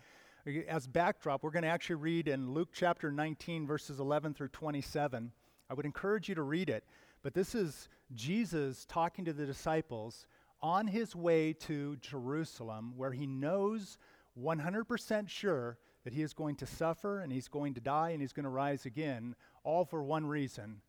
As 0.69 0.87
backdrop, 0.87 1.43
we're 1.43 1.51
going 1.51 1.63
to 1.63 1.69
actually 1.69 1.97
read 1.97 2.29
in 2.29 2.53
Luke 2.53 2.69
chapter 2.71 3.11
19, 3.11 3.67
verses 3.67 3.99
11 3.99 4.33
through 4.33 4.47
27. 4.47 5.33
I 5.69 5.73
would 5.73 5.85
encourage 5.85 6.29
you 6.29 6.35
to 6.35 6.43
read 6.43 6.69
it. 6.69 6.85
But 7.21 7.33
this 7.33 7.53
is 7.53 7.89
Jesus 8.15 8.85
talking 8.85 9.25
to 9.25 9.33
the 9.33 9.45
disciples 9.45 10.25
on 10.61 10.87
his 10.87 11.17
way 11.17 11.51
to 11.51 11.97
Jerusalem, 11.97 12.93
where 12.95 13.11
he 13.11 13.27
knows 13.27 13.97
100% 14.41 15.27
sure 15.27 15.77
that 16.09 16.15
he 16.15 16.23
is 16.23 16.33
going 16.33 16.55
to 16.55 16.65
suffer 16.65 17.19
and 17.19 17.31
he's 17.31 17.47
going 17.47 17.75
to 17.75 17.79
die 17.79 18.09
and 18.09 18.19
he's 18.19 18.33
going 18.33 18.43
to 18.43 18.49
rise 18.49 18.87
again, 18.87 19.35
all 19.63 19.85
for 19.85 20.01
one 20.01 20.25
reason, 20.25 20.81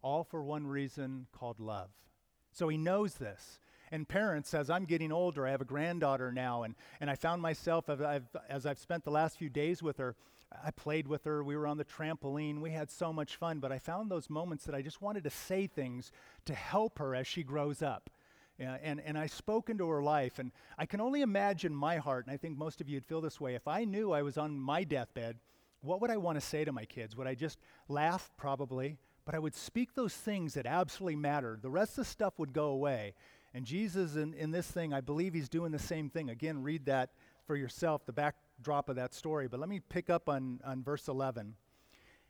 all 0.00 0.24
for 0.24 0.42
one 0.42 0.66
reason 0.66 1.26
called 1.38 1.60
love. 1.60 1.90
So 2.50 2.68
he 2.68 2.78
knows 2.78 3.16
this. 3.16 3.58
And 3.92 4.08
parents, 4.08 4.54
as 4.54 4.70
I'm 4.70 4.86
getting 4.86 5.12
older, 5.12 5.46
I 5.46 5.50
have 5.50 5.60
a 5.60 5.66
granddaughter 5.66 6.32
now, 6.32 6.62
and, 6.62 6.76
and 6.98 7.10
I 7.10 7.14
found 7.14 7.42
myself, 7.42 7.90
as 7.90 8.00
I've, 8.00 8.24
as 8.48 8.64
I've 8.64 8.78
spent 8.78 9.04
the 9.04 9.10
last 9.10 9.36
few 9.36 9.50
days 9.50 9.82
with 9.82 9.98
her, 9.98 10.16
I 10.64 10.70
played 10.70 11.08
with 11.08 11.24
her. 11.24 11.44
We 11.44 11.56
were 11.56 11.66
on 11.66 11.76
the 11.76 11.84
trampoline. 11.84 12.62
We 12.62 12.70
had 12.70 12.90
so 12.90 13.12
much 13.12 13.36
fun. 13.36 13.58
But 13.58 13.70
I 13.70 13.78
found 13.78 14.10
those 14.10 14.30
moments 14.30 14.64
that 14.64 14.74
I 14.74 14.80
just 14.80 15.02
wanted 15.02 15.24
to 15.24 15.30
say 15.30 15.66
things 15.66 16.10
to 16.46 16.54
help 16.54 16.98
her 17.00 17.14
as 17.14 17.26
she 17.26 17.42
grows 17.42 17.82
up. 17.82 18.08
Yeah, 18.58 18.76
and, 18.82 19.00
and 19.00 19.18
I 19.18 19.26
spoke 19.26 19.68
into 19.68 19.88
her 19.88 20.02
life, 20.02 20.38
and 20.38 20.52
I 20.78 20.86
can 20.86 21.00
only 21.00 21.22
imagine 21.22 21.74
my 21.74 21.96
heart, 21.96 22.26
and 22.26 22.32
I 22.32 22.36
think 22.36 22.56
most 22.56 22.80
of 22.80 22.88
you 22.88 22.96
would 22.96 23.04
feel 23.04 23.20
this 23.20 23.40
way. 23.40 23.56
If 23.56 23.66
I 23.66 23.84
knew 23.84 24.12
I 24.12 24.22
was 24.22 24.38
on 24.38 24.58
my 24.58 24.84
deathbed, 24.84 25.38
what 25.80 26.00
would 26.00 26.10
I 26.10 26.16
want 26.16 26.40
to 26.40 26.46
say 26.46 26.64
to 26.64 26.72
my 26.72 26.84
kids? 26.84 27.16
Would 27.16 27.26
I 27.26 27.34
just 27.34 27.58
laugh? 27.88 28.30
Probably. 28.36 28.96
But 29.24 29.34
I 29.34 29.38
would 29.38 29.54
speak 29.54 29.94
those 29.94 30.14
things 30.14 30.54
that 30.54 30.66
absolutely 30.66 31.16
mattered. 31.16 31.62
The 31.62 31.70
rest 31.70 31.92
of 31.92 31.96
the 31.96 32.04
stuff 32.04 32.38
would 32.38 32.52
go 32.52 32.66
away. 32.66 33.14
And 33.54 33.64
Jesus, 33.64 34.16
in, 34.16 34.34
in 34.34 34.50
this 34.50 34.66
thing, 34.66 34.92
I 34.92 35.00
believe 35.00 35.34
he's 35.34 35.48
doing 35.48 35.72
the 35.72 35.78
same 35.78 36.08
thing. 36.08 36.30
Again, 36.30 36.62
read 36.62 36.86
that 36.86 37.10
for 37.46 37.56
yourself, 37.56 38.06
the 38.06 38.12
backdrop 38.12 38.88
of 38.88 38.96
that 38.96 39.14
story. 39.14 39.48
But 39.48 39.60
let 39.60 39.68
me 39.68 39.80
pick 39.80 40.10
up 40.10 40.28
on, 40.28 40.60
on 40.64 40.82
verse 40.82 41.08
11. 41.08 41.54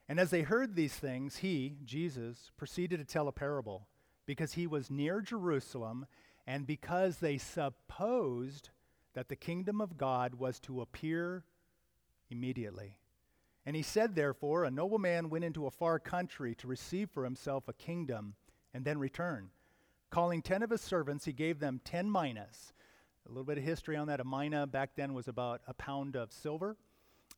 And 0.09 0.21
as 0.21 0.31
they 0.31 0.43
heard 0.43 0.75
these 0.75 0.95
things, 0.95 1.39
he, 1.39 1.77
Jesus, 1.85 2.51
proceeded 2.57 2.99
to 2.99 3.05
tell 3.05 3.29
a 3.29 3.33
parable 3.33 3.87
because 4.27 4.55
he 4.55 4.67
was 4.67 4.91
near 4.91 5.21
Jerusalem 5.21 6.07
and 6.47 6.67
because 6.67 7.19
they 7.19 7.39
supposed 7.39 8.71
that 9.15 9.29
the 9.29 9.37
kingdom 9.37 9.81
of 9.81 9.97
God 9.97 10.35
was 10.35 10.59
to 10.61 10.81
appear 10.81 11.45
immediately. 12.31 12.99
And 13.67 13.75
he 13.75 13.83
said, 13.83 14.15
therefore, 14.15 14.65
a 14.65 14.71
nobleman 14.71 15.31
went 15.31 15.45
into 15.45 15.67
a 15.67 15.71
far 15.71 15.99
country 15.99 16.55
to 16.57 16.67
receive 16.67 17.11
for 17.11 17.25
himself 17.25 17.69
a 17.69 17.73
kingdom 17.73 18.35
and 18.75 18.85
then 18.85 18.99
return. 18.99 19.51
Calling 20.11 20.43
ten 20.43 20.63
of 20.63 20.71
his 20.71 20.83
servants, 20.83 21.25
he 21.25 21.33
gave 21.33 21.61
them 21.61 21.81
ten 21.83 22.11
minas. 22.11 22.73
A 23.27 23.31
little 23.31 23.45
bit 23.45 23.57
of 23.57 23.65
history 23.65 23.97
on 23.97 24.07
that. 24.09 24.21
A 24.21 24.25
mina 24.25 24.67
back 24.67 24.91
then 24.97 25.15
was 25.15 25.29
about 25.29 25.63
a 25.67 25.73
pound 25.73 26.15
of 26.15 26.31
silver. 26.31 26.77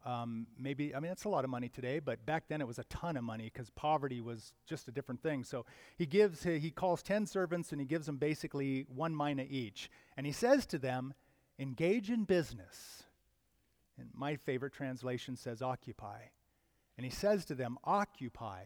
Um, 0.04 0.46
maybe, 0.58 0.94
I 0.94 1.00
mean, 1.00 1.08
that's 1.08 1.24
a 1.24 1.28
lot 1.28 1.42
of 1.42 1.50
money 1.50 1.68
today, 1.68 1.98
but 1.98 2.24
back 2.24 2.44
then 2.48 2.60
it 2.60 2.66
was 2.66 2.78
a 2.78 2.84
ton 2.84 3.16
of 3.16 3.24
money 3.24 3.50
because 3.52 3.70
poverty 3.70 4.20
was 4.20 4.52
just 4.64 4.86
a 4.86 4.92
different 4.92 5.20
thing. 5.20 5.42
So 5.42 5.66
he 5.98 6.06
gives, 6.06 6.44
he 6.44 6.70
calls 6.70 7.02
10 7.02 7.26
servants 7.26 7.72
and 7.72 7.80
he 7.80 7.86
gives 7.86 8.06
them 8.06 8.16
basically 8.16 8.86
one 8.94 9.16
mina 9.16 9.44
each. 9.48 9.90
And 10.16 10.24
he 10.24 10.32
says 10.32 10.64
to 10.66 10.78
them, 10.78 11.14
engage 11.58 12.10
in 12.10 12.24
business. 12.24 13.02
And 13.98 14.10
my 14.14 14.36
favorite 14.36 14.74
translation 14.74 15.36
says 15.36 15.62
occupy. 15.62 16.20
And 16.96 17.04
he 17.04 17.10
says 17.10 17.44
to 17.46 17.54
them, 17.54 17.78
Occupy, 17.84 18.64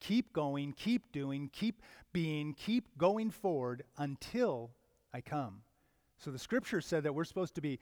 keep 0.00 0.32
going, 0.32 0.72
keep 0.72 1.12
doing, 1.12 1.50
keep 1.52 1.82
being, 2.12 2.54
keep 2.54 2.96
going 2.96 3.30
forward 3.30 3.84
until 3.96 4.70
I 5.12 5.20
come. 5.20 5.62
So 6.18 6.32
the 6.32 6.38
scripture 6.38 6.80
said 6.80 7.04
that 7.04 7.14
we're 7.14 7.24
supposed 7.24 7.54
to 7.54 7.60
be, 7.60 7.78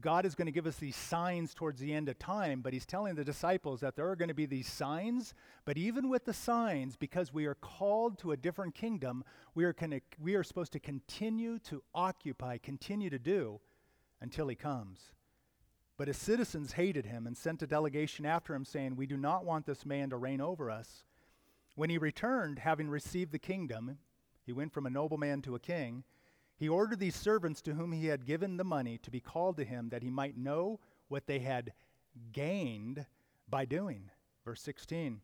God 0.00 0.26
is 0.26 0.34
going 0.34 0.46
to 0.46 0.52
give 0.52 0.66
us 0.66 0.76
these 0.76 0.96
signs 0.96 1.54
towards 1.54 1.80
the 1.80 1.94
end 1.94 2.08
of 2.08 2.18
time, 2.18 2.60
but 2.60 2.72
he's 2.72 2.84
telling 2.84 3.14
the 3.14 3.24
disciples 3.24 3.80
that 3.80 3.94
there 3.94 4.08
are 4.08 4.16
going 4.16 4.28
to 4.28 4.34
be 4.34 4.46
these 4.46 4.68
signs. 4.68 5.34
But 5.64 5.78
even 5.78 6.08
with 6.08 6.24
the 6.24 6.32
signs, 6.32 6.96
because 6.96 7.32
we 7.32 7.46
are 7.46 7.54
called 7.54 8.18
to 8.18 8.32
a 8.32 8.36
different 8.36 8.74
kingdom, 8.74 9.22
we 9.54 9.64
are, 9.64 9.72
to, 9.74 10.00
we 10.20 10.34
are 10.34 10.42
supposed 10.42 10.72
to 10.72 10.80
continue 10.80 11.60
to 11.60 11.80
occupy, 11.94 12.58
continue 12.58 13.08
to 13.08 13.20
do 13.20 13.60
until 14.20 14.48
he 14.48 14.56
comes. 14.56 15.12
But 15.96 16.08
his 16.08 16.16
citizens 16.16 16.72
hated 16.72 17.06
him 17.06 17.24
and 17.26 17.36
sent 17.36 17.62
a 17.62 17.68
delegation 17.68 18.26
after 18.26 18.52
him, 18.52 18.64
saying, 18.64 18.96
We 18.96 19.06
do 19.06 19.16
not 19.16 19.44
want 19.44 19.64
this 19.64 19.86
man 19.86 20.10
to 20.10 20.16
reign 20.16 20.40
over 20.40 20.72
us. 20.72 21.04
When 21.76 21.90
he 21.90 21.98
returned, 21.98 22.58
having 22.58 22.88
received 22.88 23.30
the 23.30 23.38
kingdom, 23.38 23.98
he 24.44 24.52
went 24.52 24.72
from 24.72 24.86
a 24.86 24.90
nobleman 24.90 25.40
to 25.42 25.54
a 25.54 25.60
king. 25.60 26.02
He 26.56 26.68
ordered 26.68 26.98
these 26.98 27.16
servants 27.16 27.60
to 27.62 27.74
whom 27.74 27.92
he 27.92 28.06
had 28.06 28.24
given 28.24 28.56
the 28.56 28.64
money 28.64 28.98
to 28.98 29.10
be 29.10 29.20
called 29.20 29.56
to 29.58 29.64
him 29.64 29.90
that 29.90 30.02
he 30.02 30.10
might 30.10 30.38
know 30.38 30.80
what 31.08 31.26
they 31.26 31.40
had 31.40 31.72
gained 32.32 33.04
by 33.48 33.64
doing. 33.64 34.10
Verse 34.44 34.62
16. 34.62 35.20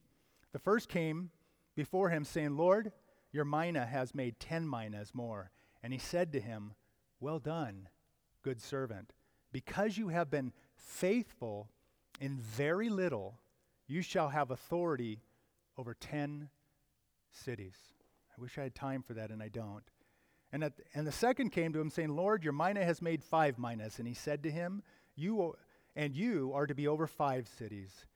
The 0.52 0.58
first 0.58 0.88
came 0.88 1.30
before 1.74 2.10
him, 2.10 2.24
saying, 2.24 2.56
Lord, 2.56 2.92
your 3.32 3.46
mina 3.46 3.86
has 3.86 4.14
made 4.14 4.38
ten 4.38 4.68
minas 4.68 5.14
more. 5.14 5.50
And 5.82 5.92
he 5.92 5.98
said 5.98 6.32
to 6.32 6.40
him, 6.40 6.74
Well 7.18 7.38
done, 7.38 7.88
good 8.42 8.60
servant. 8.60 9.12
Because 9.52 9.96
you 9.96 10.08
have 10.08 10.30
been 10.30 10.52
faithful 10.76 11.70
in 12.20 12.38
very 12.38 12.90
little, 12.90 13.38
you 13.86 14.02
shall 14.02 14.28
have 14.28 14.50
authority 14.50 15.22
over 15.78 15.94
ten 15.94 16.50
cities. 17.30 17.76
I 18.36 18.40
wish 18.40 18.58
I 18.58 18.64
had 18.64 18.74
time 18.74 19.02
for 19.02 19.14
that, 19.14 19.30
and 19.30 19.42
I 19.42 19.48
don't. 19.48 19.84
And, 20.52 20.64
at, 20.64 20.74
and 20.94 21.06
the 21.06 21.12
second 21.12 21.50
came 21.50 21.72
to 21.72 21.80
him, 21.80 21.90
saying, 21.90 22.14
Lord, 22.14 22.44
your 22.44 22.52
mina 22.52 22.84
has 22.84 23.00
made 23.00 23.24
five 23.24 23.58
minas. 23.58 23.98
And 23.98 24.06
he 24.06 24.14
said 24.14 24.42
to 24.42 24.50
him, 24.50 24.82
You 25.16 25.54
and 25.96 26.14
you 26.14 26.52
are 26.54 26.66
to 26.66 26.74
be 26.74 26.86
over 26.86 27.06
five 27.06 27.48
cities. 27.48 28.06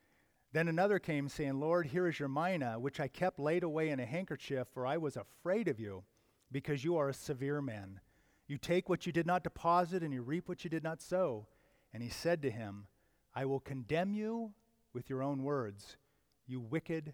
Then 0.52 0.68
another 0.68 0.98
came, 0.98 1.28
saying, 1.28 1.58
Lord, 1.60 1.86
here 1.86 2.06
is 2.06 2.18
your 2.18 2.28
mina, 2.28 2.78
which 2.78 3.00
I 3.00 3.08
kept 3.08 3.38
laid 3.38 3.62
away 3.62 3.90
in 3.90 4.00
a 4.00 4.06
handkerchief, 4.06 4.68
for 4.72 4.86
I 4.86 4.96
was 4.96 5.16
afraid 5.16 5.68
of 5.68 5.80
you, 5.80 6.04
because 6.52 6.84
you 6.84 6.96
are 6.96 7.08
a 7.08 7.14
severe 7.14 7.60
man. 7.60 8.00
You 8.46 8.58
take 8.58 8.88
what 8.88 9.06
you 9.06 9.12
did 9.12 9.26
not 9.26 9.42
deposit, 9.42 10.02
and 10.02 10.12
you 10.12 10.22
reap 10.22 10.48
what 10.48 10.62
you 10.64 10.70
did 10.70 10.84
not 10.84 11.02
sow. 11.02 11.46
And 11.92 12.02
he 12.02 12.08
said 12.08 12.42
to 12.42 12.50
him, 12.50 12.86
I 13.34 13.44
will 13.44 13.60
condemn 13.60 14.14
you 14.14 14.52
with 14.94 15.10
your 15.10 15.22
own 15.22 15.42
words, 15.42 15.96
you 16.46 16.60
wicked 16.60 17.12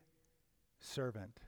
servant. 0.79 1.39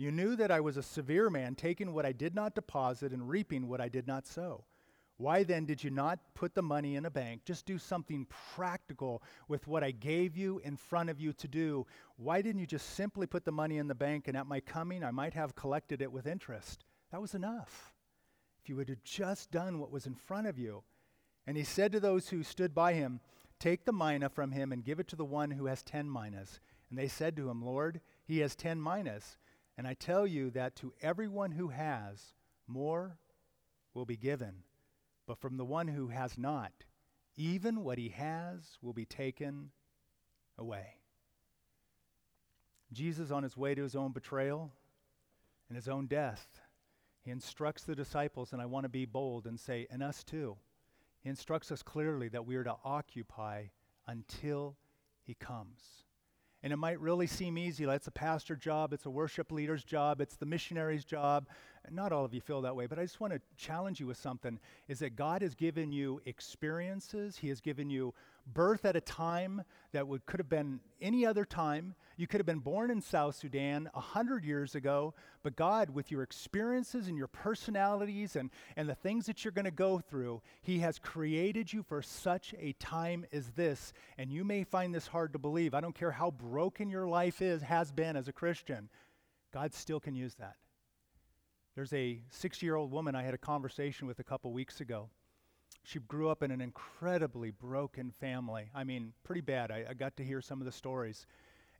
You 0.00 0.10
knew 0.10 0.34
that 0.36 0.50
I 0.50 0.60
was 0.60 0.78
a 0.78 0.82
severe 0.82 1.28
man, 1.28 1.54
taking 1.54 1.92
what 1.92 2.06
I 2.06 2.12
did 2.12 2.34
not 2.34 2.54
deposit 2.54 3.12
and 3.12 3.28
reaping 3.28 3.68
what 3.68 3.82
I 3.82 3.90
did 3.90 4.06
not 4.06 4.26
sow. 4.26 4.64
Why 5.18 5.42
then 5.42 5.66
did 5.66 5.84
you 5.84 5.90
not 5.90 6.20
put 6.32 6.54
the 6.54 6.62
money 6.62 6.96
in 6.96 7.04
a 7.04 7.10
bank? 7.10 7.42
Just 7.44 7.66
do 7.66 7.76
something 7.76 8.26
practical 8.56 9.22
with 9.46 9.66
what 9.66 9.84
I 9.84 9.90
gave 9.90 10.38
you 10.38 10.58
in 10.64 10.78
front 10.78 11.10
of 11.10 11.20
you 11.20 11.34
to 11.34 11.46
do. 11.46 11.86
Why 12.16 12.40
didn't 12.40 12.62
you 12.62 12.66
just 12.66 12.94
simply 12.94 13.26
put 13.26 13.44
the 13.44 13.52
money 13.52 13.76
in 13.76 13.88
the 13.88 13.94
bank 13.94 14.26
and 14.26 14.38
at 14.38 14.46
my 14.46 14.60
coming 14.60 15.04
I 15.04 15.10
might 15.10 15.34
have 15.34 15.54
collected 15.54 16.00
it 16.00 16.10
with 16.10 16.26
interest? 16.26 16.82
That 17.12 17.20
was 17.20 17.34
enough. 17.34 17.92
If 18.62 18.70
you 18.70 18.76
would 18.76 18.88
have 18.88 19.04
just 19.04 19.50
done 19.50 19.78
what 19.78 19.92
was 19.92 20.06
in 20.06 20.14
front 20.14 20.46
of 20.46 20.58
you. 20.58 20.82
And 21.46 21.58
he 21.58 21.62
said 21.62 21.92
to 21.92 22.00
those 22.00 22.30
who 22.30 22.42
stood 22.42 22.74
by 22.74 22.94
him, 22.94 23.20
Take 23.58 23.84
the 23.84 23.92
mina 23.92 24.30
from 24.30 24.52
him 24.52 24.72
and 24.72 24.82
give 24.82 24.98
it 24.98 25.08
to 25.08 25.16
the 25.16 25.26
one 25.26 25.50
who 25.50 25.66
has 25.66 25.82
ten 25.82 26.10
minas. 26.10 26.58
And 26.88 26.98
they 26.98 27.08
said 27.08 27.36
to 27.36 27.50
him, 27.50 27.62
Lord, 27.62 28.00
he 28.24 28.38
has 28.38 28.56
ten 28.56 28.82
minas. 28.82 29.36
And 29.80 29.88
I 29.88 29.94
tell 29.94 30.26
you 30.26 30.50
that 30.50 30.76
to 30.76 30.92
everyone 31.00 31.52
who 31.52 31.68
has, 31.68 32.34
more 32.66 33.16
will 33.94 34.04
be 34.04 34.18
given. 34.18 34.56
But 35.26 35.38
from 35.40 35.56
the 35.56 35.64
one 35.64 35.88
who 35.88 36.08
has 36.08 36.36
not, 36.36 36.70
even 37.34 37.82
what 37.82 37.96
he 37.96 38.10
has 38.10 38.76
will 38.82 38.92
be 38.92 39.06
taken 39.06 39.70
away. 40.58 40.96
Jesus, 42.92 43.30
on 43.30 43.42
his 43.42 43.56
way 43.56 43.74
to 43.74 43.82
his 43.82 43.96
own 43.96 44.12
betrayal 44.12 44.70
and 45.70 45.76
his 45.76 45.88
own 45.88 46.06
death, 46.06 46.60
he 47.22 47.30
instructs 47.30 47.84
the 47.84 47.96
disciples, 47.96 48.52
and 48.52 48.60
I 48.60 48.66
want 48.66 48.84
to 48.84 48.90
be 48.90 49.06
bold 49.06 49.46
and 49.46 49.58
say, 49.58 49.86
and 49.90 50.02
us 50.02 50.22
too. 50.22 50.58
He 51.22 51.30
instructs 51.30 51.72
us 51.72 51.82
clearly 51.82 52.28
that 52.28 52.44
we 52.44 52.56
are 52.56 52.64
to 52.64 52.76
occupy 52.84 53.68
until 54.06 54.76
he 55.22 55.32
comes. 55.32 56.04
And 56.62 56.72
it 56.72 56.76
might 56.76 57.00
really 57.00 57.26
seem 57.26 57.56
easy. 57.56 57.84
It's 57.84 58.06
a 58.06 58.12
pastor 58.12 58.54
job, 58.54 58.92
it's 58.92 59.06
a 59.06 59.10
worship 59.10 59.50
leader's 59.50 59.82
job, 59.82 60.20
it's 60.20 60.36
the 60.36 60.46
missionary's 60.46 61.04
job. 61.04 61.46
Not 61.90 62.12
all 62.12 62.24
of 62.24 62.34
you 62.34 62.40
feel 62.40 62.60
that 62.62 62.76
way, 62.76 62.86
but 62.86 62.98
I 62.98 63.02
just 63.02 63.20
want 63.20 63.32
to 63.32 63.40
challenge 63.56 64.00
you 64.00 64.06
with 64.06 64.18
something 64.18 64.58
is 64.86 64.98
that 64.98 65.16
God 65.16 65.40
has 65.40 65.54
given 65.54 65.90
you 65.90 66.20
experiences, 66.26 67.38
He 67.38 67.48
has 67.48 67.60
given 67.60 67.88
you 67.88 68.12
birth 68.52 68.84
at 68.84 68.96
a 68.96 69.00
time 69.00 69.62
that 69.92 70.06
would, 70.06 70.26
could 70.26 70.40
have 70.40 70.48
been 70.48 70.80
any 71.00 71.24
other 71.26 71.44
time. 71.44 71.94
You 72.16 72.26
could 72.26 72.40
have 72.40 72.46
been 72.46 72.58
born 72.58 72.90
in 72.90 73.00
South 73.00 73.34
Sudan 73.36 73.90
a 73.94 74.00
hundred 74.00 74.44
years 74.44 74.74
ago, 74.74 75.14
but 75.42 75.56
God, 75.56 75.90
with 75.90 76.10
your 76.10 76.22
experiences 76.22 77.08
and 77.08 77.16
your 77.16 77.26
personalities 77.28 78.36
and, 78.36 78.50
and 78.76 78.88
the 78.88 78.94
things 78.94 79.26
that 79.26 79.44
you're 79.44 79.52
going 79.52 79.64
to 79.64 79.70
go 79.70 79.98
through, 79.98 80.42
He 80.62 80.80
has 80.80 80.98
created 80.98 81.72
you 81.72 81.82
for 81.82 82.02
such 82.02 82.54
a 82.58 82.72
time 82.74 83.24
as 83.32 83.50
this. 83.50 83.92
And 84.18 84.30
you 84.30 84.44
may 84.44 84.64
find 84.64 84.94
this 84.94 85.06
hard 85.06 85.32
to 85.32 85.38
believe. 85.38 85.74
I 85.74 85.80
don't 85.80 85.94
care 85.94 86.12
how 86.12 86.30
broken 86.30 86.90
your 86.90 87.06
life 87.06 87.40
is, 87.40 87.62
has 87.62 87.92
been 87.92 88.16
as 88.16 88.28
a 88.28 88.32
Christian, 88.32 88.88
God 89.52 89.74
still 89.74 90.00
can 90.00 90.14
use 90.14 90.34
that. 90.36 90.56
There's 91.74 91.92
a 91.92 92.20
60 92.30 92.66
year 92.66 92.76
old 92.76 92.90
woman 92.90 93.14
I 93.14 93.22
had 93.22 93.34
a 93.34 93.38
conversation 93.38 94.06
with 94.06 94.18
a 94.18 94.24
couple 94.24 94.52
weeks 94.52 94.80
ago 94.80 95.08
she 95.82 95.98
grew 96.00 96.28
up 96.28 96.42
in 96.42 96.50
an 96.50 96.60
incredibly 96.60 97.50
broken 97.50 98.10
family. 98.10 98.70
I 98.74 98.84
mean, 98.84 99.12
pretty 99.24 99.40
bad. 99.40 99.70
I, 99.70 99.86
I, 99.90 99.94
got 99.94 100.16
to 100.18 100.24
hear 100.24 100.40
some 100.40 100.60
of 100.60 100.64
the 100.64 100.72
stories. 100.72 101.26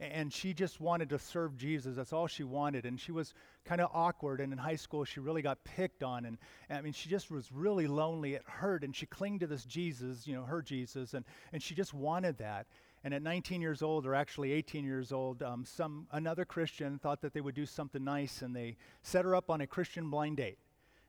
And 0.01 0.33
she 0.33 0.55
just 0.55 0.81
wanted 0.81 1.11
to 1.11 1.19
serve 1.19 1.59
Jesus. 1.59 1.97
That's 1.97 2.15
all 2.15 2.27
she 2.27 2.43
wanted. 2.43 2.87
And 2.87 2.99
she 2.99 3.13
was 3.13 3.35
kind 3.67 3.83
of 3.83 3.91
awkward. 3.93 4.41
And 4.41 4.51
in 4.51 4.59
high 4.59 4.77
school, 4.77 5.05
she 5.05 5.21
really 5.21 5.43
got 5.43 5.63
picked 5.65 6.03
on. 6.03 6.25
And, 6.25 6.39
and 6.71 6.79
I 6.79 6.81
mean, 6.81 6.95
she 6.95 7.11
just 7.11 7.31
was 7.31 7.53
really 7.53 7.87
lonely. 7.87 8.35
It 8.35 8.43
hurt. 8.47 8.83
And 8.83 8.97
she 8.97 9.05
clung 9.05 9.39
to 9.41 9.47
this 9.47 9.65
Jesus, 9.65 10.27
you 10.27 10.35
know, 10.35 10.45
her 10.45 10.63
Jesus. 10.63 11.13
And, 11.13 11.27
and 11.53 11.63
she 11.63 11.75
just 11.75 11.93
wanted 11.93 12.39
that. 12.39 12.67
And 13.03 13.15
at 13.15 13.23
19 13.23 13.61
years 13.61 13.83
old, 13.83 14.07
or 14.07 14.15
actually 14.15 14.53
18 14.53 14.85
years 14.85 15.11
old, 15.11 15.43
um, 15.43 15.65
some 15.65 16.07
another 16.13 16.45
Christian 16.45 16.99
thought 16.99 17.23
that 17.23 17.33
they 17.33 17.41
would 17.41 17.55
do 17.55 17.65
something 17.65 18.05
nice, 18.05 18.43
and 18.43 18.55
they 18.55 18.77
set 19.03 19.25
her 19.25 19.35
up 19.35 19.49
on 19.49 19.63
a 19.63 19.67
Christian 19.67 20.11
blind 20.11 20.37
date. 20.37 20.59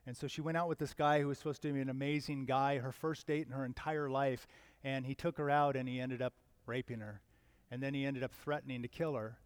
And 0.08 0.18
so 0.18 0.28
she 0.28 0.42
went 0.42 0.58
out 0.58 0.68
with 0.68 0.80
this 0.80 0.94
guy 0.94 1.22
who 1.22 1.28
was 1.28 1.38
supposed 1.38 1.62
to 1.62 1.72
be 1.72 1.80
an 1.80 1.90
amazing 1.90 2.46
guy, 2.46 2.80
her 2.80 2.92
first 2.92 3.28
date 3.28 3.46
in 3.46 3.54
her 3.54 3.66
entire 3.66 4.10
life. 4.10 4.48
And 4.84 5.06
he 5.06 5.14
took 5.14 5.38
her 5.38 5.50
out 5.50 5.76
and 5.76 5.88
he 5.88 6.00
ended 6.00 6.22
up 6.22 6.34
raping 6.66 7.00
her. 7.00 7.22
And 7.70 7.82
then 7.82 7.94
he 7.94 8.06
ended 8.06 8.24
up 8.24 8.34
threatening 8.34 8.82
to 8.82 8.88
kill 8.88 9.14
her. 9.16 9.38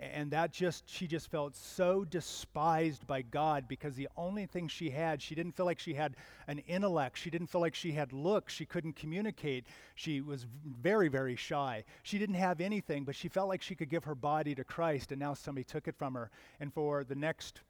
And 0.00 0.30
that 0.30 0.50
just, 0.50 0.88
she 0.88 1.06
just 1.06 1.30
felt 1.30 1.54
so 1.54 2.06
despised 2.06 3.06
by 3.06 3.20
God 3.20 3.68
because 3.68 3.96
the 3.96 4.08
only 4.16 4.46
thing 4.46 4.66
she 4.66 4.88
had, 4.88 5.20
she 5.20 5.34
didn't 5.34 5.52
feel 5.52 5.66
like 5.66 5.78
she 5.78 5.92
had 5.92 6.16
an 6.48 6.60
intellect. 6.60 7.18
She 7.18 7.28
didn't 7.28 7.48
feel 7.48 7.60
like 7.60 7.74
she 7.74 7.92
had 7.92 8.14
looks. 8.14 8.54
She 8.54 8.64
couldn't 8.64 8.96
communicate. 8.96 9.66
She 9.96 10.22
was 10.22 10.46
very, 10.64 11.08
very 11.08 11.36
shy. 11.36 11.84
She 12.02 12.18
didn't 12.18 12.36
have 12.36 12.62
anything, 12.62 13.04
but 13.04 13.14
she 13.14 13.28
felt 13.28 13.50
like 13.50 13.60
she 13.60 13.74
could 13.74 13.90
give 13.90 14.04
her 14.04 14.14
body 14.14 14.54
to 14.54 14.64
Christ, 14.64 15.12
and 15.12 15.20
now 15.20 15.34
somebody 15.34 15.64
took 15.64 15.86
it 15.86 15.96
from 15.98 16.14
her. 16.14 16.30
And 16.60 16.72
for 16.72 17.04
the 17.04 17.14
next 17.14 17.60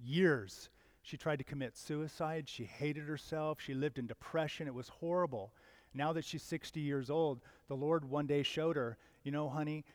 years, 0.00 0.70
she 1.08 1.16
tried 1.16 1.38
to 1.38 1.44
commit 1.44 1.74
suicide. 1.74 2.48
She 2.50 2.64
hated 2.64 3.04
herself. 3.04 3.58
She 3.62 3.72
lived 3.72 3.98
in 3.98 4.06
depression. 4.06 4.66
It 4.66 4.74
was 4.74 4.88
horrible. 4.88 5.54
Now 5.94 6.12
that 6.12 6.24
she's 6.26 6.42
60 6.42 6.80
years 6.80 7.08
old, 7.08 7.40
the 7.66 7.76
Lord 7.76 8.04
one 8.04 8.26
day 8.26 8.42
showed 8.42 8.76
her, 8.76 8.98
you 9.22 9.32
know, 9.32 9.48
honey, 9.48 9.86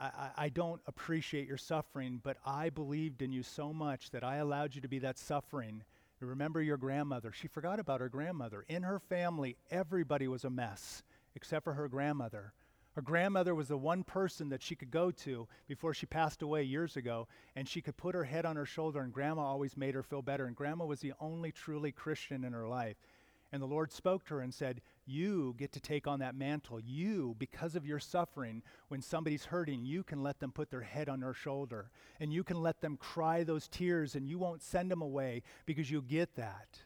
I, 0.00 0.30
I, 0.36 0.48
don't 0.48 0.80
appreciate 0.86 1.46
your 1.46 1.58
suffering, 1.58 2.20
but 2.24 2.38
I 2.44 2.70
believed 2.70 3.22
in 3.22 3.30
you 3.30 3.44
so 3.44 3.72
much 3.72 4.10
that 4.10 4.24
I 4.24 4.36
allowed 4.36 4.74
you 4.74 4.80
to 4.80 4.88
be 4.88 4.98
that 5.00 5.18
suffering. 5.18 5.84
Remember 6.20 6.60
your 6.60 6.76
grandmother. 6.76 7.30
She 7.30 7.46
forgot 7.46 7.78
about 7.78 8.00
her 8.00 8.08
grandmother. 8.08 8.64
In 8.68 8.82
her 8.82 8.98
family, 8.98 9.56
everybody 9.70 10.26
was 10.26 10.44
a 10.44 10.50
mess 10.50 11.04
except 11.36 11.62
for 11.62 11.74
her 11.74 11.88
grandmother. 11.88 12.52
Her 12.98 13.02
grandmother 13.02 13.54
was 13.54 13.68
the 13.68 13.78
one 13.78 14.02
person 14.02 14.48
that 14.48 14.60
she 14.60 14.74
could 14.74 14.90
go 14.90 15.12
to 15.12 15.46
before 15.68 15.94
she 15.94 16.04
passed 16.04 16.42
away 16.42 16.64
years 16.64 16.96
ago, 16.96 17.28
and 17.54 17.68
she 17.68 17.80
could 17.80 17.96
put 17.96 18.16
her 18.16 18.24
head 18.24 18.44
on 18.44 18.56
her 18.56 18.66
shoulder, 18.66 19.02
and 19.02 19.12
grandma 19.12 19.42
always 19.42 19.76
made 19.76 19.94
her 19.94 20.02
feel 20.02 20.20
better. 20.20 20.46
And 20.46 20.56
grandma 20.56 20.84
was 20.84 20.98
the 20.98 21.12
only 21.20 21.52
truly 21.52 21.92
Christian 21.92 22.42
in 22.42 22.52
her 22.52 22.66
life. 22.66 22.96
And 23.52 23.62
the 23.62 23.66
Lord 23.66 23.92
spoke 23.92 24.24
to 24.24 24.34
her 24.34 24.40
and 24.40 24.52
said, 24.52 24.80
You 25.06 25.54
get 25.56 25.70
to 25.74 25.80
take 25.80 26.08
on 26.08 26.18
that 26.18 26.34
mantle. 26.34 26.80
You, 26.80 27.36
because 27.38 27.76
of 27.76 27.86
your 27.86 28.00
suffering, 28.00 28.64
when 28.88 29.00
somebody's 29.00 29.44
hurting, 29.44 29.84
you 29.84 30.02
can 30.02 30.24
let 30.24 30.40
them 30.40 30.50
put 30.50 30.68
their 30.68 30.80
head 30.80 31.08
on 31.08 31.20
their 31.20 31.34
shoulder. 31.34 31.92
And 32.18 32.32
you 32.32 32.42
can 32.42 32.60
let 32.60 32.80
them 32.80 32.96
cry 32.96 33.44
those 33.44 33.68
tears, 33.68 34.16
and 34.16 34.28
you 34.28 34.40
won't 34.40 34.60
send 34.60 34.90
them 34.90 35.02
away 35.02 35.44
because 35.66 35.88
you 35.88 36.02
get 36.02 36.34
that. 36.34 36.80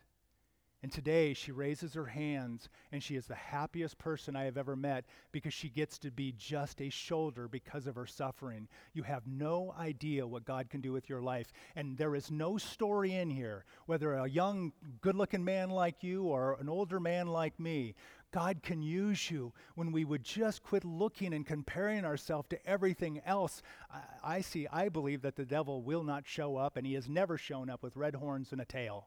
And 0.83 0.91
today 0.91 1.33
she 1.33 1.53
raises 1.53 1.95
her 1.95 2.07
hands 2.07 2.68
and 2.91 3.01
she 3.01 3.14
is 3.14 3.26
the 3.26 3.37
happiest 3.37 3.99
person 3.99 4.35
I 4.35 4.45
have 4.45 4.57
ever 4.57 4.74
met 4.74 5.05
because 5.30 5.55
she 5.55 5.68
gets 5.68 5.97
to 5.99 6.11
be 6.11 6.35
just 6.37 6.80
a 6.80 6.91
shoulder 6.91 7.47
because 7.47 7.87
of 7.87 7.95
her 7.95 8.07
suffering. 8.07 8.66
You 8.93 9.05
have 9.05 9.24
no 9.24 9.72
idea 9.78 10.26
what 10.26 10.45
God 10.45 10.70
can 10.70 10.80
do 10.80 10.93
with 10.93 11.09
your 11.09 11.22
life. 11.22 11.53
And 11.76 11.97
there 11.97 12.16
is 12.16 12.33
no 12.33 12.59
story 12.59 13.14
in 13.14 13.30
here, 13.30 13.64
whether 13.87 14.14
a 14.14 14.28
young, 14.28 14.72
good 15.01 15.14
looking 15.14 15.45
man 15.45 15.70
like 15.70 16.03
you 16.03 16.24
or 16.24 16.57
an 16.61 16.68
older 16.68 16.99
man 16.99 17.28
like 17.28 17.61
me. 17.61 17.95
God 18.33 18.62
can 18.62 18.83
use 18.83 19.30
you 19.30 19.53
when 19.76 19.93
we 19.93 20.05
would 20.05 20.24
just 20.24 20.64
quit 20.64 20.85
looking 20.85 21.33
and 21.33 21.47
comparing 21.47 22.05
ourselves 22.05 22.49
to 22.49 22.66
everything 22.66 23.20
else. 23.24 23.62
I, 23.89 24.01
I 24.24 24.41
see, 24.41 24.66
I 24.66 24.89
believe 24.89 25.22
that 25.22 25.37
the 25.37 25.45
devil 25.45 25.83
will 25.83 26.03
not 26.03 26.26
show 26.26 26.57
up, 26.57 26.76
and 26.76 26.85
he 26.85 26.95
has 26.95 27.09
never 27.09 27.39
shown 27.39 27.70
up 27.70 27.85
with 27.85 27.95
red 27.95 28.16
horns 28.16 28.51
and 28.51 28.61
a 28.61 28.64
tail 28.64 29.07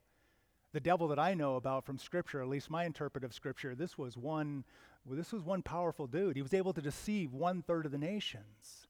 the 0.75 0.81
devil 0.81 1.07
that 1.07 1.17
I 1.17 1.33
know 1.33 1.55
about 1.55 1.85
from 1.85 1.97
Scripture, 1.97 2.41
at 2.41 2.49
least 2.49 2.69
my 2.69 2.83
interpretive 2.83 3.33
Scripture, 3.33 3.75
this 3.75 3.97
was 3.97 4.17
one, 4.17 4.65
well, 5.05 5.15
this 5.15 5.31
was 5.31 5.41
one 5.41 5.61
powerful 5.61 6.05
dude. 6.05 6.35
He 6.35 6.41
was 6.41 6.53
able 6.53 6.73
to 6.73 6.81
deceive 6.81 7.31
one 7.31 7.61
third 7.61 7.85
of 7.85 7.93
the 7.93 7.97
nations. 7.97 8.85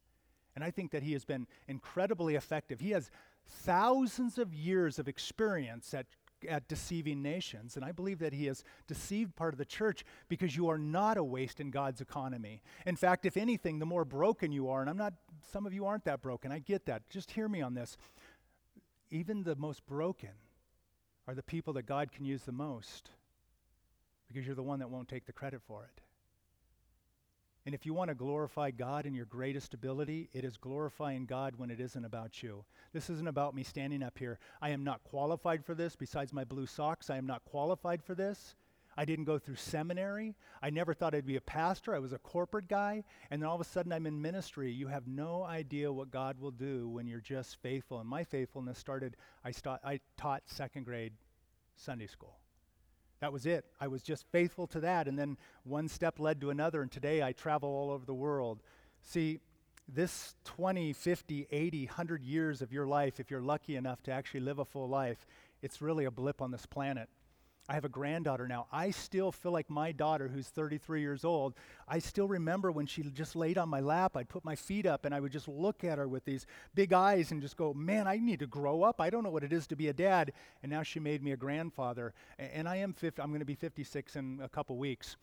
And 0.55 0.63
I 0.63 0.71
think 0.71 0.89
that 0.93 1.03
he 1.03 1.13
has 1.13 1.25
been 1.25 1.45
incredibly 1.67 2.33
effective. 2.33 2.79
He 2.79 2.89
has 2.89 3.11
thousands 3.47 4.39
of 4.39 4.51
years 4.51 4.97
of 4.97 5.07
experience 5.07 5.93
at, 5.93 6.07
at 6.49 6.67
deceiving 6.67 7.21
nations. 7.21 7.75
And 7.75 7.85
I 7.85 7.91
believe 7.91 8.17
that 8.17 8.33
he 8.33 8.47
has 8.47 8.63
deceived 8.87 9.35
part 9.35 9.53
of 9.53 9.59
the 9.59 9.63
church 9.63 10.03
because 10.27 10.57
you 10.57 10.69
are 10.69 10.79
not 10.79 11.17
a 11.17 11.23
waste 11.23 11.59
in 11.59 11.69
God's 11.69 12.01
economy. 12.01 12.63
In 12.87 12.95
fact, 12.95 13.27
if 13.27 13.37
anything, 13.37 13.77
the 13.77 13.85
more 13.85 14.05
broken 14.05 14.51
you 14.51 14.69
are, 14.69 14.81
and 14.81 14.89
I'm 14.89 14.97
not, 14.97 15.13
some 15.51 15.67
of 15.67 15.73
you 15.75 15.85
aren't 15.85 16.05
that 16.05 16.23
broken, 16.23 16.51
I 16.51 16.57
get 16.57 16.87
that. 16.87 17.07
Just 17.11 17.29
hear 17.29 17.47
me 17.47 17.61
on 17.61 17.75
this. 17.75 17.95
Even 19.11 19.43
the 19.43 19.55
most 19.55 19.85
broken 19.85 20.31
are 21.27 21.35
the 21.35 21.43
people 21.43 21.73
that 21.73 21.85
God 21.85 22.11
can 22.11 22.25
use 22.25 22.43
the 22.43 22.51
most 22.51 23.11
because 24.27 24.45
you're 24.45 24.55
the 24.55 24.63
one 24.63 24.79
that 24.79 24.89
won't 24.89 25.07
take 25.07 25.25
the 25.25 25.33
credit 25.33 25.61
for 25.67 25.83
it. 25.83 26.01
And 27.65 27.73
if 27.73 27.85
you 27.85 27.95
want 27.95 28.09
to 28.09 28.15
glorify 28.15 28.69
God 28.69 29.07
in 29.07 29.15
your 29.15 29.25
greatest 29.25 29.73
ability, 29.73 30.29
it 30.33 30.45
is 30.45 30.55
glorifying 30.55 31.25
God 31.25 31.55
when 31.57 31.71
it 31.71 31.79
isn't 31.79 32.05
about 32.05 32.43
you. 32.43 32.63
This 32.93 33.09
isn't 33.09 33.27
about 33.27 33.55
me 33.55 33.63
standing 33.63 34.03
up 34.03 34.19
here. 34.19 34.37
I 34.61 34.69
am 34.69 34.83
not 34.83 35.03
qualified 35.03 35.65
for 35.65 35.73
this. 35.73 35.95
Besides 35.95 36.31
my 36.31 36.43
blue 36.43 36.67
socks, 36.67 37.09
I 37.09 37.17
am 37.17 37.25
not 37.25 37.43
qualified 37.43 38.03
for 38.03 38.13
this. 38.13 38.55
I 38.97 39.05
didn't 39.05 39.25
go 39.25 39.37
through 39.37 39.55
seminary. 39.55 40.35
I 40.61 40.69
never 40.69 40.93
thought 40.93 41.13
I'd 41.13 41.25
be 41.25 41.35
a 41.35 41.41
pastor. 41.41 41.93
I 41.93 41.99
was 41.99 42.13
a 42.13 42.17
corporate 42.17 42.67
guy. 42.67 43.03
And 43.29 43.41
then 43.41 43.49
all 43.49 43.55
of 43.55 43.61
a 43.61 43.65
sudden 43.65 43.91
I'm 43.91 44.07
in 44.07 44.21
ministry. 44.21 44.71
You 44.71 44.87
have 44.87 45.07
no 45.07 45.43
idea 45.43 45.91
what 45.91 46.11
God 46.11 46.39
will 46.39 46.51
do 46.51 46.87
when 46.87 47.05
you're 47.05 47.19
just 47.19 47.57
faithful. 47.61 47.99
And 47.99 48.09
my 48.09 48.23
faithfulness 48.23 48.79
started, 48.79 49.17
I, 49.43 49.51
st- 49.51 49.79
I 49.83 49.99
taught 50.17 50.43
second 50.45 50.85
grade 50.85 51.13
Sunday 51.75 52.07
school. 52.07 52.37
That 53.19 53.33
was 53.33 53.45
it. 53.45 53.65
I 53.81 53.87
was 53.87 54.01
just 54.01 54.25
faithful 54.31 54.67
to 54.67 54.79
that. 54.81 55.07
And 55.07 55.19
then 55.19 55.37
one 55.63 55.89
step 55.89 56.19
led 56.19 56.39
to 56.41 56.49
another. 56.49 56.81
And 56.81 56.91
today 56.91 57.21
I 57.21 57.33
travel 57.33 57.69
all 57.69 57.91
over 57.91 58.05
the 58.05 58.13
world. 58.13 58.61
See, 59.01 59.39
this 59.87 60.35
20, 60.45 60.93
50, 60.93 61.47
80, 61.51 61.85
100 61.85 62.23
years 62.23 62.61
of 62.61 62.71
your 62.71 62.87
life, 62.87 63.19
if 63.19 63.29
you're 63.29 63.41
lucky 63.41 63.75
enough 63.75 64.01
to 64.03 64.11
actually 64.11 64.39
live 64.39 64.59
a 64.59 64.65
full 64.65 64.87
life, 64.87 65.25
it's 65.61 65.81
really 65.81 66.05
a 66.05 66.11
blip 66.11 66.41
on 66.41 66.51
this 66.51 66.65
planet. 66.65 67.09
I 67.67 67.73
have 67.73 67.85
a 67.85 67.89
granddaughter 67.89 68.47
now. 68.47 68.67
I 68.71 68.91
still 68.91 69.31
feel 69.31 69.51
like 69.51 69.71
my 69.71 69.91
daughter, 69.91 70.27
who's 70.27 70.47
33 70.47 71.01
years 71.01 71.25
old, 71.25 71.55
I 71.87 71.97
still 71.97 72.27
remember 72.27 72.71
when 72.71 72.85
she 72.85 73.01
just 73.01 73.35
laid 73.35 73.57
on 73.57 73.69
my 73.69 73.79
lap. 73.79 74.15
I'd 74.15 74.29
put 74.29 74.45
my 74.45 74.55
feet 74.55 74.85
up 74.85 75.03
and 75.03 75.15
I 75.15 75.19
would 75.19 75.31
just 75.31 75.47
look 75.47 75.83
at 75.83 75.97
her 75.97 76.07
with 76.07 76.25
these 76.25 76.45
big 76.75 76.93
eyes 76.93 77.31
and 77.31 77.41
just 77.41 77.57
go, 77.57 77.73
Man, 77.73 78.07
I 78.07 78.17
need 78.17 78.39
to 78.39 78.47
grow 78.47 78.83
up. 78.83 79.01
I 79.01 79.09
don't 79.09 79.23
know 79.23 79.31
what 79.31 79.43
it 79.43 79.51
is 79.51 79.65
to 79.67 79.75
be 79.75 79.87
a 79.87 79.93
dad. 79.93 80.31
And 80.61 80.71
now 80.71 80.83
she 80.83 80.99
made 80.99 81.23
me 81.23 81.31
a 81.31 81.37
grandfather. 81.37 82.13
And 82.37 82.69
I 82.69 82.75
am 82.77 82.93
50, 82.93 83.19
I'm 83.19 83.29
going 83.29 83.39
to 83.39 83.45
be 83.45 83.55
56 83.55 84.15
in 84.15 84.39
a 84.43 84.49
couple 84.49 84.77
weeks. 84.77 85.17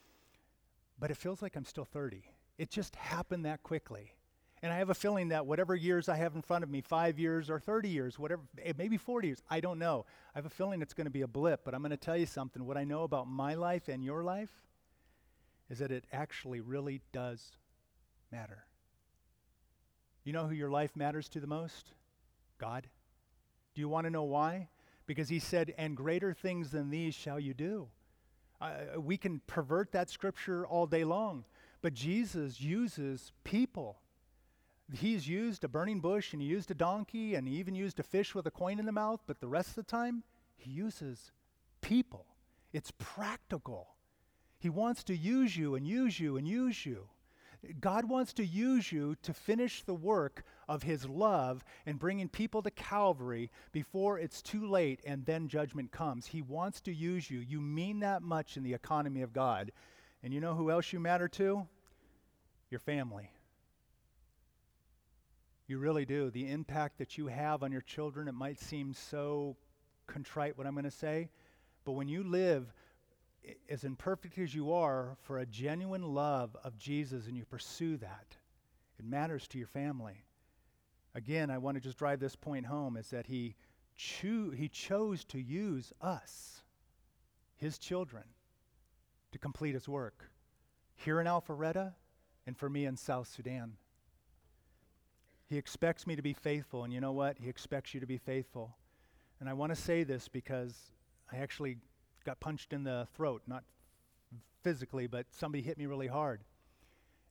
But 0.99 1.13
it 1.13 1.17
feels 1.17 1.43
like 1.43 1.55
I'm 1.55 1.65
still 1.65 1.85
30. 1.85 2.25
It 2.59 2.71
just 2.71 2.97
happened 2.97 3.45
that 3.45 3.63
quickly. 3.63 4.15
And 4.63 4.73
I 4.73 4.77
have 4.77 4.91
a 4.91 4.95
feeling 4.95 5.29
that 5.29 5.45
whatever 5.45 5.75
years 5.75 6.09
I 6.09 6.17
have 6.17 6.37
in 6.37 6.43
front 6.43 6.63
of 6.63 6.71
me, 6.71 6.81
five 6.81 7.19
years 7.19 7.51
or 7.51 7.59
30 7.59 7.89
years, 7.89 8.17
whatever, 8.17 8.43
eh, 8.63 8.73
maybe 8.79 8.97
40 8.97 9.27
years, 9.27 9.43
I 9.51 9.59
don't 9.59 9.79
know. 9.79 10.07
I 10.35 10.39
have 10.39 10.47
a 10.47 10.51
feeling 10.51 10.81
it's 10.83 10.95
going 10.95 11.07
to 11.07 11.11
be 11.11 11.23
a 11.23 11.27
blip, 11.27 11.63
but 11.65 11.75
I'm 11.75 11.81
going 11.81 11.91
to 11.91 11.97
tell 11.97 12.17
you 12.17 12.27
something. 12.27 12.65
What 12.65 12.77
I 12.77 12.85
know 12.85 13.03
about 13.03 13.27
my 13.27 13.55
life 13.55 13.89
and 13.89 14.05
your 14.05 14.23
life 14.23 14.51
is 15.69 15.81
that 15.81 15.91
it 15.91 16.05
actually 16.13 16.61
really 16.61 17.01
does 17.13 17.57
matter. 18.31 18.65
You 20.23 20.33
know 20.33 20.47
who 20.47 20.55
your 20.55 20.71
life 20.71 20.95
matters 20.95 21.29
to 21.31 21.41
the 21.41 21.49
most? 21.49 21.91
God. 22.59 22.87
Do 23.75 23.81
you 23.81 23.89
want 23.89 24.05
to 24.05 24.11
know 24.11 24.23
why? 24.23 24.69
Because 25.07 25.29
he 25.29 25.41
said, 25.41 25.75
And 25.77 25.97
greater 25.97 26.33
things 26.33 26.71
than 26.71 26.91
these 26.91 27.15
shall 27.15 27.41
you 27.41 27.53
do. 27.53 27.89
Uh, 28.61 29.01
we 29.01 29.17
can 29.17 29.41
pervert 29.49 29.91
that 29.91 30.09
scripture 30.09 30.65
all 30.65 30.87
day 30.87 31.03
long, 31.03 31.45
but 31.81 31.95
Jesus 31.95 32.61
uses 32.61 33.33
people 33.43 34.02
he's 34.93 35.29
used 35.29 35.65
a 35.65 35.69
burning 35.69 36.01
bush 36.01 36.33
and 36.33 36.43
he 36.43 36.49
used 36.49 36.71
a 36.71 36.75
donkey 36.75 37.35
and 37.35 37.47
he 37.47 37.57
even 37.57 37.75
used 37.75 38.01
a 38.01 38.03
fish 38.03 38.35
with 38.35 38.47
a 38.47 38.51
coin 38.51 38.79
in 38.79 38.87
the 38.87 38.93
mouth, 38.93 39.21
but 39.27 39.41
the 39.41 39.49
rest 39.49 39.71
of 39.71 39.75
the 39.77 39.83
time, 39.85 40.23
he 40.57 40.71
uses 40.71 41.33
people. 41.81 42.27
It's 42.73 42.93
practical. 42.99 43.95
He 44.59 44.69
wants 44.69 45.05
to 45.05 45.17
use 45.17 45.57
you 45.57 45.75
and 45.75 45.87
use 45.87 46.19
you 46.19 46.37
and 46.37 46.47
use 46.47 46.87
you. 46.87 47.09
God 47.81 48.09
wants 48.09 48.33
to 48.35 48.45
use 48.45 48.91
you 48.91 49.15
to 49.23 49.33
finish 49.33 49.85
the 49.85 49.95
work 49.95 50.43
of 50.69 50.83
his 50.83 51.09
love 51.09 51.65
and 51.87 51.99
bringing 51.99 52.29
people 52.29 52.63
to 52.63 52.71
Calvary 52.71 53.51
before 53.71 54.19
it's 54.19 54.43
too 54.43 54.67
late 54.67 55.01
and 55.07 55.25
then 55.27 55.49
judgment 55.49 55.93
comes. 55.93 56.27
He 56.27 56.43
wants 56.43 56.81
to 56.83 56.93
use 56.93 57.31
you. 57.31 57.39
You 57.39 57.61
mean 57.61 58.01
that 58.01 58.23
much 58.23 58.57
in 58.57 58.65
the 58.65 58.75
economy 58.75 59.23
of 59.23 59.33
God. 59.33 59.71
And 60.23 60.33
you 60.33 60.41
know 60.41 60.55
who 60.55 60.71
else 60.71 60.93
you 60.93 60.99
matter 60.99 61.29
to? 61.29 61.67
Your 62.71 62.81
family. 62.81 63.31
You 65.73 65.79
really 65.79 66.05
do. 66.05 66.29
The 66.29 66.51
impact 66.51 66.99
that 66.99 67.17
you 67.17 67.29
have 67.29 67.63
on 67.63 67.73
your 67.73 67.81
children, 67.81 68.29
it 68.29 68.35
might 68.35 68.61
seem 68.61 68.93
so 68.93 69.57
contrite 70.07 70.59
what 70.59 70.67
I'm 70.67 70.75
going 70.75 70.85
to 70.85 70.91
say, 70.91 71.31
but 71.87 71.93
when 71.93 72.09
you 72.09 72.25
live 72.25 72.71
as 73.71 73.83
imperfect 73.83 74.37
as 74.37 74.55
you 74.55 74.75
are 74.75 75.17
for 75.23 75.39
a 75.39 75.47
genuine 75.47 76.03
love 76.03 76.55
of 76.63 76.77
Jesus 76.77 77.27
and 77.27 77.39
you 77.39 77.47
pursue 77.47 77.97
that, 77.97 78.37
it 78.99 79.07
matters 79.07 79.49
to 79.49 79.57
your 79.57 79.67
family. 79.67 80.27
Again, 81.15 81.51
I 81.51 81.57
want 81.57 81.79
to 81.79 81.81
just 81.81 81.97
drive 81.97 82.21
this 82.21 82.37
point 82.37 82.67
home 82.67 82.99
is 82.99 83.09
that 83.09 83.25
he, 83.25 83.55
he 83.95 84.69
chose 84.71 85.25
to 85.25 85.41
use 85.41 85.91
us, 86.03 86.65
his 87.57 87.79
children, 87.79 88.25
to 89.31 89.39
complete 89.39 89.73
his 89.73 89.89
work 89.89 90.31
here 90.97 91.19
in 91.19 91.27
Alpharetta 91.27 91.95
and 92.47 92.59
for 92.59 92.69
me 92.69 92.85
in 92.85 92.99
South 92.99 93.27
Sudan. 93.27 93.79
He 95.53 95.59
expects 95.59 96.07
me 96.07 96.17
to 96.17 96.23
be 96.23 96.33
faithful, 96.33 96.85
and 96.85 96.95
you 96.95 96.99
know 97.03 97.13
what? 97.13 97.37
He 97.39 97.51
expects 97.51 97.93
you 97.93 98.01
to 98.01 98.07
be 98.07 98.17
faithful. 98.17 98.75
And 99.39 99.51
I 99.51 99.53
want 99.53 99.71
to 99.71 99.77
say 99.77 100.03
this 100.03 100.27
because 100.27 100.75
I 101.31 101.37
actually 101.37 101.77
got 102.25 102.41
punched 102.41 102.73
in 102.73 102.85
the 102.85 103.07
throat, 103.15 103.43
not 103.47 103.63
physically, 104.63 105.07
but 105.07 105.27
somebody 105.31 105.63
hit 105.63 105.77
me 105.77 105.85
really 105.85 106.07
hard. 106.07 106.41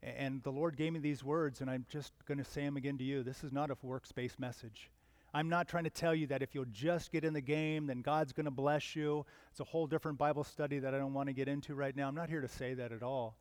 And 0.03 0.43
the 0.43 0.51
Lord 0.51 0.77
gave 0.77 0.93
me 0.93 0.99
these 0.99 1.23
words, 1.23 1.61
and 1.61 1.69
I'm 1.71 1.83
just 1.89 2.13
going 2.27 2.37
to 2.37 2.43
say 2.43 2.61
them 2.63 2.77
again 2.77 2.99
to 2.99 3.03
you. 3.03 3.23
This 3.23 3.43
is 3.43 3.51
not 3.51 3.71
a 3.71 3.77
works-based 3.81 4.39
message. 4.39 4.91
I'm 5.33 5.49
not 5.49 5.67
trying 5.67 5.85
to 5.85 5.89
tell 5.89 6.13
you 6.13 6.27
that 6.27 6.43
if 6.43 6.53
you'll 6.53 6.65
just 6.65 7.11
get 7.11 7.25
in 7.25 7.33
the 7.33 7.41
game, 7.41 7.87
then 7.87 8.03
God's 8.03 8.33
going 8.33 8.45
to 8.45 8.51
bless 8.51 8.95
you. 8.95 9.25
It's 9.49 9.61
a 9.61 9.63
whole 9.63 9.87
different 9.87 10.19
Bible 10.19 10.43
study 10.43 10.77
that 10.77 10.93
I 10.93 10.99
don't 10.99 11.15
want 11.15 11.29
to 11.29 11.33
get 11.33 11.47
into 11.47 11.73
right 11.73 11.95
now. 11.95 12.07
I'm 12.07 12.13
not 12.13 12.29
here 12.29 12.41
to 12.41 12.47
say 12.47 12.75
that 12.75 12.91
at 12.91 13.01
all 13.01 13.35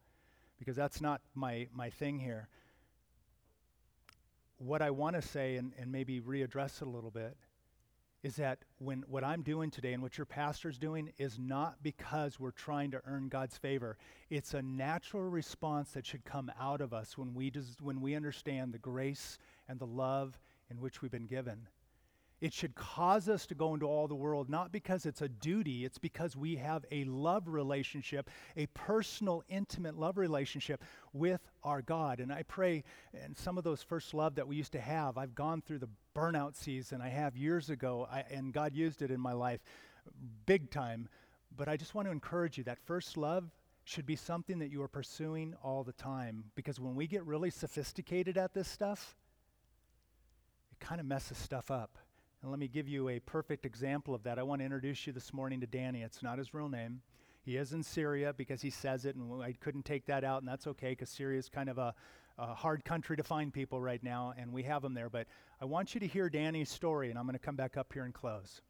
because 0.58 0.74
that's 0.74 1.02
not 1.02 1.20
my, 1.34 1.68
my 1.74 1.90
thing 1.90 2.18
here 2.18 2.48
what 4.60 4.82
I 4.82 4.90
want 4.90 5.16
to 5.16 5.22
say 5.22 5.56
and, 5.56 5.72
and 5.78 5.90
maybe 5.90 6.20
readdress 6.20 6.82
it 6.82 6.86
a 6.86 6.90
little 6.90 7.10
bit 7.10 7.36
is 8.22 8.36
that 8.36 8.58
when 8.78 9.02
what 9.08 9.24
I'm 9.24 9.42
doing 9.42 9.70
today 9.70 9.94
and 9.94 10.02
what 10.02 10.18
your 10.18 10.26
pastor's 10.26 10.76
doing 10.76 11.10
is 11.16 11.38
not 11.38 11.82
because 11.82 12.38
we're 12.38 12.50
trying 12.50 12.90
to 12.90 13.00
earn 13.06 13.28
God's 13.28 13.56
favor. 13.56 13.96
It's 14.28 14.52
a 14.52 14.60
natural 14.60 15.22
response 15.22 15.92
that 15.92 16.04
should 16.04 16.24
come 16.26 16.52
out 16.60 16.82
of 16.82 16.92
us 16.92 17.16
when 17.16 17.32
we, 17.32 17.48
des- 17.48 17.80
when 17.80 18.02
we 18.02 18.14
understand 18.14 18.74
the 18.74 18.78
grace 18.78 19.38
and 19.68 19.78
the 19.78 19.86
love 19.86 20.38
in 20.70 20.80
which 20.80 21.00
we've 21.00 21.10
been 21.10 21.26
given. 21.26 21.66
It 22.40 22.54
should 22.54 22.74
cause 22.74 23.28
us 23.28 23.46
to 23.46 23.54
go 23.54 23.74
into 23.74 23.86
all 23.86 24.08
the 24.08 24.14
world, 24.14 24.48
not 24.48 24.72
because 24.72 25.04
it's 25.04 25.20
a 25.20 25.28
duty, 25.28 25.84
it's 25.84 25.98
because 25.98 26.36
we 26.36 26.56
have 26.56 26.86
a 26.90 27.04
love 27.04 27.48
relationship, 27.48 28.30
a 28.56 28.66
personal, 28.66 29.44
intimate 29.48 29.98
love 29.98 30.16
relationship 30.16 30.82
with 31.12 31.40
our 31.62 31.82
God. 31.82 32.18
And 32.20 32.32
I 32.32 32.42
pray, 32.44 32.82
and 33.12 33.36
some 33.36 33.58
of 33.58 33.64
those 33.64 33.82
first 33.82 34.14
love 34.14 34.36
that 34.36 34.48
we 34.48 34.56
used 34.56 34.72
to 34.72 34.80
have, 34.80 35.18
I've 35.18 35.34
gone 35.34 35.60
through 35.60 35.80
the 35.80 35.88
burnout 36.16 36.56
season 36.56 37.00
I 37.00 37.08
have 37.08 37.36
years 37.36 37.68
ago, 37.68 38.08
I, 38.10 38.24
and 38.30 38.52
God 38.52 38.74
used 38.74 39.02
it 39.02 39.10
in 39.10 39.20
my 39.20 39.32
life 39.32 39.60
big 40.46 40.70
time. 40.70 41.08
But 41.56 41.68
I 41.68 41.76
just 41.76 41.94
want 41.94 42.06
to 42.06 42.12
encourage 42.12 42.58
you 42.58 42.64
that 42.64 42.78
first 42.78 43.16
love 43.16 43.50
should 43.84 44.06
be 44.06 44.16
something 44.16 44.58
that 44.60 44.70
you 44.70 44.82
are 44.82 44.88
pursuing 44.88 45.54
all 45.62 45.82
the 45.82 45.92
time. 45.92 46.44
Because 46.54 46.78
when 46.78 46.94
we 46.94 47.06
get 47.06 47.24
really 47.24 47.50
sophisticated 47.50 48.38
at 48.38 48.54
this 48.54 48.68
stuff, 48.68 49.16
it 50.70 50.78
kind 50.80 51.00
of 51.00 51.06
messes 51.06 51.38
stuff 51.38 51.70
up. 51.70 51.98
And 52.42 52.50
let 52.50 52.58
me 52.58 52.68
give 52.68 52.88
you 52.88 53.10
a 53.10 53.18
perfect 53.20 53.66
example 53.66 54.14
of 54.14 54.22
that. 54.22 54.38
I 54.38 54.42
want 54.42 54.60
to 54.60 54.64
introduce 54.64 55.06
you 55.06 55.12
this 55.12 55.34
morning 55.34 55.60
to 55.60 55.66
Danny. 55.66 56.02
It's 56.02 56.22
not 56.22 56.38
his 56.38 56.54
real 56.54 56.70
name. 56.70 57.02
He 57.42 57.56
is 57.56 57.72
in 57.72 57.82
Syria 57.82 58.32
because 58.32 58.62
he 58.62 58.70
says 58.70 59.04
it, 59.04 59.14
and 59.14 59.42
I 59.42 59.52
couldn't 59.52 59.84
take 59.84 60.06
that 60.06 60.24
out, 60.24 60.40
and 60.40 60.48
that's 60.48 60.66
okay 60.66 60.90
because 60.90 61.10
Syria 61.10 61.38
is 61.38 61.50
kind 61.50 61.68
of 61.68 61.76
a, 61.76 61.94
a, 62.38 62.54
hard 62.54 62.84
country 62.84 63.16
to 63.16 63.22
find 63.22 63.52
people 63.52 63.80
right 63.80 64.02
now, 64.02 64.32
and 64.38 64.52
we 64.52 64.62
have 64.62 64.80
them 64.82 64.94
there. 64.94 65.10
But 65.10 65.26
I 65.60 65.66
want 65.66 65.94
you 65.94 66.00
to 66.00 66.06
hear 66.06 66.30
Danny's 66.30 66.70
story, 66.70 67.10
and 67.10 67.18
I'm 67.18 67.26
going 67.26 67.34
to 67.34 67.38
come 67.38 67.56
back 67.56 67.76
up 67.76 67.92
here 67.92 68.04
and 68.04 68.14
close. 68.14 68.62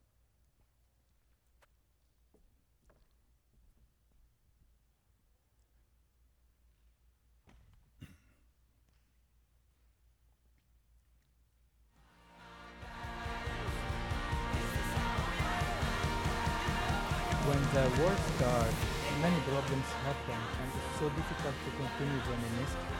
War 17.98 18.14
starts, 18.36 18.80
many 19.20 19.40
problems 19.40 19.86
happen, 20.06 20.40
and 20.60 20.68
it's 20.76 20.98
so 20.98 21.08
difficult 21.10 21.54
to 21.64 21.70
continue 21.82 22.20
the 22.22 22.36
ministry. 22.46 22.96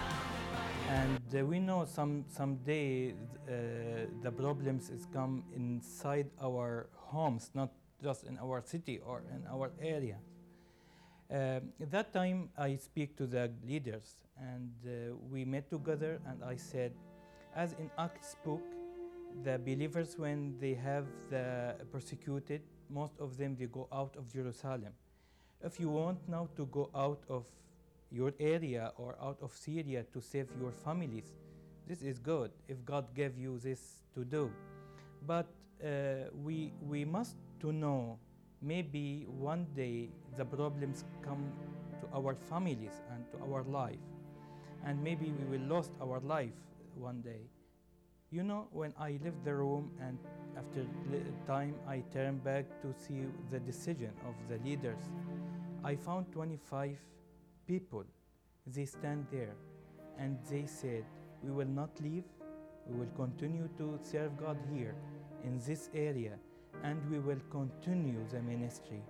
And 0.89 1.23
uh, 1.35 1.47
we 1.47 1.61
know 1.61 1.85
some 1.85 2.25
someday 2.29 3.13
uh, 3.13 4.11
the 4.23 4.33
problems 4.33 4.91
is 4.91 5.07
come 5.13 5.45
inside 5.55 6.31
our 6.43 6.89
homes, 6.97 7.51
not 7.55 7.71
just 8.03 8.25
in 8.25 8.39
our 8.39 8.63
city 8.65 8.99
or 8.99 9.23
in 9.31 9.47
our 9.47 9.71
area. 9.81 10.19
Uh, 11.31 11.61
at 11.81 11.91
that 11.91 12.13
time, 12.13 12.49
I 12.59 12.77
speak 12.77 13.17
to 13.19 13.27
the 13.27 13.53
leaders, 13.65 14.17
and 14.37 14.73
uh, 14.85 15.15
we 15.31 15.45
met 15.45 15.71
together, 15.71 16.21
and 16.27 16.43
I 16.43 16.57
said, 16.57 16.93
as 17.55 17.75
in 17.75 17.91
Acts 17.99 18.35
book, 18.45 18.63
the 19.45 19.59
believers 19.59 20.19
when 20.19 20.59
they 20.59 20.75
have 20.75 21.07
the 21.31 21.77
persecuted 21.93 22.63
most 22.91 23.13
of 23.21 23.37
them 23.37 23.57
they 23.59 23.67
go 23.67 23.89
out 23.93 24.17
of 24.17 24.33
Jerusalem. 24.33 24.93
If 25.63 25.79
you 25.79 25.91
want 25.91 26.19
now 26.29 26.49
to 26.57 26.67
go 26.67 26.91
out 26.95 27.23
of 27.29 27.47
your 28.11 28.33
area 28.41 28.93
or 28.97 29.15
out 29.23 29.39
of 29.43 29.53
Syria 29.53 30.05
to 30.13 30.21
save 30.21 30.49
your 30.61 30.73
families, 30.73 31.33
this 31.87 32.03
is 32.03 32.19
good 32.19 32.51
if 32.69 32.85
God 32.85 33.15
gave 33.15 33.37
you 33.39 33.59
this 33.59 34.03
to 34.15 34.25
do. 34.25 34.51
But 35.27 35.47
uh, 35.85 36.31
we 36.43 36.73
we 36.89 37.05
must 37.05 37.37
to 37.61 37.73
know 37.73 38.19
maybe 38.63 39.27
one 39.29 39.67
day 39.75 40.09
the 40.37 40.45
problems 40.45 41.05
come 41.23 41.53
to 42.01 42.07
our 42.15 42.35
families 42.35 43.03
and 43.13 43.25
to 43.33 43.39
our 43.45 43.63
life, 43.65 44.01
and 44.85 45.03
maybe 45.03 45.33
we 45.33 45.59
will 45.59 45.67
lost 45.67 45.93
our 46.01 46.21
life 46.21 46.57
one 46.95 47.21
day. 47.21 47.43
You 48.33 48.45
know, 48.45 48.69
when 48.71 48.95
I 48.97 49.19
left 49.25 49.45
the 49.45 49.53
room 49.53 49.91
and 50.01 50.17
after 50.57 50.87
time 51.49 51.75
I 51.89 52.05
turned 52.13 52.45
back 52.45 52.65
to 52.81 52.95
see 52.97 53.27
the 53.51 53.59
decision 53.59 54.13
of 54.25 54.35
the 54.49 54.65
leaders, 54.65 55.03
I 55.83 55.97
found 55.97 56.31
25 56.31 56.97
people. 57.67 58.05
They 58.69 58.85
stand 58.85 59.27
there 59.33 59.57
and 60.17 60.39
they 60.49 60.67
said, 60.67 61.07
We 61.43 61.51
will 61.51 61.67
not 61.67 61.91
leave, 62.01 62.23
we 62.87 63.01
will 63.01 63.11
continue 63.17 63.69
to 63.79 63.99
serve 64.01 64.37
God 64.39 64.59
here 64.73 64.95
in 65.43 65.59
this 65.67 65.91
area, 65.93 66.39
and 66.85 67.01
we 67.11 67.19
will 67.19 67.41
continue 67.51 68.25
the 68.31 68.43
ministry. 68.43 69.03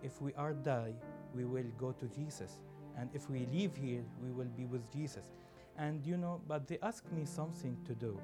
If 0.00 0.22
we 0.22 0.32
are 0.34 0.52
die, 0.52 0.94
we 1.34 1.44
will 1.44 1.70
go 1.76 1.90
to 1.90 2.06
Jesus. 2.06 2.60
And 2.96 3.10
if 3.14 3.28
we 3.28 3.46
leave 3.46 3.74
here, 3.74 4.04
we 4.22 4.30
will 4.30 4.50
be 4.56 4.66
with 4.66 4.92
Jesus. 4.92 5.32
And 5.76 6.06
you 6.06 6.16
know, 6.16 6.40
but 6.46 6.68
they 6.68 6.78
asked 6.82 7.10
me 7.10 7.24
something 7.24 7.76
to 7.86 7.94
do 7.96 8.16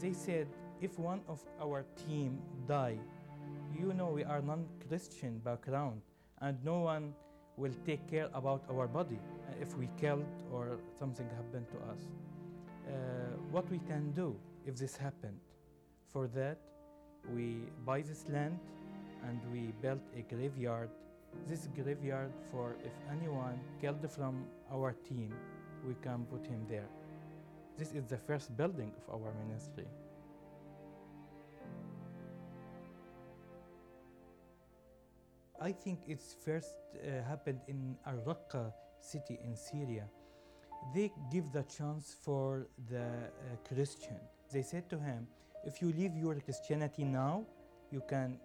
they 0.00 0.12
said 0.12 0.46
if 0.80 0.98
one 0.98 1.20
of 1.28 1.42
our 1.60 1.84
team 2.06 2.38
die, 2.68 2.98
you 3.78 3.92
know 3.92 4.08
we 4.08 4.24
are 4.24 4.42
non-Christian 4.42 5.38
background 5.38 6.00
and 6.40 6.62
no 6.64 6.80
one 6.80 7.14
will 7.56 7.72
take 7.86 8.06
care 8.10 8.28
about 8.34 8.62
our 8.70 8.86
body 8.86 9.18
if 9.60 9.76
we 9.76 9.88
killed 9.98 10.26
or 10.52 10.78
something 10.98 11.26
happened 11.36 11.66
to 11.68 11.76
us. 11.90 12.00
Uh, 12.86 12.92
what 13.50 13.68
we 13.70 13.78
can 13.78 14.12
do 14.12 14.36
if 14.66 14.76
this 14.76 14.96
happened? 14.96 15.38
For 16.12 16.26
that, 16.28 16.58
we 17.34 17.56
buy 17.84 18.02
this 18.02 18.24
land 18.28 18.58
and 19.26 19.40
we 19.52 19.72
built 19.82 20.00
a 20.16 20.22
graveyard. 20.34 20.90
This 21.48 21.68
graveyard 21.74 22.32
for 22.50 22.76
if 22.84 22.92
anyone 23.10 23.58
killed 23.80 24.08
from 24.10 24.44
our 24.72 24.92
team, 25.08 25.32
we 25.86 25.94
can 26.02 26.26
put 26.30 26.46
him 26.46 26.64
there. 26.68 26.88
This 27.78 27.92
is 27.92 28.04
the 28.06 28.16
first 28.16 28.56
building 28.56 28.92
of 29.06 29.22
our 29.22 29.32
ministry. 29.44 29.86
I 35.60 35.72
think 35.72 36.00
it's 36.06 36.36
first 36.44 36.76
uh, 36.94 37.22
happened 37.28 37.60
in 37.68 37.96
Al-Raqqa 38.06 38.72
city 39.00 39.38
in 39.44 39.56
Syria. 39.56 40.04
They 40.94 41.10
give 41.32 41.52
the 41.52 41.64
chance 41.64 42.16
for 42.22 42.66
the 42.90 43.02
uh, 43.02 43.56
Christian. 43.66 44.16
They 44.52 44.62
said 44.62 44.88
to 44.90 44.98
him, 44.98 45.26
if 45.64 45.82
you 45.82 45.92
leave 45.92 46.14
your 46.16 46.34
Christianity 46.36 47.04
now, 47.04 47.44
you 47.90 48.02
can 48.08 48.38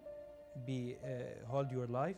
be 0.66 0.96
uh, 1.04 1.46
hold 1.46 1.70
your 1.70 1.86
life, 1.86 2.16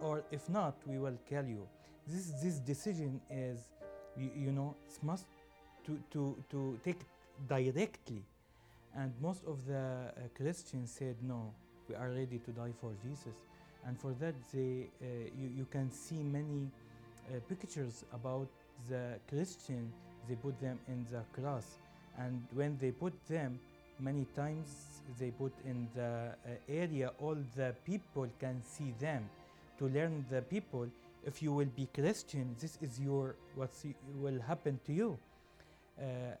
or 0.00 0.24
if 0.30 0.48
not, 0.48 0.76
we 0.86 0.98
will 0.98 1.18
kill 1.28 1.44
you. 1.44 1.68
This 2.06 2.32
this 2.42 2.58
decision 2.58 3.20
is, 3.30 3.58
you, 4.16 4.30
you 4.34 4.52
know, 4.52 4.74
it 4.88 5.02
must 5.02 5.26
to, 5.86 5.98
to, 6.12 6.36
to 6.50 6.78
take 6.84 7.00
directly. 7.48 8.22
And 8.94 9.12
most 9.20 9.42
of 9.46 9.66
the 9.66 9.76
uh, 9.76 10.28
Christians 10.36 10.90
said, 10.90 11.16
no, 11.22 11.52
we 11.88 11.94
are 11.94 12.10
ready 12.10 12.38
to 12.38 12.50
die 12.50 12.72
for 12.80 12.92
Jesus. 13.02 13.36
And 13.86 13.98
for 13.98 14.12
that, 14.20 14.34
they, 14.52 14.88
uh, 15.02 15.06
you, 15.38 15.50
you 15.58 15.66
can 15.70 15.90
see 15.90 16.22
many 16.22 16.68
uh, 17.28 17.38
pictures 17.48 18.04
about 18.12 18.48
the 18.88 19.18
Christian, 19.28 19.92
they 20.28 20.34
put 20.34 20.60
them 20.60 20.78
in 20.88 21.06
the 21.10 21.22
cross. 21.40 21.78
And 22.18 22.42
when 22.54 22.78
they 22.78 22.90
put 22.90 23.12
them, 23.28 23.58
many 23.98 24.26
times 24.36 25.00
they 25.18 25.30
put 25.30 25.52
in 25.64 25.88
the 25.94 26.28
uh, 26.44 26.50
area 26.68 27.10
all 27.20 27.36
the 27.56 27.74
people 27.84 28.28
can 28.38 28.62
see 28.62 28.92
them 29.00 29.28
to 29.78 29.88
learn 29.88 30.24
the 30.30 30.42
people 30.42 30.86
if 31.24 31.42
you 31.42 31.52
will 31.52 31.70
be 31.76 31.88
christian 31.94 32.54
this 32.60 32.78
is 32.82 33.00
your 33.00 33.34
what 33.54 33.70
will 34.20 34.40
happen 34.42 34.78
to 34.84 34.92
you 34.92 35.18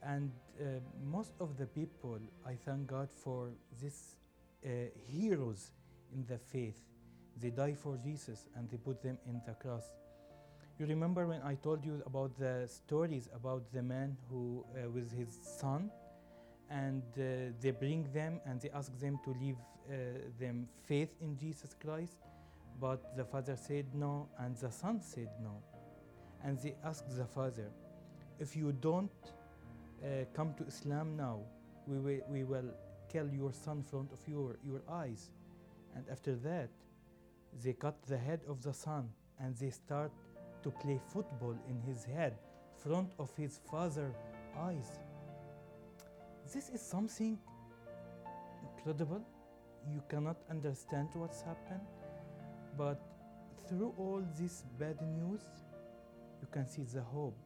and 0.02 0.30
uh, 0.60 0.64
most 1.04 1.32
of 1.40 1.56
the 1.56 1.66
people, 1.66 2.18
I 2.46 2.54
thank 2.64 2.86
God 2.86 3.08
for 3.12 3.50
these 3.80 4.16
uh, 4.64 4.68
heroes 5.06 5.70
in 6.14 6.24
the 6.26 6.38
faith. 6.38 6.76
They 7.40 7.50
die 7.50 7.74
for 7.74 7.98
Jesus 8.02 8.48
and 8.54 8.68
they 8.70 8.76
put 8.76 9.02
them 9.02 9.18
in 9.26 9.40
the 9.46 9.54
cross. 9.54 9.84
You 10.78 10.86
remember 10.86 11.26
when 11.26 11.40
I 11.42 11.54
told 11.54 11.84
you 11.84 12.02
about 12.04 12.38
the 12.38 12.68
stories 12.68 13.30
about 13.34 13.72
the 13.72 13.82
man 13.82 14.16
who, 14.28 14.64
uh, 14.74 14.90
with 14.90 15.10
his 15.10 15.38
son, 15.58 15.90
and 16.70 17.02
uh, 17.16 17.52
they 17.60 17.70
bring 17.70 18.06
them 18.12 18.40
and 18.44 18.60
they 18.60 18.70
ask 18.70 18.98
them 18.98 19.18
to 19.24 19.30
leave 19.40 19.56
uh, 19.88 19.94
them 20.38 20.68
faith 20.84 21.14
in 21.20 21.38
Jesus 21.38 21.74
Christ, 21.80 22.18
but 22.80 23.16
the 23.16 23.24
father 23.24 23.56
said 23.56 23.86
no, 23.94 24.28
and 24.38 24.56
the 24.56 24.70
son 24.70 25.00
said 25.00 25.30
no, 25.42 25.62
and 26.44 26.58
they 26.58 26.74
asked 26.84 27.16
the 27.16 27.24
father, 27.24 27.70
if 28.38 28.54
you 28.54 28.72
don't 28.72 29.10
uh, 29.24 29.45
Uh, 30.02 30.24
come 30.34 30.54
to 30.54 30.64
Islam 30.66 31.16
now. 31.16 31.40
We 31.86 31.98
will, 31.98 32.20
we 32.28 32.44
will 32.44 32.70
kill 33.08 33.28
your 33.28 33.52
son 33.52 33.78
in 33.78 33.82
front 33.82 34.12
of 34.12 34.18
your, 34.28 34.56
your 34.64 34.82
eyes. 34.90 35.30
And 35.94 36.04
after 36.10 36.34
that, 36.36 36.68
they 37.62 37.72
cut 37.72 37.96
the 38.06 38.18
head 38.18 38.40
of 38.48 38.62
the 38.62 38.72
son 38.72 39.08
and 39.38 39.56
they 39.56 39.70
start 39.70 40.12
to 40.62 40.70
play 40.70 41.00
football 41.12 41.56
in 41.68 41.80
his 41.80 42.04
head, 42.04 42.36
front 42.76 43.10
of 43.18 43.34
his 43.36 43.60
father 43.70 44.12
eyes. 44.58 44.98
This 46.52 46.68
is 46.68 46.80
something 46.80 47.38
incredible. 48.62 49.22
You 49.92 50.02
cannot 50.08 50.36
understand 50.50 51.08
what's 51.14 51.42
happened, 51.42 51.86
but 52.76 53.00
through 53.68 53.94
all 53.96 54.22
this 54.38 54.64
bad 54.78 55.00
news, 55.02 55.42
you 56.40 56.48
can 56.50 56.68
see 56.68 56.82
the 56.82 57.02
hope 57.02 57.38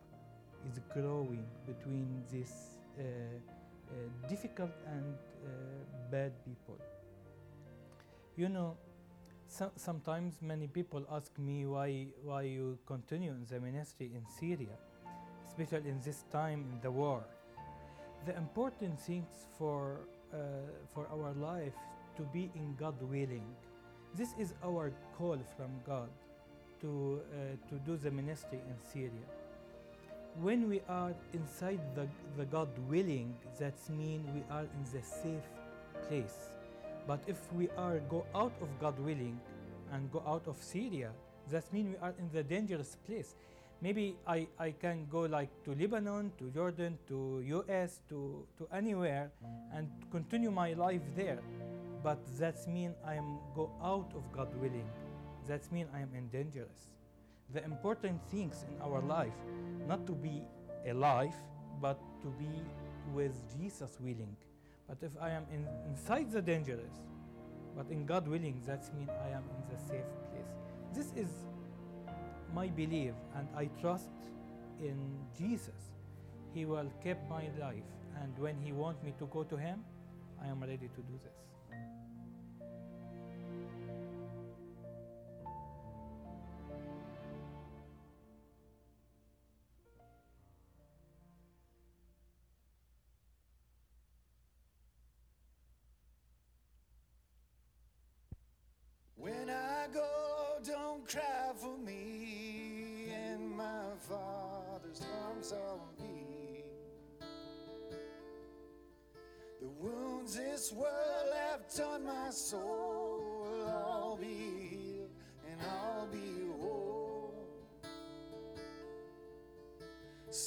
is 0.68 0.80
growing 0.92 1.44
between 1.66 2.22
these 2.30 2.78
uh, 2.98 3.02
uh, 3.02 4.28
difficult 4.28 4.70
and 4.86 5.14
uh, 5.44 5.48
bad 6.10 6.32
people. 6.44 6.78
You 8.36 8.48
know, 8.48 8.76
so, 9.48 9.70
sometimes 9.76 10.40
many 10.40 10.66
people 10.66 11.04
ask 11.10 11.36
me 11.38 11.66
why, 11.66 12.06
why 12.22 12.42
you 12.42 12.78
continue 12.86 13.32
in 13.32 13.46
the 13.50 13.60
ministry 13.60 14.10
in 14.14 14.22
Syria, 14.38 14.76
especially 15.48 15.90
in 15.90 16.00
this 16.04 16.24
time 16.30 16.64
in 16.72 16.80
the 16.80 16.90
war. 16.90 17.24
The 18.26 18.36
important 18.36 19.00
things 19.00 19.48
for, 19.58 20.00
uh, 20.32 20.36
for 20.94 21.08
our 21.08 21.32
life 21.34 21.74
to 22.16 22.22
be 22.32 22.50
in 22.54 22.76
God 22.78 23.00
willing. 23.02 23.46
This 24.14 24.34
is 24.38 24.54
our 24.64 24.92
call 25.16 25.38
from 25.56 25.70
God 25.86 26.10
to, 26.80 27.20
uh, 27.32 27.68
to 27.70 27.78
do 27.80 27.96
the 27.96 28.10
ministry 28.10 28.60
in 28.68 28.76
Syria 28.92 29.39
when 30.38 30.68
we 30.68 30.80
are 30.88 31.12
inside 31.32 31.80
the, 31.94 32.06
the 32.36 32.44
God 32.44 32.68
willing, 32.88 33.34
that 33.58 33.74
means 33.90 34.26
we 34.34 34.42
are 34.50 34.62
in 34.62 34.84
the 34.92 35.02
safe 35.04 35.48
place. 36.08 36.52
But 37.06 37.20
if 37.26 37.52
we 37.52 37.68
are 37.76 37.98
go 38.08 38.24
out 38.34 38.52
of 38.60 38.68
God 38.80 38.98
willing 38.98 39.40
and 39.92 40.10
go 40.12 40.22
out 40.26 40.46
of 40.46 40.56
Syria, 40.62 41.10
that 41.50 41.72
means 41.72 41.96
we 41.96 42.06
are 42.06 42.14
in 42.18 42.30
the 42.32 42.42
dangerous 42.42 42.96
place. 43.06 43.34
Maybe 43.82 44.16
I, 44.26 44.46
I 44.58 44.72
can 44.72 45.06
go 45.10 45.20
like 45.20 45.48
to 45.64 45.74
Lebanon, 45.74 46.32
to 46.38 46.50
Jordan, 46.50 46.98
to 47.08 47.42
US, 47.46 48.00
to, 48.10 48.46
to 48.58 48.68
anywhere 48.72 49.30
and 49.72 49.88
continue 50.10 50.50
my 50.50 50.74
life 50.74 51.00
there. 51.16 51.40
But 52.02 52.18
that 52.38 52.66
means 52.68 52.94
I 53.04 53.14
am 53.14 53.38
go 53.54 53.70
out 53.82 54.12
of 54.14 54.22
God 54.32 54.54
willing. 54.60 54.88
That 55.48 55.70
means 55.72 55.88
I 55.94 56.00
am 56.00 56.10
in 56.14 56.28
dangerous. 56.28 56.92
The 57.52 57.64
important 57.64 58.20
things 58.30 58.64
in 58.68 58.80
our 58.80 59.00
life, 59.00 59.34
not 59.88 60.06
to 60.06 60.12
be 60.12 60.42
alive, 60.88 61.34
but 61.80 61.98
to 62.22 62.28
be 62.38 62.62
with 63.12 63.34
Jesus 63.56 63.98
willing. 64.00 64.36
But 64.88 64.98
if 65.02 65.12
I 65.20 65.30
am 65.30 65.44
in, 65.52 65.66
inside 65.88 66.30
the 66.30 66.42
dangerous, 66.42 67.02
but 67.76 67.90
in 67.90 68.06
God 68.06 68.28
willing, 68.28 68.60
that 68.66 68.82
means 68.96 69.10
I 69.10 69.28
am 69.28 69.44
in 69.56 69.74
the 69.74 69.80
safe 69.82 70.06
place. 70.30 70.50
This 70.94 71.12
is 71.16 71.30
my 72.54 72.68
belief, 72.68 73.14
and 73.36 73.48
I 73.56 73.66
trust 73.80 74.10
in 74.80 75.18
Jesus. 75.38 75.92
He 76.52 76.66
will 76.66 76.90
keep 77.02 77.18
my 77.28 77.48
life, 77.60 77.86
and 78.20 78.36
when 78.38 78.56
He 78.60 78.72
wants 78.72 79.02
me 79.02 79.12
to 79.18 79.26
go 79.26 79.44
to 79.44 79.56
Him, 79.56 79.84
I 80.42 80.48
am 80.48 80.60
ready 80.60 80.88
to 80.88 81.02
do 81.02 81.18
this. 81.24 81.49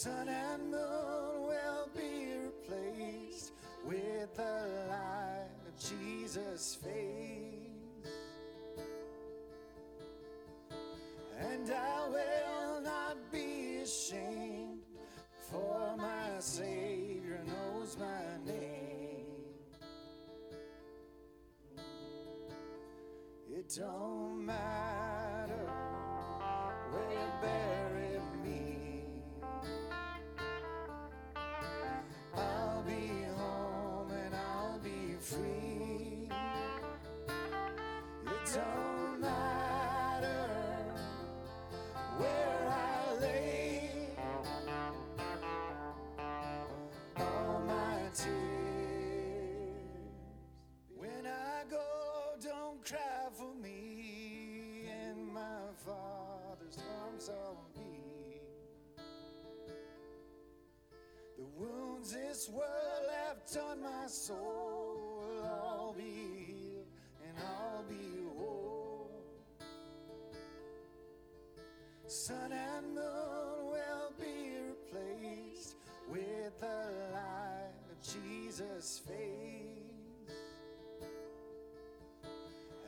Sun 0.04 0.28
and 0.28 0.64
moon 0.70 1.48
will 1.48 1.88
be 1.96 2.36
replaced 2.44 3.54
with 3.86 4.36
the 4.36 4.68
light 4.90 5.48
of 5.66 5.78
Jesus' 5.80 6.76
face. 6.76 8.12
And 11.40 11.72
I 11.72 12.10
will 12.10 12.82
not 12.82 13.16
be 13.32 13.78
ashamed, 13.78 14.82
for 15.50 15.96
my 15.96 16.38
Savior 16.40 17.40
knows 17.48 17.96
my 17.98 18.46
name. 18.46 19.24
It 23.50 23.74
don't 23.80 24.46
matter 24.46 24.83
wounds 62.04 62.14
this 62.14 62.50
world 62.50 62.66
have 63.28 63.38
done 63.54 63.82
my 63.82 64.08
soul 64.08 65.42
I'll 65.44 65.94
be 65.94 66.04
healed 66.04 66.88
and 67.24 67.38
I'll 67.46 67.84
be 67.84 67.96
whole. 68.38 69.12
Sun 72.08 72.52
and 72.52 72.96
moon 72.96 73.72
will 73.72 74.14
be 74.20 74.58
replaced 74.70 75.76
with 76.10 76.60
the 76.60 76.92
light 77.14 77.72
of 77.92 77.98
Jesus' 78.02 79.02
face. 79.06 80.36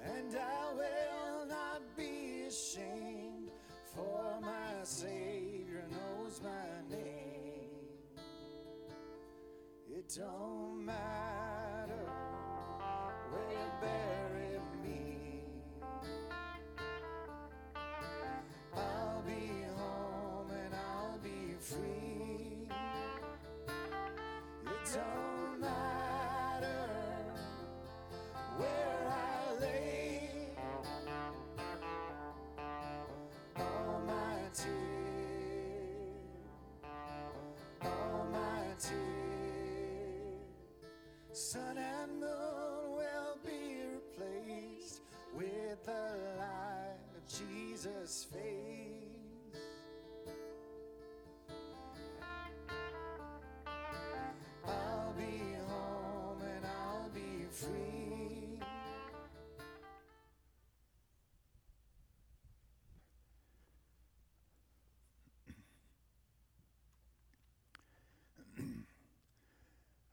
And 0.04 0.36
I 0.36 0.74
will 0.74 1.48
not 1.48 1.82
be 1.98 2.46
ashamed, 2.48 3.50
for 3.94 4.40
my 4.42 4.84
Savior 4.84 5.25
don't 10.14 10.86
matter 10.86 11.35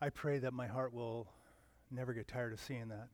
I 0.02 0.10
pray 0.10 0.40
that 0.40 0.52
my 0.52 0.66
heart 0.66 0.92
will 0.92 1.28
never 1.88 2.12
get 2.12 2.26
tired 2.26 2.52
of 2.52 2.58
seeing 2.58 2.88
that. 2.88 3.06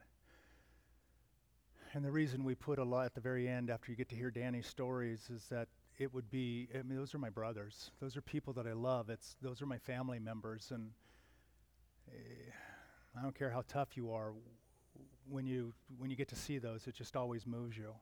And 1.93 2.03
the 2.03 2.11
reason 2.11 2.45
we 2.45 2.55
put 2.55 2.79
a 2.79 2.85
lot 2.85 3.05
at 3.05 3.15
the 3.15 3.21
very 3.21 3.47
end 3.47 3.69
after 3.69 3.93
you 3.93 3.97
get 3.97 4.09
to 4.09 4.17
hear 4.17 4.31
Danny's 4.31 4.67
stories 4.67 5.29
is 5.29 5.45
that 5.51 5.69
it 5.99 6.15
would 6.15 6.31
be, 6.31 6.67
I 6.75 6.79
mean, 6.79 6.97
those 6.97 7.15
are 7.15 7.19
my 7.19 7.29
brothers. 7.29 7.91
Those 8.01 8.17
are 8.17 8.23
people 8.23 8.55
that 8.55 8.67
I 8.67 8.73
love. 8.73 9.11
It's, 9.11 9.37
those 9.43 9.61
are 9.61 9.67
my 9.67 9.77
family 9.77 10.19
members. 10.19 10.71
And 10.75 10.93
eh, 12.11 12.53
I 13.19 13.21
don't 13.21 13.39
care 13.39 13.51
how 13.51 13.65
tough 13.69 13.95
you 13.95 14.11
are, 14.13 14.33
when 15.29 15.45
you, 15.45 15.75
when 15.99 16.09
you 16.09 16.17
get 16.17 16.29
to 16.29 16.37
see 16.37 16.57
those, 16.57 16.87
it 16.87 16.95
just 16.95 17.17
always 17.17 17.47
moves 17.47 17.77
you. 17.77 17.93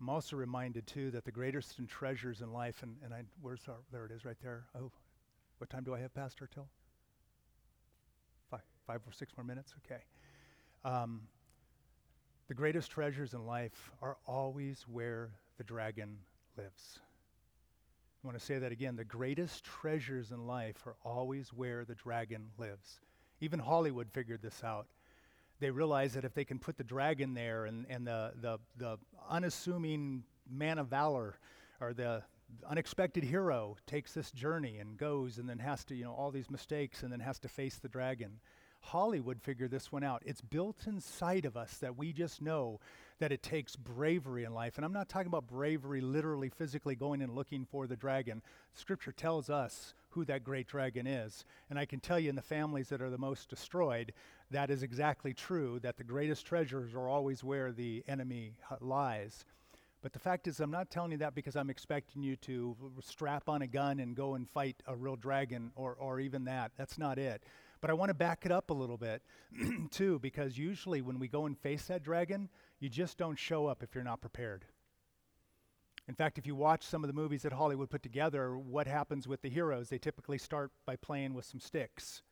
I'm 0.00 0.08
also 0.08 0.34
reminded, 0.34 0.88
too, 0.88 1.12
that 1.12 1.24
the 1.24 1.30
greatest 1.30 1.78
treasures 1.86 2.40
in 2.40 2.52
life, 2.52 2.82
and, 2.82 2.96
and 3.04 3.14
I, 3.14 3.22
where's 3.40 3.60
our, 3.68 3.76
there 3.92 4.06
it 4.06 4.10
is 4.10 4.24
right 4.24 4.38
there. 4.42 4.64
Oh, 4.76 4.90
what 5.58 5.70
time 5.70 5.84
do 5.84 5.94
I 5.94 6.00
have, 6.00 6.12
Pastor, 6.12 6.48
till? 6.52 6.66
Five, 8.86 9.00
or 9.06 9.12
six 9.12 9.32
more 9.36 9.44
minutes? 9.44 9.74
Okay. 9.84 10.02
Um, 10.84 11.22
the 12.48 12.54
greatest 12.54 12.90
treasures 12.90 13.34
in 13.34 13.44
life 13.44 13.90
are 14.00 14.16
always 14.26 14.84
where 14.90 15.30
the 15.58 15.64
dragon 15.64 16.18
lives. 16.56 17.00
I 18.22 18.26
want 18.26 18.38
to 18.38 18.44
say 18.44 18.58
that 18.58 18.70
again. 18.72 18.96
The 18.96 19.04
greatest 19.04 19.64
treasures 19.64 20.30
in 20.30 20.46
life 20.46 20.86
are 20.86 20.96
always 21.04 21.52
where 21.52 21.84
the 21.84 21.94
dragon 21.94 22.46
lives. 22.58 23.00
Even 23.40 23.58
Hollywood 23.58 24.08
figured 24.12 24.42
this 24.42 24.62
out. 24.62 24.86
They 25.58 25.70
realize 25.70 26.14
that 26.14 26.24
if 26.24 26.34
they 26.34 26.44
can 26.44 26.58
put 26.58 26.76
the 26.76 26.84
dragon 26.84 27.34
there 27.34 27.66
and, 27.66 27.86
and 27.88 28.06
the, 28.06 28.32
the, 28.40 28.58
the 28.76 28.98
unassuming 29.28 30.22
man 30.48 30.78
of 30.78 30.88
valor 30.88 31.38
or 31.80 31.94
the 31.94 32.22
unexpected 32.68 33.24
hero 33.24 33.76
takes 33.86 34.12
this 34.12 34.30
journey 34.30 34.78
and 34.78 34.96
goes 34.96 35.38
and 35.38 35.48
then 35.48 35.58
has 35.58 35.84
to, 35.84 35.94
you 35.94 36.04
know, 36.04 36.12
all 36.12 36.30
these 36.30 36.50
mistakes 36.50 37.02
and 37.02 37.12
then 37.12 37.20
has 37.20 37.38
to 37.40 37.48
face 37.48 37.76
the 37.76 37.88
dragon. 37.88 38.38
Hollywood 38.86 39.42
figured 39.42 39.70
this 39.70 39.90
one 39.90 40.04
out. 40.04 40.22
It's 40.24 40.40
built 40.40 40.86
inside 40.86 41.44
of 41.44 41.56
us 41.56 41.78
that 41.78 41.96
we 41.96 42.12
just 42.12 42.40
know 42.40 42.80
that 43.18 43.32
it 43.32 43.42
takes 43.42 43.74
bravery 43.74 44.44
in 44.44 44.54
life. 44.54 44.76
And 44.76 44.84
I'm 44.84 44.92
not 44.92 45.08
talking 45.08 45.26
about 45.26 45.48
bravery 45.48 46.00
literally, 46.00 46.48
physically 46.48 46.94
going 46.94 47.20
and 47.22 47.34
looking 47.34 47.64
for 47.64 47.86
the 47.86 47.96
dragon. 47.96 48.42
Scripture 48.74 49.12
tells 49.12 49.50
us 49.50 49.94
who 50.10 50.24
that 50.26 50.44
great 50.44 50.68
dragon 50.68 51.06
is. 51.06 51.44
And 51.68 51.78
I 51.78 51.84
can 51.84 52.00
tell 52.00 52.18
you, 52.18 52.30
in 52.30 52.36
the 52.36 52.42
families 52.42 52.88
that 52.90 53.02
are 53.02 53.10
the 53.10 53.18
most 53.18 53.48
destroyed, 53.48 54.12
that 54.50 54.70
is 54.70 54.82
exactly 54.82 55.34
true, 55.34 55.80
that 55.80 55.96
the 55.96 56.04
greatest 56.04 56.46
treasures 56.46 56.94
are 56.94 57.08
always 57.08 57.42
where 57.42 57.72
the 57.72 58.04
enemy 58.06 58.54
uh, 58.70 58.76
lies. 58.80 59.44
But 60.02 60.12
the 60.12 60.18
fact 60.20 60.46
is, 60.46 60.60
I'm 60.60 60.70
not 60.70 60.90
telling 60.90 61.10
you 61.10 61.18
that 61.18 61.34
because 61.34 61.56
I'm 61.56 61.70
expecting 61.70 62.22
you 62.22 62.36
to 62.36 62.76
strap 63.00 63.48
on 63.48 63.62
a 63.62 63.66
gun 63.66 63.98
and 63.98 64.14
go 64.14 64.34
and 64.34 64.48
fight 64.48 64.76
a 64.86 64.94
real 64.94 65.16
dragon 65.16 65.72
or, 65.74 65.96
or 65.98 66.20
even 66.20 66.44
that. 66.44 66.70
That's 66.76 66.96
not 66.96 67.18
it. 67.18 67.42
But 67.86 67.92
I 67.92 67.94
want 67.94 68.08
to 68.10 68.14
back 68.14 68.44
it 68.44 68.50
up 68.50 68.70
a 68.70 68.74
little 68.74 68.96
bit, 68.96 69.22
too, 69.92 70.18
because 70.18 70.58
usually 70.58 71.02
when 71.02 71.20
we 71.20 71.28
go 71.28 71.46
and 71.46 71.56
face 71.56 71.84
that 71.84 72.02
dragon, 72.02 72.48
you 72.80 72.88
just 72.88 73.16
don't 73.16 73.38
show 73.38 73.68
up 73.68 73.80
if 73.80 73.94
you're 73.94 74.02
not 74.02 74.20
prepared. 74.20 74.64
In 76.08 76.16
fact, 76.16 76.36
if 76.36 76.48
you 76.48 76.56
watch 76.56 76.82
some 76.82 77.04
of 77.04 77.06
the 77.06 77.14
movies 77.14 77.42
that 77.42 77.52
Hollywood 77.52 77.88
put 77.88 78.02
together, 78.02 78.58
what 78.58 78.88
happens 78.88 79.28
with 79.28 79.40
the 79.40 79.48
heroes? 79.48 79.88
They 79.88 79.98
typically 79.98 80.36
start 80.36 80.72
by 80.84 80.96
playing 80.96 81.32
with 81.32 81.44
some 81.44 81.60
sticks. 81.60 82.24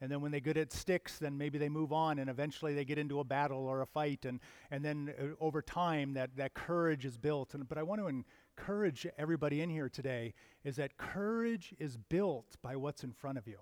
And 0.00 0.12
then 0.12 0.20
when 0.20 0.30
they 0.30 0.40
get 0.40 0.56
at 0.56 0.72
sticks, 0.72 1.18
then 1.18 1.36
maybe 1.36 1.58
they 1.58 1.68
move 1.68 1.92
on 1.92 2.20
and 2.20 2.30
eventually 2.30 2.72
they 2.72 2.84
get 2.84 2.96
into 2.96 3.18
a 3.18 3.24
battle 3.24 3.66
or 3.66 3.80
a 3.80 3.86
fight. 3.86 4.24
And, 4.24 4.38
and 4.70 4.84
then 4.84 5.12
uh, 5.20 5.24
over 5.40 5.60
time, 5.60 6.14
that, 6.14 6.36
that 6.36 6.54
courage 6.54 7.04
is 7.04 7.18
built. 7.18 7.54
And, 7.54 7.68
but 7.68 7.78
I 7.78 7.82
want 7.82 8.00
to 8.00 8.06
encourage 8.56 9.08
everybody 9.18 9.60
in 9.60 9.70
here 9.70 9.88
today 9.88 10.34
is 10.62 10.76
that 10.76 10.98
courage 10.98 11.74
is 11.80 11.96
built 11.96 12.54
by 12.62 12.76
what's 12.76 13.02
in 13.02 13.10
front 13.10 13.38
of 13.38 13.48
you, 13.48 13.58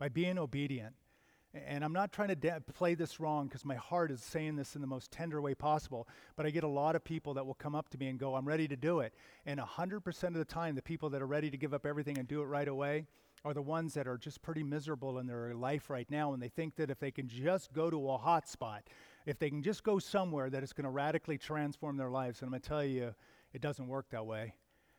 by 0.00 0.08
being 0.08 0.38
obedient. 0.38 0.94
And 1.52 1.84
I'm 1.84 1.92
not 1.92 2.12
trying 2.12 2.28
to 2.28 2.36
de- 2.36 2.60
play 2.74 2.94
this 2.94 3.20
wrong 3.20 3.48
because 3.48 3.64
my 3.64 3.74
heart 3.74 4.10
is 4.10 4.22
saying 4.22 4.56
this 4.56 4.76
in 4.76 4.80
the 4.80 4.86
most 4.86 5.10
tender 5.10 5.42
way 5.42 5.54
possible. 5.54 6.08
But 6.36 6.46
I 6.46 6.50
get 6.50 6.64
a 6.64 6.68
lot 6.68 6.96
of 6.96 7.04
people 7.04 7.34
that 7.34 7.44
will 7.44 7.54
come 7.54 7.74
up 7.74 7.88
to 7.90 7.98
me 7.98 8.08
and 8.08 8.18
go, 8.18 8.34
I'm 8.34 8.46
ready 8.46 8.66
to 8.68 8.76
do 8.76 9.00
it. 9.00 9.12
And 9.46 9.60
100% 9.60 10.24
of 10.24 10.34
the 10.34 10.44
time, 10.44 10.74
the 10.74 10.82
people 10.82 11.10
that 11.10 11.20
are 11.20 11.26
ready 11.26 11.50
to 11.50 11.56
give 11.56 11.74
up 11.74 11.84
everything 11.84 12.18
and 12.18 12.26
do 12.26 12.40
it 12.40 12.46
right 12.46 12.68
away 12.68 13.06
are 13.44 13.52
the 13.52 13.62
ones 13.62 13.94
that 13.94 14.06
are 14.06 14.16
just 14.16 14.42
pretty 14.42 14.62
miserable 14.62 15.18
in 15.18 15.26
their 15.26 15.54
life 15.54 15.90
right 15.90 16.08
now. 16.10 16.32
And 16.32 16.42
they 16.42 16.48
think 16.48 16.76
that 16.76 16.90
if 16.90 17.00
they 17.00 17.10
can 17.10 17.28
just 17.28 17.72
go 17.72 17.90
to 17.90 18.10
a 18.10 18.16
hot 18.16 18.48
spot, 18.48 18.84
if 19.26 19.38
they 19.38 19.50
can 19.50 19.62
just 19.62 19.82
go 19.82 19.98
somewhere, 19.98 20.50
that 20.50 20.62
it's 20.62 20.72
going 20.72 20.84
to 20.84 20.90
radically 20.90 21.36
transform 21.36 21.96
their 21.96 22.10
lives. 22.10 22.40
And 22.40 22.46
I'm 22.46 22.52
going 22.52 22.62
to 22.62 22.68
tell 22.68 22.84
you, 22.84 23.14
it 23.52 23.60
doesn't 23.60 23.88
work 23.88 24.08
that 24.10 24.24
way. 24.24 24.54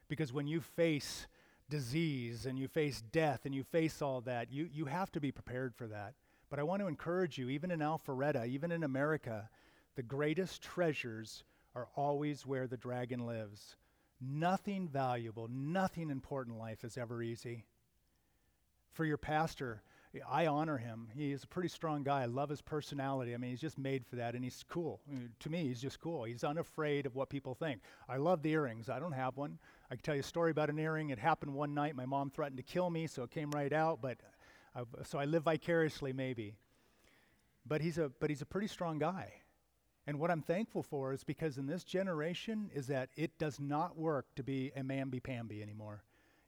Because 0.10 0.34
when 0.34 0.47
you 0.47 0.60
face 0.60 1.28
disease 1.72 2.46
and 2.46 2.60
you 2.60 2.68
face 2.68 3.02
death 3.12 3.42
and 3.46 3.56
you 3.56 3.64
face 3.64 4.04
all 4.04 4.22
that, 4.22 4.52
you, 4.52 4.70
you 4.72 4.86
have 4.86 5.12
to 5.14 5.20
be 5.20 5.32
prepared 5.32 5.74
for 5.74 5.88
that. 5.88 6.14
But 6.52 6.60
I 6.60 6.64
want 6.64 6.82
to 6.82 6.88
encourage 6.88 7.40
you, 7.40 7.50
even 7.50 7.72
in 7.72 7.80
Alpharetta, 7.80 8.46
even 8.46 8.72
in 8.72 8.84
America, 8.84 9.50
the 9.96 10.04
greatest 10.04 10.62
treasures 10.62 11.44
are 11.74 11.88
always 11.96 12.46
where 12.46 12.68
the 12.68 12.78
dragon 12.78 13.26
lives. 13.26 13.78
Nothing 14.20 14.88
valuable, 14.88 15.48
nothing 15.50 16.12
important 16.12 16.58
in 16.58 16.62
life 16.62 16.84
is 16.84 16.98
ever 16.98 17.24
easy. 17.24 17.66
For 18.92 19.06
your 19.06 19.18
pastor, 19.18 19.82
I 20.30 20.48
honor 20.48 20.78
him. 20.78 21.08
He 21.16 21.32
is 21.32 21.46
a 21.46 21.48
pretty 21.48 21.70
strong 21.70 22.04
guy. 22.04 22.24
I 22.24 22.26
love 22.26 22.50
his 22.50 22.62
personality. 22.62 23.34
I 23.34 23.38
mean, 23.38 23.52
he's 23.52 23.62
just 23.62 23.78
made 23.78 24.06
for 24.06 24.18
that, 24.18 24.36
and 24.36 24.44
he's 24.44 24.64
cool. 24.70 25.00
I 25.10 25.14
mean, 25.14 25.30
to 25.40 25.50
me, 25.50 25.64
he's 25.64 25.82
just 25.82 26.02
cool. 26.02 26.26
He's 26.26 26.44
unafraid 26.44 27.06
of 27.06 27.16
what 27.16 27.30
people 27.30 27.56
think. 27.56 27.82
I 28.10 28.18
love 28.18 28.42
the 28.42 28.52
earrings. 28.52 28.90
I 28.90 29.00
don't 29.00 29.14
have 29.14 29.38
one. 29.38 29.58
I 29.92 29.96
can 29.96 30.04
tell 30.04 30.16
you 30.16 30.22
a 30.22 30.24
story 30.24 30.52
about 30.52 30.70
an 30.70 30.80
earring. 30.80 31.10
It 31.10 31.20
happened 31.20 31.54
one 31.54 31.74
night. 31.74 31.98
My 31.98 32.06
mom 32.06 32.30
threatened 32.30 32.56
to 32.56 32.64
kill 32.64 32.89
me, 32.89 33.08
so 33.08 33.24
it 33.24 33.32
came 33.32 33.52
right 33.52 33.74
out. 33.74 34.02
But 34.02 34.20
I've, 34.74 34.88
so 35.04 35.20
I 35.20 35.26
live 35.26 35.44
vicariously, 35.44 36.14
maybe. 36.14 36.56
But 37.68 37.82
he's, 37.82 37.98
a, 37.98 38.10
but 38.22 38.30
he's 38.30 38.42
a 38.42 38.46
pretty 38.46 38.68
strong 38.68 39.00
guy. 39.00 39.34
And 40.08 40.18
what 40.18 40.32
I'm 40.32 40.42
thankful 40.42 40.82
for 40.82 41.12
is 41.12 41.26
because 41.26 41.58
in 41.58 41.68
this 41.68 41.84
generation 41.84 42.72
is 42.74 42.88
that 42.88 43.10
it 43.18 43.38
does 43.38 43.60
not 43.60 43.98
work 43.98 44.28
to 44.38 44.44
be 44.44 44.72
a 44.78 44.82
mamby-pamby 44.82 45.62
anymore. 45.62 46.04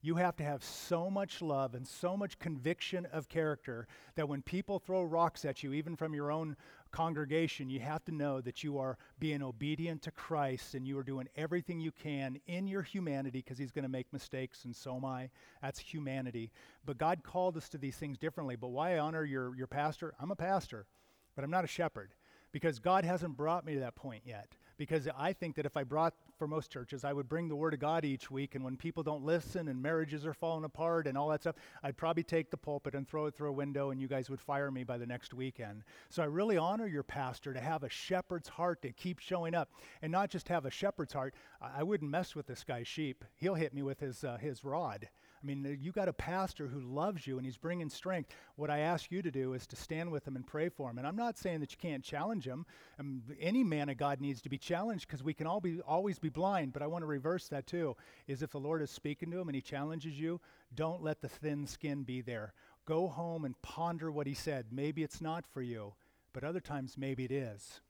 You 0.06 0.16
have 0.16 0.36
to 0.36 0.44
have 0.44 0.66
so 0.66 1.10
much 1.10 1.42
love 1.42 1.76
and 1.76 1.88
so 1.88 2.18
much 2.18 2.38
conviction 2.38 3.08
of 3.14 3.30
character 3.30 3.88
that 4.16 4.28
when 4.28 4.42
people 4.42 4.78
throw 4.78 5.02
rocks 5.02 5.46
at 5.46 5.64
you, 5.64 5.72
even 5.72 5.96
from 5.96 6.14
your 6.14 6.30
own 6.30 6.58
congregation, 6.92 7.70
you 7.70 7.80
have 7.80 8.04
to 8.04 8.12
know 8.12 8.42
that 8.42 8.66
you 8.66 8.78
are 8.78 8.98
being 9.18 9.42
obedient 9.42 10.02
to 10.02 10.12
Christ 10.12 10.76
and 10.76 10.86
you 10.86 10.98
are 10.98 11.04
doing 11.04 11.30
everything 11.38 11.80
you 11.80 11.94
can 11.94 12.38
in 12.48 12.68
your 12.68 12.82
humanity 12.82 13.40
because 13.40 13.58
He's 13.58 13.72
going 13.72 13.84
to 13.84 13.90
make 13.90 14.12
mistakes, 14.12 14.66
and 14.66 14.76
so 14.76 14.98
am 14.98 15.06
I. 15.06 15.30
That's 15.62 15.80
humanity. 15.80 16.52
But 16.86 16.98
God 16.98 17.24
called 17.24 17.56
us 17.56 17.70
to 17.70 17.78
these 17.78 17.96
things 17.96 18.18
differently. 18.18 18.58
But 18.58 18.72
why 18.72 18.96
I 18.96 19.00
honor 19.00 19.24
your, 19.24 19.56
your 19.56 19.68
pastor? 19.68 20.14
I'm 20.20 20.32
a 20.32 20.36
pastor, 20.36 20.86
but 21.34 21.46
I'm 21.46 21.52
not 21.52 21.64
a 21.64 21.68
shepherd 21.68 22.14
because 22.52 22.78
God 22.78 23.06
hasn't 23.06 23.38
brought 23.38 23.66
me 23.66 23.76
to 23.76 23.80
that 23.80 23.96
point 23.96 24.24
yet 24.26 24.50
because 24.78 25.08
I 25.18 25.34
think 25.34 25.56
that 25.56 25.66
if 25.66 25.78
I 25.78 25.84
brought, 25.84 26.14
for 26.38 26.48
most 26.48 26.72
churches, 26.72 27.04
I 27.06 27.14
would 27.14 27.30
bring 27.30 27.48
the 27.48 27.56
Word 27.56 27.74
of 27.74 27.80
God 27.80 28.06
each 28.06 28.32
week, 28.32 28.56
and 28.56 28.64
when 28.64 28.76
people 28.76 29.04
don't 29.04 29.24
listen 29.24 29.68
and 29.68 29.82
marriages 29.82 30.26
are 30.26 30.34
falling 30.34 30.66
apart 30.66 31.08
and 31.08 31.18
all 31.18 31.30
that 31.30 31.42
stuff, 31.42 31.56
I'd 31.84 31.98
probably 31.98 32.24
take 32.24 32.50
the 32.50 32.58
pulpit 32.58 32.96
and 32.96 33.08
throw 33.08 33.28
it 33.28 33.36
through 33.36 33.50
a 33.50 33.54
window, 33.54 33.92
and 33.92 34.02
you 34.02 34.08
guys 34.08 34.30
would 34.30 34.42
fire 34.42 34.72
me 34.72 34.84
by 34.84 34.98
the 34.98 35.06
next 35.06 35.34
weekend. 35.34 35.84
So 36.10 36.24
I 36.24 36.26
really 36.26 36.58
honor 36.58 36.88
your 36.88 37.04
pastor 37.04 37.54
to 37.54 37.60
have 37.60 37.84
a 37.84 37.90
shepherd's 37.90 38.50
heart 38.50 38.82
to 38.82 38.92
keep 38.92 39.20
showing 39.20 39.56
up, 39.56 39.70
and 40.02 40.12
not 40.12 40.30
just 40.30 40.48
have 40.50 40.66
a 40.66 40.72
shepherd's 40.72 41.14
heart. 41.14 41.34
I, 41.62 41.80
I 41.80 41.84
wouldn't 41.84 42.12
mess 42.12 42.36
with 42.36 42.48
this 42.48 42.64
guy's 42.64 42.88
sheep. 42.88 43.24
He'll 43.36 43.56
hit 43.56 43.74
me 43.74 43.84
with 43.84 44.00
his, 44.00 44.24
uh, 44.24 44.38
his 44.38 44.64
rod. 44.64 45.08
I 45.44 45.46
mean, 45.46 45.78
you 45.82 45.92
got 45.92 46.08
a 46.08 46.14
pastor 46.14 46.68
who 46.68 46.80
loves 46.80 47.28
you 47.28 47.38
and 47.38 47.46
he's 47.46 47.58
bringing 47.58 47.90
strength. 47.90 48.34
What 48.56 48.70
I 48.70 48.80
ask 48.80 49.12
you 49.12 49.22
to 49.22 49.30
do 49.30 49.54
is 49.54 49.68
to 49.68 49.76
stand 49.76 50.10
with 50.10 50.26
him 50.26 50.38
and 50.38 50.48
pray 50.48 50.70
for 50.70 50.90
him. 50.90 50.98
And 50.98 51.06
I'm 51.06 51.18
not 51.18 51.38
saying 51.38 51.60
that 51.60 51.72
you 51.72 51.78
can't 51.78 52.04
challenge 52.04 52.48
him. 52.48 52.66
Um, 52.98 53.24
any 53.40 53.62
man 53.62 53.90
of 53.90 53.98
God 53.98 54.22
needs 54.22 54.42
to 54.44 54.50
be 54.50 54.58
challenged 54.58 55.06
because 55.06 55.22
we 55.22 55.34
can 55.34 55.46
all 55.46 55.60
be 55.60 55.82
always 55.82 56.18
be 56.18 56.30
blind. 56.30 56.72
But 56.72 56.82
I 56.82 56.88
want 56.88 57.02
to 57.02 57.08
reverse 57.08 57.50
that 57.50 57.68
too. 57.68 57.98
Is 58.26 58.42
if 58.42 58.52
the 58.52 58.60
Lord 58.60 58.82
is 58.82 58.90
speaking 58.90 59.32
to 59.32 59.40
him 59.40 59.50
and 59.50 59.56
he 59.56 59.62
challenges 59.62 60.18
you, 60.18 60.40
don't 60.74 61.04
let 61.04 61.22
the 61.22 61.28
thin 61.28 61.68
skin 61.68 62.04
be 62.04 62.22
there. 62.22 62.54
Go 62.86 63.10
home 63.10 63.44
and 63.44 63.62
ponder 63.62 64.12
what 64.12 64.28
he 64.28 64.34
said. 64.34 64.68
Maybe 64.72 65.04
it's 65.04 65.22
not 65.22 65.46
for 65.46 65.62
you, 65.62 65.94
but 66.32 66.46
other 66.46 66.62
times 66.62 66.98
maybe 66.98 67.26
it 67.26 67.32
is. 67.32 67.82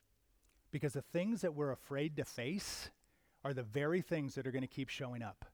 Because 0.72 0.93
the 0.93 1.04
things 1.04 1.41
that 1.41 1.54
we're 1.54 1.72
afraid 1.72 2.18
to 2.18 2.26
face 2.26 2.89
are 3.43 3.54
the 3.54 3.62
very 3.62 4.01
things 4.01 4.34
that 4.36 4.47
are 4.47 4.51
going 4.51 4.62
to 4.62 4.68
keep 4.68 4.89
showing 4.89 5.22
up. 5.22 5.45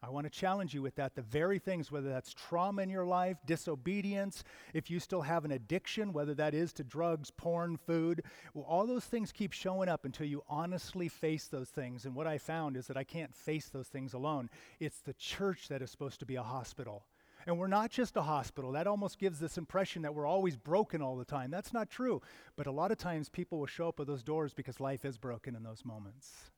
I 0.00 0.10
want 0.10 0.26
to 0.26 0.30
challenge 0.30 0.74
you 0.74 0.82
with 0.82 0.94
that. 0.94 1.16
The 1.16 1.22
very 1.22 1.58
things, 1.58 1.90
whether 1.90 2.08
that's 2.08 2.32
trauma 2.32 2.82
in 2.82 2.90
your 2.90 3.04
life, 3.04 3.38
disobedience, 3.46 4.44
if 4.72 4.90
you 4.90 5.00
still 5.00 5.22
have 5.22 5.44
an 5.44 5.50
addiction, 5.50 6.12
whether 6.12 6.34
that 6.34 6.54
is 6.54 6.72
to 6.74 6.84
drugs, 6.84 7.32
porn, 7.32 7.76
food, 7.76 8.22
well, 8.54 8.64
all 8.68 8.86
those 8.86 9.06
things 9.06 9.32
keep 9.32 9.52
showing 9.52 9.88
up 9.88 10.04
until 10.04 10.26
you 10.26 10.42
honestly 10.48 11.08
face 11.08 11.48
those 11.48 11.68
things. 11.68 12.04
And 12.04 12.14
what 12.14 12.28
I 12.28 12.38
found 12.38 12.76
is 12.76 12.86
that 12.86 12.96
I 12.96 13.02
can't 13.02 13.34
face 13.34 13.68
those 13.68 13.88
things 13.88 14.14
alone. 14.14 14.50
It's 14.78 15.00
the 15.00 15.14
church 15.14 15.68
that 15.68 15.82
is 15.82 15.90
supposed 15.90 16.20
to 16.20 16.26
be 16.26 16.36
a 16.36 16.42
hospital. 16.42 17.04
And 17.46 17.58
we're 17.58 17.66
not 17.66 17.90
just 17.90 18.16
a 18.16 18.22
hospital. 18.22 18.72
That 18.72 18.86
almost 18.86 19.18
gives 19.18 19.40
this 19.40 19.58
impression 19.58 20.02
that 20.02 20.14
we're 20.14 20.26
always 20.26 20.56
broken 20.56 21.02
all 21.02 21.16
the 21.16 21.24
time. 21.24 21.50
That's 21.50 21.72
not 21.72 21.90
true. 21.90 22.20
But 22.56 22.66
a 22.66 22.72
lot 22.72 22.92
of 22.92 22.98
times 22.98 23.28
people 23.28 23.58
will 23.58 23.66
show 23.66 23.88
up 23.88 23.98
at 24.00 24.06
those 24.06 24.22
doors 24.22 24.52
because 24.54 24.80
life 24.80 25.04
is 25.04 25.18
broken 25.18 25.56
in 25.56 25.62
those 25.62 25.84
moments. 25.84 26.50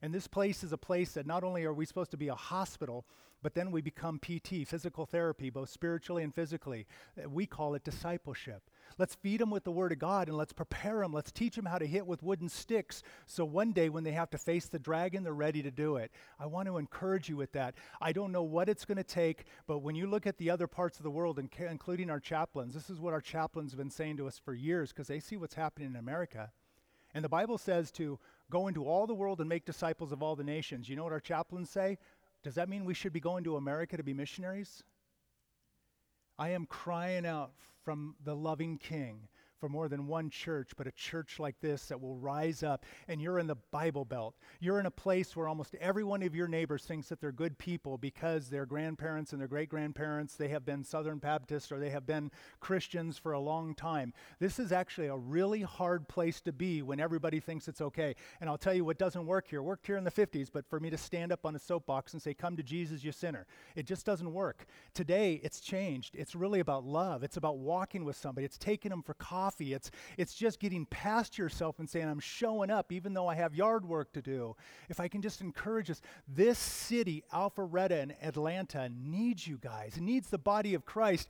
And 0.00 0.14
this 0.14 0.26
place 0.26 0.62
is 0.62 0.72
a 0.72 0.78
place 0.78 1.12
that 1.12 1.26
not 1.26 1.44
only 1.44 1.64
are 1.64 1.72
we 1.72 1.84
supposed 1.84 2.12
to 2.12 2.16
be 2.16 2.28
a 2.28 2.34
hospital, 2.34 3.04
but 3.42 3.54
then 3.54 3.70
we 3.70 3.80
become 3.80 4.18
PT, 4.18 4.66
physical 4.66 5.06
therapy, 5.06 5.50
both 5.50 5.70
spiritually 5.70 6.24
and 6.24 6.34
physically. 6.34 6.86
Uh, 7.16 7.28
we 7.28 7.46
call 7.46 7.74
it 7.74 7.84
discipleship. 7.84 8.62
Let's 8.96 9.14
feed 9.14 9.40
them 9.40 9.50
with 9.50 9.64
the 9.64 9.70
Word 9.70 9.92
of 9.92 9.98
God 9.98 10.28
and 10.28 10.36
let's 10.36 10.52
prepare 10.52 11.00
them. 11.00 11.12
Let's 11.12 11.30
teach 11.30 11.54
them 11.54 11.66
how 11.66 11.78
to 11.78 11.86
hit 11.86 12.06
with 12.06 12.22
wooden 12.22 12.48
sticks 12.48 13.02
so 13.26 13.44
one 13.44 13.72
day 13.72 13.90
when 13.90 14.02
they 14.02 14.12
have 14.12 14.30
to 14.30 14.38
face 14.38 14.66
the 14.66 14.78
dragon, 14.78 15.22
they're 15.22 15.34
ready 15.34 15.62
to 15.62 15.70
do 15.70 15.96
it. 15.96 16.10
I 16.40 16.46
want 16.46 16.66
to 16.66 16.78
encourage 16.78 17.28
you 17.28 17.36
with 17.36 17.52
that. 17.52 17.74
I 18.00 18.12
don't 18.12 18.32
know 18.32 18.42
what 18.42 18.68
it's 18.68 18.84
going 18.84 18.96
to 18.96 19.04
take, 19.04 19.44
but 19.66 19.80
when 19.80 19.94
you 19.94 20.08
look 20.08 20.26
at 20.26 20.38
the 20.38 20.50
other 20.50 20.66
parts 20.66 20.98
of 20.98 21.04
the 21.04 21.10
world, 21.10 21.38
including 21.38 22.10
our 22.10 22.20
chaplains, 22.20 22.74
this 22.74 22.90
is 22.90 22.98
what 22.98 23.12
our 23.12 23.20
chaplains 23.20 23.70
have 23.70 23.78
been 23.78 23.90
saying 23.90 24.16
to 24.16 24.26
us 24.26 24.38
for 24.38 24.54
years 24.54 24.92
because 24.92 25.06
they 25.06 25.20
see 25.20 25.36
what's 25.36 25.54
happening 25.54 25.90
in 25.90 25.96
America. 25.96 26.50
And 27.14 27.24
the 27.24 27.28
Bible 27.28 27.58
says 27.58 27.90
to 27.92 28.18
Go 28.50 28.68
into 28.68 28.86
all 28.86 29.06
the 29.06 29.14
world 29.14 29.40
and 29.40 29.48
make 29.48 29.66
disciples 29.66 30.10
of 30.10 30.22
all 30.22 30.34
the 30.34 30.44
nations. 30.44 30.88
You 30.88 30.96
know 30.96 31.04
what 31.04 31.12
our 31.12 31.20
chaplains 31.20 31.68
say? 31.68 31.98
Does 32.42 32.54
that 32.54 32.68
mean 32.68 32.84
we 32.84 32.94
should 32.94 33.12
be 33.12 33.20
going 33.20 33.44
to 33.44 33.56
America 33.56 33.96
to 33.96 34.02
be 34.02 34.14
missionaries? 34.14 34.82
I 36.38 36.50
am 36.50 36.66
crying 36.66 37.26
out 37.26 37.52
from 37.82 38.14
the 38.24 38.34
loving 38.34 38.78
King 38.78 39.28
for 39.58 39.68
more 39.68 39.88
than 39.88 40.06
one 40.06 40.30
church, 40.30 40.72
but 40.76 40.86
a 40.86 40.92
church 40.92 41.38
like 41.38 41.60
this 41.60 41.86
that 41.86 42.00
will 42.00 42.16
rise 42.16 42.62
up. 42.62 42.84
And 43.08 43.20
you're 43.20 43.38
in 43.38 43.46
the 43.46 43.56
Bible 43.70 44.04
Belt. 44.04 44.34
You're 44.60 44.80
in 44.80 44.86
a 44.86 44.90
place 44.90 45.36
where 45.36 45.48
almost 45.48 45.74
every 45.80 46.04
one 46.04 46.22
of 46.22 46.34
your 46.34 46.48
neighbors 46.48 46.84
thinks 46.84 47.08
that 47.08 47.20
they're 47.20 47.32
good 47.32 47.58
people 47.58 47.98
because 47.98 48.48
their 48.48 48.66
grandparents 48.66 49.32
and 49.32 49.40
their 49.40 49.48
great 49.48 49.68
grandparents, 49.68 50.34
they 50.34 50.48
have 50.48 50.64
been 50.64 50.84
Southern 50.84 51.18
Baptists 51.18 51.72
or 51.72 51.78
they 51.78 51.90
have 51.90 52.06
been 52.06 52.30
Christians 52.60 53.18
for 53.18 53.32
a 53.32 53.40
long 53.40 53.74
time. 53.74 54.12
This 54.38 54.58
is 54.58 54.72
actually 54.72 55.08
a 55.08 55.16
really 55.16 55.62
hard 55.62 56.08
place 56.08 56.40
to 56.42 56.52
be 56.52 56.82
when 56.82 57.00
everybody 57.00 57.40
thinks 57.40 57.68
it's 57.68 57.80
okay. 57.80 58.14
And 58.40 58.48
I'll 58.48 58.58
tell 58.58 58.74
you 58.74 58.84
what 58.84 58.98
doesn't 58.98 59.26
work 59.26 59.48
here. 59.48 59.62
Worked 59.62 59.86
here 59.86 59.96
in 59.96 60.04
the 60.04 60.10
50s, 60.10 60.48
but 60.52 60.68
for 60.68 60.80
me 60.80 60.90
to 60.90 60.98
stand 60.98 61.32
up 61.32 61.44
on 61.44 61.54
a 61.56 61.58
soapbox 61.58 62.12
and 62.12 62.22
say, 62.22 62.34
Come 62.34 62.56
to 62.56 62.62
Jesus, 62.62 63.02
you 63.02 63.12
sinner, 63.12 63.46
it 63.74 63.86
just 63.86 64.06
doesn't 64.06 64.32
work. 64.32 64.66
Today, 64.94 65.40
it's 65.42 65.60
changed. 65.60 66.14
It's 66.14 66.34
really 66.34 66.60
about 66.60 66.84
love, 66.84 67.22
it's 67.22 67.36
about 67.36 67.58
walking 67.58 68.04
with 68.04 68.16
somebody, 68.16 68.44
it's 68.44 68.58
taking 68.58 68.90
them 68.90 69.02
for 69.02 69.14
coffee 69.14 69.47
coffee. 69.48 69.72
It's, 69.72 69.90
it's 70.18 70.34
just 70.34 70.60
getting 70.60 70.84
past 70.86 71.38
yourself 71.38 71.78
and 71.78 71.88
saying, 71.88 72.06
I'm 72.06 72.20
showing 72.20 72.70
up 72.70 72.92
even 72.92 73.14
though 73.14 73.28
I 73.28 73.34
have 73.34 73.54
yard 73.54 73.86
work 73.86 74.12
to 74.12 74.22
do. 74.22 74.56
If 74.90 75.00
I 75.00 75.08
can 75.08 75.22
just 75.22 75.40
encourage 75.40 75.90
us, 75.90 76.02
this 76.26 76.58
city, 76.58 77.24
Alpharetta 77.32 78.02
and 78.02 78.14
Atlanta, 78.22 78.90
needs 78.90 79.46
you 79.46 79.56
guys. 79.58 79.96
It 79.96 80.02
needs 80.02 80.28
the 80.28 80.38
body 80.38 80.74
of 80.74 80.84
Christ. 80.84 81.28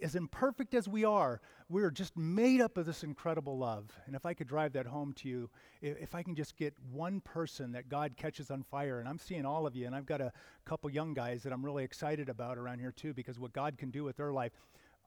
As 0.00 0.14
imperfect 0.14 0.74
as 0.74 0.86
we 0.86 1.04
are, 1.04 1.40
we're 1.68 1.90
just 1.90 2.16
made 2.16 2.60
up 2.60 2.78
of 2.78 2.86
this 2.86 3.02
incredible 3.02 3.58
love. 3.58 3.90
And 4.06 4.14
if 4.14 4.24
I 4.24 4.34
could 4.34 4.46
drive 4.46 4.72
that 4.74 4.86
home 4.86 5.12
to 5.14 5.28
you, 5.28 5.50
if, 5.82 5.98
if 6.00 6.14
I 6.14 6.22
can 6.22 6.36
just 6.36 6.56
get 6.56 6.72
one 6.92 7.20
person 7.20 7.72
that 7.72 7.88
God 7.88 8.16
catches 8.16 8.52
on 8.52 8.62
fire, 8.62 9.00
and 9.00 9.08
I'm 9.08 9.18
seeing 9.18 9.44
all 9.44 9.66
of 9.66 9.74
you, 9.74 9.86
and 9.86 9.96
I've 9.96 10.06
got 10.06 10.20
a 10.20 10.32
couple 10.64 10.88
young 10.90 11.12
guys 11.12 11.42
that 11.42 11.52
I'm 11.52 11.64
really 11.64 11.82
excited 11.82 12.28
about 12.28 12.56
around 12.56 12.78
here 12.78 12.92
too, 12.92 13.12
because 13.12 13.40
what 13.40 13.52
God 13.52 13.76
can 13.76 13.90
do 13.90 14.04
with 14.04 14.16
their 14.16 14.32
life. 14.32 14.52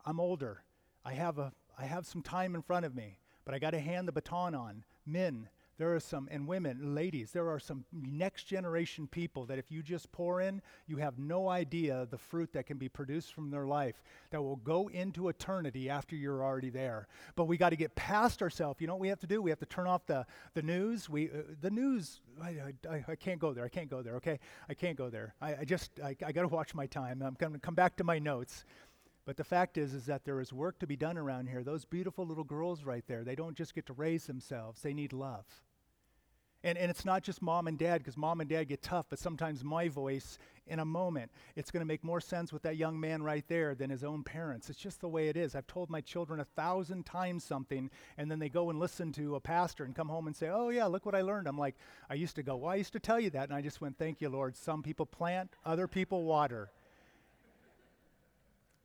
I'm 0.06 0.20
older. 0.20 0.64
I 1.06 1.14
have 1.14 1.40
a 1.40 1.54
I 1.82 1.86
have 1.86 2.06
some 2.06 2.22
time 2.22 2.54
in 2.54 2.62
front 2.62 2.86
of 2.86 2.96
me, 2.96 3.18
but 3.44 3.56
I 3.56 3.60
got 3.60 3.72
to 3.72 3.80
hand 3.80 4.08
the 4.08 4.12
baton 4.12 4.54
on. 4.54 4.84
Men, 5.04 5.50
there 5.80 5.96
are 5.96 6.00
some, 6.00 6.28
and 6.30 6.48
women, 6.48 6.94
ladies, 6.94 7.32
there 7.32 7.50
are 7.50 7.58
some 7.58 7.86
next 7.92 8.44
generation 8.44 9.08
people 9.08 9.48
that 9.48 9.58
if 9.58 9.72
you 9.72 9.82
just 9.82 10.12
pour 10.12 10.42
in, 10.42 10.62
you 10.86 10.98
have 10.98 11.18
no 11.18 11.50
idea 11.50 12.08
the 12.12 12.20
fruit 12.20 12.54
that 12.54 12.68
can 12.68 12.78
be 12.78 12.88
produced 12.88 13.34
from 13.34 13.50
their 13.50 13.66
life 13.66 14.04
that 14.30 14.44
will 14.44 14.58
go 14.58 14.90
into 14.90 15.28
eternity 15.30 15.90
after 15.90 16.16
you're 16.16 16.44
already 16.44 16.70
there. 16.70 17.08
But 17.36 17.46
we 17.46 17.58
got 17.58 17.70
to 17.70 17.76
get 17.76 17.96
past 17.96 18.44
ourselves. 18.44 18.80
You 18.80 18.86
know 18.86 18.94
what 18.94 19.02
we 19.02 19.08
have 19.08 19.20
to 19.22 19.28
do? 19.28 19.42
We 19.42 19.50
have 19.50 19.60
to 19.60 19.66
turn 19.66 19.88
off 19.88 20.06
the, 20.06 20.28
the 20.54 20.62
news. 20.62 21.10
We, 21.10 21.30
uh, 21.30 21.42
the 21.62 21.72
news, 21.72 22.22
I, 22.40 22.58
I, 22.88 23.04
I, 23.08 23.16
can't 23.16 23.40
go 23.40 23.54
there. 23.54 23.66
I 23.66 23.70
can't 23.70 23.90
go 23.90 24.04
there, 24.04 24.18
okay? 24.18 24.40
I 24.70 24.76
can't 24.76 24.96
go 24.96 25.10
there. 25.10 25.34
I, 25.42 25.56
I 25.62 25.66
just, 25.66 26.00
I, 26.00 26.16
I 26.24 26.32
got 26.32 26.44
to 26.44 26.48
watch 26.48 26.76
my 26.76 26.86
time. 26.86 27.24
I'm 27.24 27.36
going 27.40 27.54
to 27.54 27.60
come 27.60 27.74
back 27.74 27.96
to 27.96 28.04
my 28.04 28.20
notes. 28.20 28.66
But 29.26 29.38
the 29.38 29.44
fact 29.44 29.78
is, 29.78 29.94
is 29.94 30.06
that 30.08 30.26
there 30.26 30.42
is 30.42 30.52
work 30.52 30.80
to 30.80 30.88
be 30.88 30.96
done 30.96 31.18
around 31.18 31.48
here. 31.48 31.64
Those 31.64 31.86
beautiful 31.86 32.26
little 32.26 32.44
girls 32.44 32.84
right 32.84 33.04
there, 33.08 33.24
they 33.24 33.36
don't 33.36 33.56
just 33.56 33.76
get 33.76 33.86
to 33.88 33.94
raise 33.94 34.26
themselves, 34.26 34.82
they 34.82 34.94
need 34.94 35.14
love. 35.14 35.46
And, 36.64 36.78
and 36.78 36.92
it's 36.92 37.06
not 37.06 37.24
just 37.24 37.42
mom 37.42 37.68
and 37.68 37.78
dad, 37.78 38.00
because 38.00 38.18
mom 38.18 38.40
and 38.40 38.50
dad 38.50 38.68
get 38.68 38.84
tough, 38.84 39.08
but 39.10 39.18
sometimes 39.18 39.64
my 39.64 39.88
voice 39.90 40.38
in 40.68 40.78
a 40.78 40.86
moment, 40.86 41.32
it's 41.56 41.72
going 41.72 41.82
to 41.82 41.88
make 41.88 42.04
more 42.04 42.22
sense 42.22 42.54
with 42.54 42.62
that 42.62 42.78
young 42.78 43.00
man 43.00 43.24
right 43.24 43.44
there 43.48 43.74
than 43.74 43.90
his 43.90 44.04
own 44.04 44.24
parents. 44.24 44.70
It's 44.70 44.78
just 44.78 45.02
the 45.02 45.10
way 45.10 45.28
it 45.28 45.36
is. 45.36 45.56
I've 45.56 45.66
told 45.66 45.90
my 45.90 46.02
children 46.02 46.40
a 46.40 46.46
thousand 46.46 47.08
times 47.08 47.44
something, 47.44 47.90
and 48.18 48.30
then 48.30 48.38
they 48.38 48.50
go 48.50 48.70
and 48.70 48.80
listen 48.80 49.12
to 49.14 49.36
a 49.36 49.40
pastor 49.40 49.86
and 49.86 49.96
come 49.96 50.08
home 50.08 50.28
and 50.28 50.36
say, 50.36 50.50
Oh, 50.50 50.70
yeah, 50.70 50.86
look 50.86 51.06
what 51.06 51.16
I 51.16 51.22
learned. 51.22 51.48
I'm 51.48 51.58
like, 51.58 51.76
I 52.12 52.14
used 52.14 52.36
to 52.36 52.44
go, 52.44 52.58
Well, 52.58 52.72
I 52.72 52.76
used 52.76 52.94
to 52.94 53.00
tell 53.00 53.20
you 53.20 53.32
that. 53.32 53.50
And 53.50 53.54
I 53.58 53.62
just 53.62 53.82
went, 53.82 53.98
Thank 53.98 54.22
you, 54.22 54.30
Lord. 54.30 54.56
Some 54.56 54.84
people 54.84 55.08
plant, 55.08 55.56
other 55.66 55.88
people 55.88 56.26
water. 56.26 56.70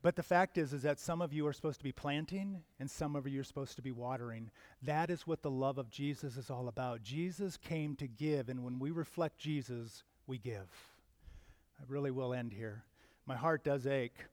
But 0.06 0.14
the 0.14 0.22
fact 0.22 0.56
is, 0.56 0.72
is 0.72 0.82
that 0.82 1.00
some 1.00 1.20
of 1.20 1.32
you 1.32 1.44
are 1.48 1.52
supposed 1.52 1.80
to 1.80 1.84
be 1.84 1.90
planting 1.90 2.62
and 2.78 2.88
some 2.88 3.16
of 3.16 3.26
you 3.26 3.40
are 3.40 3.42
supposed 3.42 3.74
to 3.74 3.82
be 3.82 3.90
watering. 3.90 4.52
That 4.80 5.10
is 5.10 5.26
what 5.26 5.42
the 5.42 5.50
love 5.50 5.78
of 5.78 5.90
Jesus 5.90 6.36
is 6.36 6.48
all 6.48 6.68
about. 6.68 7.02
Jesus 7.02 7.56
came 7.56 7.96
to 7.96 8.06
give, 8.06 8.48
and 8.48 8.62
when 8.62 8.78
we 8.78 8.92
reflect 8.92 9.36
Jesus, 9.36 10.04
we 10.28 10.38
give. 10.38 10.68
I 11.80 11.82
really 11.88 12.12
will 12.12 12.32
end 12.32 12.52
here. 12.52 12.84
My 13.26 13.34
heart 13.34 13.64
does 13.64 13.84
ache 13.84 14.26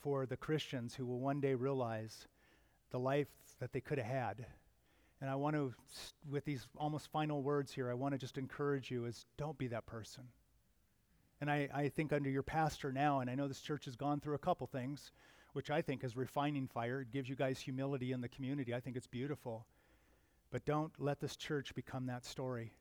for 0.00 0.24
the 0.24 0.38
Christians 0.38 0.94
who 0.94 1.04
will 1.04 1.20
one 1.20 1.42
day 1.42 1.52
realize 1.52 2.26
the 2.90 2.98
life 2.98 3.28
that 3.60 3.74
they 3.74 3.82
could 3.82 3.98
have 3.98 4.06
had. 4.06 4.46
And 5.20 5.28
I 5.28 5.34
want 5.34 5.56
to, 5.56 5.74
with 6.30 6.46
these 6.46 6.66
almost 6.78 7.12
final 7.12 7.42
words 7.42 7.70
here, 7.70 7.90
I 7.90 7.94
want 7.94 8.14
to 8.14 8.18
just 8.18 8.38
encourage 8.38 8.90
you 8.90 9.04
is 9.04 9.26
don't 9.36 9.58
be 9.58 9.66
that 9.66 9.84
person. 9.84 10.24
And 11.42 11.50
I, 11.50 11.68
I 11.74 11.88
think 11.88 12.12
under 12.12 12.30
your 12.30 12.44
pastor 12.44 12.92
now, 12.92 13.18
and 13.18 13.28
I 13.28 13.34
know 13.34 13.48
this 13.48 13.60
church 13.60 13.86
has 13.86 13.96
gone 13.96 14.20
through 14.20 14.36
a 14.36 14.38
couple 14.38 14.64
things, 14.68 15.10
which 15.54 15.72
I 15.72 15.82
think 15.82 16.04
is 16.04 16.16
refining 16.16 16.68
fire. 16.68 17.00
It 17.00 17.10
gives 17.10 17.28
you 17.28 17.34
guys 17.34 17.58
humility 17.58 18.12
in 18.12 18.20
the 18.20 18.28
community. 18.28 18.72
I 18.72 18.78
think 18.78 18.96
it's 18.96 19.08
beautiful. 19.08 19.66
But 20.52 20.64
don't 20.64 20.92
let 21.00 21.18
this 21.18 21.34
church 21.34 21.74
become 21.74 22.06
that 22.06 22.24
story. 22.24 22.74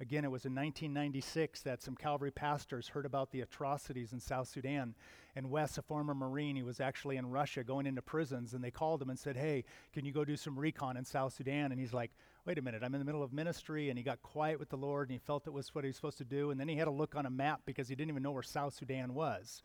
Again, 0.00 0.24
it 0.24 0.30
was 0.30 0.46
in 0.46 0.54
1996 0.54 1.60
that 1.64 1.82
some 1.82 1.96
Calvary 1.96 2.30
pastors 2.30 2.88
heard 2.88 3.04
about 3.04 3.30
the 3.30 3.42
atrocities 3.42 4.14
in 4.14 4.20
South 4.20 4.48
Sudan. 4.48 4.94
And 5.36 5.50
Wes, 5.50 5.76
a 5.76 5.82
former 5.82 6.14
Marine, 6.14 6.56
he 6.56 6.62
was 6.62 6.80
actually 6.80 7.18
in 7.18 7.28
Russia 7.28 7.62
going 7.62 7.84
into 7.84 8.00
prisons, 8.00 8.54
and 8.54 8.64
they 8.64 8.70
called 8.70 9.02
him 9.02 9.10
and 9.10 9.18
said, 9.18 9.36
Hey, 9.36 9.64
can 9.92 10.06
you 10.06 10.12
go 10.12 10.24
do 10.24 10.36
some 10.38 10.58
recon 10.58 10.96
in 10.96 11.04
South 11.04 11.34
Sudan? 11.34 11.72
And 11.72 11.78
he's 11.78 11.92
like, 11.92 12.12
wait 12.48 12.56
a 12.56 12.62
minute, 12.62 12.82
I'm 12.82 12.94
in 12.94 12.98
the 12.98 13.04
middle 13.04 13.22
of 13.22 13.30
ministry. 13.30 13.90
And 13.90 13.98
he 13.98 14.02
got 14.02 14.22
quiet 14.22 14.58
with 14.58 14.70
the 14.70 14.76
Lord 14.78 15.10
and 15.10 15.12
he 15.12 15.18
felt 15.18 15.46
it 15.46 15.52
was 15.52 15.74
what 15.74 15.84
he 15.84 15.88
was 15.88 15.96
supposed 15.96 16.16
to 16.16 16.24
do. 16.24 16.50
And 16.50 16.58
then 16.58 16.66
he 16.66 16.76
had 16.76 16.86
to 16.86 16.90
look 16.90 17.14
on 17.14 17.26
a 17.26 17.30
map 17.30 17.60
because 17.66 17.88
he 17.88 17.94
didn't 17.94 18.08
even 18.08 18.22
know 18.22 18.30
where 18.30 18.42
South 18.42 18.72
Sudan 18.72 19.12
was. 19.12 19.62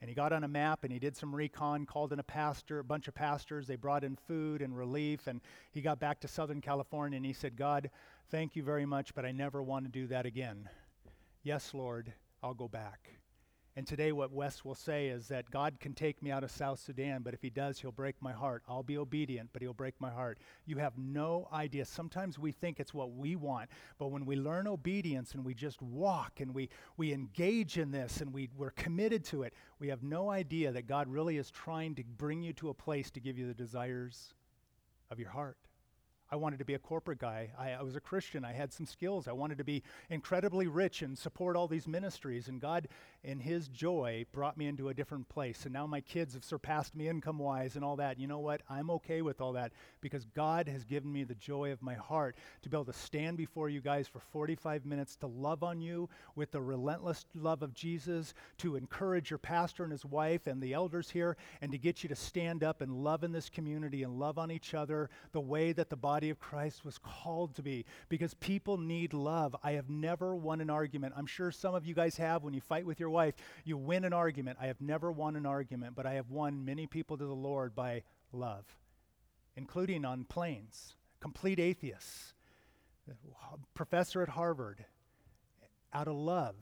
And 0.00 0.08
he 0.08 0.14
got 0.14 0.32
on 0.32 0.44
a 0.44 0.48
map 0.48 0.84
and 0.84 0.92
he 0.92 1.00
did 1.00 1.16
some 1.16 1.34
recon, 1.34 1.86
called 1.86 2.12
in 2.12 2.20
a 2.20 2.22
pastor, 2.22 2.78
a 2.78 2.84
bunch 2.84 3.08
of 3.08 3.14
pastors. 3.14 3.66
They 3.66 3.74
brought 3.74 4.04
in 4.04 4.14
food 4.14 4.62
and 4.62 4.78
relief. 4.78 5.26
And 5.26 5.40
he 5.72 5.80
got 5.80 5.98
back 5.98 6.20
to 6.20 6.28
Southern 6.28 6.60
California 6.60 7.16
and 7.16 7.26
he 7.26 7.32
said, 7.32 7.56
God, 7.56 7.90
thank 8.30 8.54
you 8.54 8.62
very 8.62 8.86
much, 8.86 9.12
but 9.12 9.24
I 9.24 9.32
never 9.32 9.60
want 9.60 9.86
to 9.86 9.90
do 9.90 10.06
that 10.06 10.24
again. 10.24 10.68
Yes, 11.42 11.74
Lord, 11.74 12.12
I'll 12.44 12.54
go 12.54 12.68
back. 12.68 13.19
And 13.76 13.86
today, 13.86 14.10
what 14.10 14.32
Wes 14.32 14.64
will 14.64 14.74
say 14.74 15.08
is 15.08 15.28
that 15.28 15.50
God 15.50 15.78
can 15.78 15.94
take 15.94 16.22
me 16.22 16.32
out 16.32 16.42
of 16.42 16.50
South 16.50 16.80
Sudan, 16.80 17.22
but 17.22 17.34
if 17.34 17.42
He 17.42 17.50
does, 17.50 17.78
He'll 17.78 17.92
break 17.92 18.16
my 18.20 18.32
heart. 18.32 18.64
I'll 18.68 18.82
be 18.82 18.98
obedient, 18.98 19.50
but 19.52 19.62
He'll 19.62 19.72
break 19.72 19.94
my 20.00 20.10
heart. 20.10 20.38
You 20.66 20.78
have 20.78 20.98
no 20.98 21.48
idea. 21.52 21.84
Sometimes 21.84 22.36
we 22.36 22.50
think 22.50 22.80
it's 22.80 22.92
what 22.92 23.12
we 23.12 23.36
want, 23.36 23.70
but 23.96 24.08
when 24.08 24.26
we 24.26 24.34
learn 24.34 24.66
obedience 24.66 25.34
and 25.34 25.44
we 25.44 25.54
just 25.54 25.80
walk 25.80 26.40
and 26.40 26.52
we, 26.52 26.68
we 26.96 27.12
engage 27.12 27.78
in 27.78 27.92
this 27.92 28.20
and 28.20 28.32
we, 28.32 28.48
we're 28.56 28.70
committed 28.70 29.24
to 29.26 29.44
it, 29.44 29.54
we 29.78 29.86
have 29.88 30.02
no 30.02 30.30
idea 30.30 30.72
that 30.72 30.88
God 30.88 31.06
really 31.06 31.38
is 31.38 31.50
trying 31.50 31.94
to 31.94 32.02
bring 32.02 32.42
you 32.42 32.52
to 32.54 32.70
a 32.70 32.74
place 32.74 33.10
to 33.12 33.20
give 33.20 33.38
you 33.38 33.46
the 33.46 33.54
desires 33.54 34.34
of 35.12 35.20
your 35.20 35.30
heart. 35.30 35.56
I 36.32 36.36
wanted 36.36 36.60
to 36.60 36.64
be 36.64 36.74
a 36.74 36.78
corporate 36.78 37.18
guy. 37.18 37.50
I, 37.58 37.72
I, 37.72 37.82
was 37.82 37.96
a 37.96 38.00
Christian. 38.00 38.44
I 38.44 38.52
had 38.52 38.72
some 38.72 38.86
skills. 38.86 39.26
I 39.26 39.32
wanted 39.32 39.58
to 39.58 39.64
be 39.64 39.82
incredibly 40.10 40.68
rich 40.68 41.02
and 41.02 41.18
support 41.18 41.56
all 41.56 41.66
these 41.66 41.88
ministries. 41.88 42.46
And 42.46 42.60
God, 42.60 42.86
in 43.24 43.40
His 43.40 43.66
joy, 43.66 44.24
brought 44.30 44.56
me 44.56 44.68
into 44.68 44.90
a 44.90 44.94
different 44.94 45.28
place. 45.28 45.64
And 45.64 45.72
now 45.72 45.88
my 45.88 46.00
kids 46.00 46.34
have 46.34 46.44
surpassed 46.44 46.94
me 46.94 47.08
income 47.08 47.38
wise 47.38 47.74
and 47.74 47.84
all 47.84 47.96
that. 47.96 48.20
You 48.20 48.28
know 48.28 48.38
what? 48.38 48.62
I'm 48.70 48.90
okay 48.90 49.22
with 49.22 49.40
all 49.40 49.54
that 49.54 49.72
because 50.00 50.24
God 50.24 50.68
has 50.68 50.84
given 50.84 51.12
me 51.12 51.24
the 51.24 51.34
joy 51.34 51.72
of 51.72 51.82
my 51.82 51.94
heart 51.94 52.36
to 52.62 52.68
be 52.68 52.76
able 52.76 52.84
to 52.84 52.92
stand 52.92 53.36
before 53.36 53.68
you 53.68 53.80
guys 53.80 54.06
for 54.06 54.20
45 54.20 54.86
minutes 54.86 55.16
to 55.16 55.26
love 55.26 55.64
on 55.64 55.80
you 55.80 56.08
with 56.36 56.52
the 56.52 56.60
relentless 56.60 57.26
love 57.34 57.62
of 57.62 57.74
Jesus, 57.74 58.34
to 58.58 58.76
encourage 58.76 59.30
your 59.30 59.38
pastor 59.38 59.82
and 59.82 59.90
his 59.90 60.04
wife 60.04 60.46
and 60.46 60.62
the 60.62 60.74
elders 60.74 61.10
here, 61.10 61.36
and 61.60 61.72
to 61.72 61.78
get 61.78 62.04
you 62.04 62.08
to 62.08 62.14
stand 62.14 62.62
up 62.62 62.82
and 62.82 63.02
love 63.02 63.24
in 63.24 63.32
this 63.32 63.48
community 63.48 64.04
and 64.04 64.20
love 64.20 64.38
on 64.38 64.52
each 64.52 64.74
other 64.74 65.10
the 65.32 65.40
way 65.40 65.72
that 65.72 65.90
the 65.90 65.96
body 65.96 66.19
body 66.20 66.28
of 66.28 66.38
Christ 66.38 66.84
was 66.84 66.98
called 66.98 67.54
to 67.54 67.62
be 67.62 67.86
because 68.10 68.34
people 68.34 68.76
need 68.76 69.14
love. 69.14 69.56
I 69.64 69.72
have 69.72 69.88
never 69.88 70.36
won 70.36 70.60
an 70.60 70.68
argument. 70.68 71.14
I'm 71.16 71.24
sure 71.24 71.50
some 71.50 71.74
of 71.74 71.86
you 71.86 71.94
guys 71.94 72.18
have 72.18 72.42
when 72.44 72.52
you 72.52 72.60
fight 72.60 72.84
with 72.84 73.00
your 73.00 73.08
wife, 73.08 73.34
you 73.64 73.78
win 73.78 74.04
an 74.04 74.12
argument. 74.12 74.58
I 74.60 74.66
have 74.66 74.82
never 74.82 75.10
won 75.10 75.34
an 75.34 75.46
argument, 75.46 75.94
but 75.96 76.04
I 76.04 76.12
have 76.14 76.28
won 76.28 76.66
many 76.66 76.86
people 76.86 77.16
to 77.16 77.24
the 77.24 77.32
Lord 77.32 77.74
by 77.74 78.02
love, 78.34 78.66
including 79.56 80.04
on 80.04 80.24
planes, 80.24 80.94
complete 81.20 81.58
atheists, 81.58 82.34
professor 83.72 84.20
at 84.20 84.28
Harvard. 84.28 84.84
Out 85.94 86.06
of 86.06 86.16
love, 86.16 86.54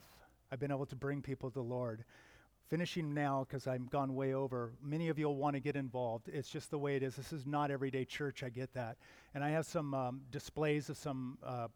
I've 0.53 0.61
been 0.61 0.71
able 0.71 0.87
to 0.87 0.97
bring 0.97 1.21
people 1.21 1.51
to 1.51 1.55
the 1.55 1.63
Lord 1.63 2.05
finishing 2.69 3.15
now 3.15 3.47
because 3.49 3.67
I'm 3.67 3.87
gone 3.87 4.15
way 4.15 4.35
over. 4.35 4.73
Many 4.83 5.09
of 5.09 5.19
you 5.19 5.27
will 5.27 5.37
want 5.37 5.55
to 5.55 5.61
get 5.61 5.77
involved. 5.77 6.29
It's 6.29 6.49
just 6.49 6.71
the 6.71 6.79
way 6.79 6.97
it 6.97 7.03
is. 7.03 7.17
This 7.17 7.33
is 7.33 7.47
not 7.47 7.71
everyday 7.71 8.05
church. 8.05 8.43
I 8.43 8.49
get 8.49 8.73
that. 8.75 8.97
And 9.35 9.43
I 9.43 9.51
have 9.51 9.67
some 9.67 9.95
um, 9.95 10.21
displays 10.31 10.89
of 10.91 10.97
some 10.97 11.39
uh, 11.43 11.69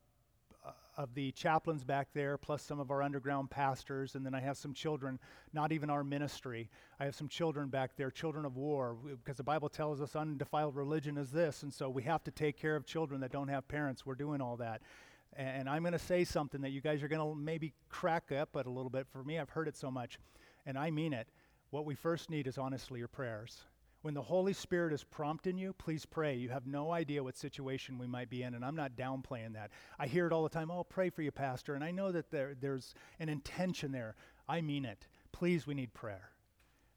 of 0.96 1.14
the 1.14 1.32
chaplains 1.32 1.84
back 1.84 2.08
there, 2.12 2.36
plus 2.36 2.62
some 2.62 2.78
of 2.78 2.90
our 2.90 3.02
underground 3.02 3.50
pastors, 3.50 4.14
and 4.14 4.26
then 4.26 4.34
I 4.34 4.40
have 4.40 4.56
some 4.56 4.74
children, 4.74 5.18
not 5.52 5.72
even 5.72 5.88
our 5.88 6.04
ministry. 6.04 6.68
I 7.00 7.06
have 7.06 7.14
some 7.14 7.28
children 7.28 7.68
back 7.68 7.96
there, 7.96 8.10
children 8.10 8.44
of 8.44 8.56
war, 8.56 8.96
because 9.24 9.38
the 9.38 9.42
Bible 9.42 9.68
tells 9.68 10.00
us 10.00 10.14
undefiled 10.14 10.76
religion 10.76 11.16
is 11.16 11.30
this, 11.30 11.62
and 11.62 11.72
so 11.72 11.88
we 11.88 12.02
have 12.02 12.22
to 12.24 12.30
take 12.30 12.58
care 12.58 12.76
of 12.76 12.84
children 12.84 13.20
that 13.22 13.32
don't 13.32 13.48
have 13.48 13.66
parents. 13.68 14.04
We're 14.04 14.14
doing 14.14 14.40
all 14.40 14.56
that. 14.58 14.82
And 15.34 15.66
I'm 15.66 15.82
going 15.82 15.94
to 15.94 15.98
say 15.98 16.24
something 16.24 16.60
that 16.60 16.70
you 16.70 16.82
guys 16.82 17.02
are 17.02 17.08
going 17.08 17.26
to 17.26 17.34
maybe 17.34 17.72
crack 17.88 18.30
up 18.30 18.54
at 18.54 18.66
a 18.66 18.70
little 18.70 18.90
bit. 18.90 19.06
For 19.10 19.24
me, 19.24 19.38
I've 19.38 19.48
heard 19.48 19.66
it 19.66 19.76
so 19.76 19.90
much 19.90 20.18
and 20.66 20.78
I 20.78 20.90
mean 20.90 21.12
it, 21.12 21.28
what 21.70 21.86
we 21.86 21.94
first 21.94 22.30
need 22.30 22.46
is 22.46 22.58
honestly 22.58 22.98
your 22.98 23.08
prayers. 23.08 23.62
When 24.02 24.14
the 24.14 24.22
Holy 24.22 24.52
Spirit 24.52 24.92
is 24.92 25.04
prompting 25.04 25.56
you, 25.56 25.72
please 25.74 26.04
pray. 26.04 26.34
You 26.34 26.48
have 26.48 26.66
no 26.66 26.90
idea 26.90 27.22
what 27.22 27.36
situation 27.36 27.98
we 27.98 28.08
might 28.08 28.28
be 28.28 28.42
in, 28.42 28.54
and 28.54 28.64
I'm 28.64 28.74
not 28.74 28.96
downplaying 28.96 29.54
that. 29.54 29.70
I 29.96 30.08
hear 30.08 30.26
it 30.26 30.32
all 30.32 30.42
the 30.42 30.48
time 30.48 30.72
oh, 30.72 30.82
pray 30.82 31.08
for 31.08 31.22
you, 31.22 31.30
Pastor. 31.30 31.76
And 31.76 31.84
I 31.84 31.92
know 31.92 32.10
that 32.10 32.30
there, 32.32 32.56
there's 32.60 32.94
an 33.20 33.28
intention 33.28 33.92
there. 33.92 34.16
I 34.48 34.60
mean 34.60 34.84
it. 34.84 35.06
Please, 35.30 35.68
we 35.68 35.74
need 35.74 35.94
prayer. 35.94 36.30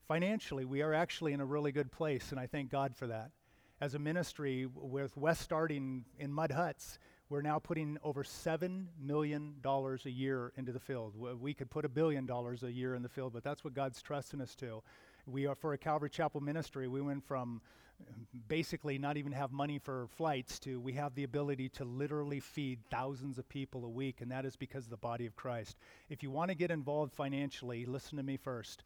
Financially, 0.08 0.66
we 0.66 0.82
are 0.82 0.96
actually 0.96 1.34
in 1.34 1.42
a 1.42 1.46
really 1.46 1.72
good 1.72 1.92
place, 1.92 2.32
and 2.32 2.40
I 2.40 2.48
thank 2.48 2.72
God 2.72 2.96
for 2.96 3.08
that. 3.08 3.32
As 3.80 3.94
a 3.94 4.00
ministry, 4.00 4.68
with 4.74 5.16
Wes 5.16 5.40
starting 5.40 6.06
in 6.18 6.34
mud 6.34 6.52
huts, 6.52 6.98
we're 7.30 7.42
now 7.42 7.58
putting 7.58 7.98
over 8.04 8.24
$7 8.24 8.86
million 9.02 9.56
a 9.66 10.10
year 10.10 10.52
into 10.58 10.72
the 10.72 10.80
field. 10.80 11.14
We 11.40 11.54
could 11.54 11.70
put 11.70 11.86
a 11.86 11.90
billion 11.90 12.26
dollars 12.26 12.64
a 12.64 12.72
year 12.72 12.96
in 12.96 13.02
the 13.02 13.10
field, 13.10 13.34
but 13.34 13.44
that's 13.44 13.64
what 13.64 13.74
God's 13.74 14.02
trusting 14.02 14.42
us 14.42 14.56
to. 14.56 14.84
We 15.26 15.48
are, 15.48 15.56
for 15.56 15.74
a 15.74 15.78
Calvary 15.78 16.12
Chapel 16.12 16.40
ministry, 16.40 16.88
we 16.88 17.02
went 17.02 17.24
from 17.26 17.62
um, 18.08 18.28
basically 18.48 18.98
not 18.98 19.18
even 19.18 19.32
have 19.32 19.52
money 19.52 19.80
for 19.80 20.08
flights 20.18 20.60
to 20.60 20.80
we 20.80 20.94
have 20.94 21.16
the 21.16 21.24
ability 21.24 21.70
to 21.70 21.86
literally 21.86 22.40
feed 22.40 22.80
thousands 22.92 23.40
of 23.40 23.48
people 23.50 23.86
a 23.86 23.90
week, 23.90 24.22
and 24.22 24.30
that 24.32 24.46
is 24.46 24.56
because 24.56 24.84
of 24.84 24.92
the 24.92 24.98
body 24.98 25.26
of 25.26 25.36
Christ. 25.36 25.78
If 26.10 26.22
you 26.22 26.30
want 26.30 26.50
to 26.50 26.56
get 26.56 26.72
involved 26.72 27.14
financially, 27.14 27.86
listen 27.86 28.18
to 28.18 28.24
me 28.24 28.38
first. 28.38 28.84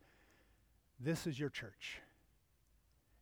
This 0.99 1.27
is 1.27 1.39
your 1.39 1.49
church. 1.49 2.01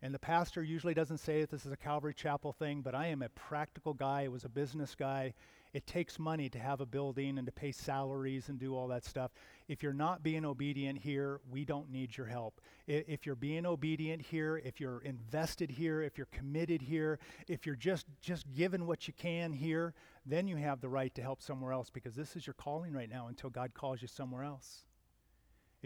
And 0.01 0.13
the 0.13 0.19
pastor 0.19 0.63
usually 0.63 0.93
doesn't 0.93 1.17
say 1.17 1.41
that 1.41 1.49
this 1.49 1.65
is 1.65 1.71
a 1.71 1.77
Calvary 1.77 2.13
Chapel 2.13 2.53
thing, 2.53 2.81
but 2.81 2.93
I 2.93 3.07
am 3.07 3.23
a 3.23 3.29
practical 3.29 3.93
guy. 3.93 4.25
I 4.25 4.27
was 4.27 4.45
a 4.45 4.49
business 4.49 4.93
guy. 4.93 5.33
It 5.73 5.85
takes 5.87 6.19
money 6.19 6.49
to 6.49 6.59
have 6.59 6.81
a 6.81 6.85
building 6.85 7.37
and 7.37 7.45
to 7.45 7.51
pay 7.51 7.71
salaries 7.71 8.49
and 8.49 8.59
do 8.59 8.75
all 8.75 8.87
that 8.87 9.05
stuff. 9.05 9.31
If 9.67 9.83
you're 9.83 9.93
not 9.93 10.23
being 10.23 10.45
obedient 10.45 10.99
here, 10.99 11.41
we 11.49 11.65
don't 11.65 11.91
need 11.91 12.15
your 12.15 12.27
help. 12.27 12.61
If 12.87 13.25
you're 13.25 13.35
being 13.35 13.65
obedient 13.65 14.21
here, 14.21 14.57
if 14.63 14.79
you're 14.79 15.01
invested 15.01 15.69
here, 15.69 16.01
if 16.01 16.17
you're 16.17 16.27
committed 16.27 16.81
here, 16.81 17.19
if 17.47 17.65
you're 17.65 17.75
just 17.75 18.05
just 18.21 18.45
giving 18.53 18.87
what 18.87 19.07
you 19.07 19.13
can 19.13 19.51
here, 19.51 19.93
then 20.25 20.47
you 20.47 20.55
have 20.57 20.79
the 20.79 20.89
right 20.89 21.13
to 21.15 21.21
help 21.21 21.41
somewhere 21.41 21.73
else 21.73 21.89
because 21.89 22.15
this 22.15 22.35
is 22.35 22.47
your 22.47 22.53
calling 22.53 22.93
right 22.93 23.09
now 23.09 23.27
until 23.27 23.49
God 23.49 23.73
calls 23.73 24.01
you 24.01 24.07
somewhere 24.07 24.43
else. 24.43 24.86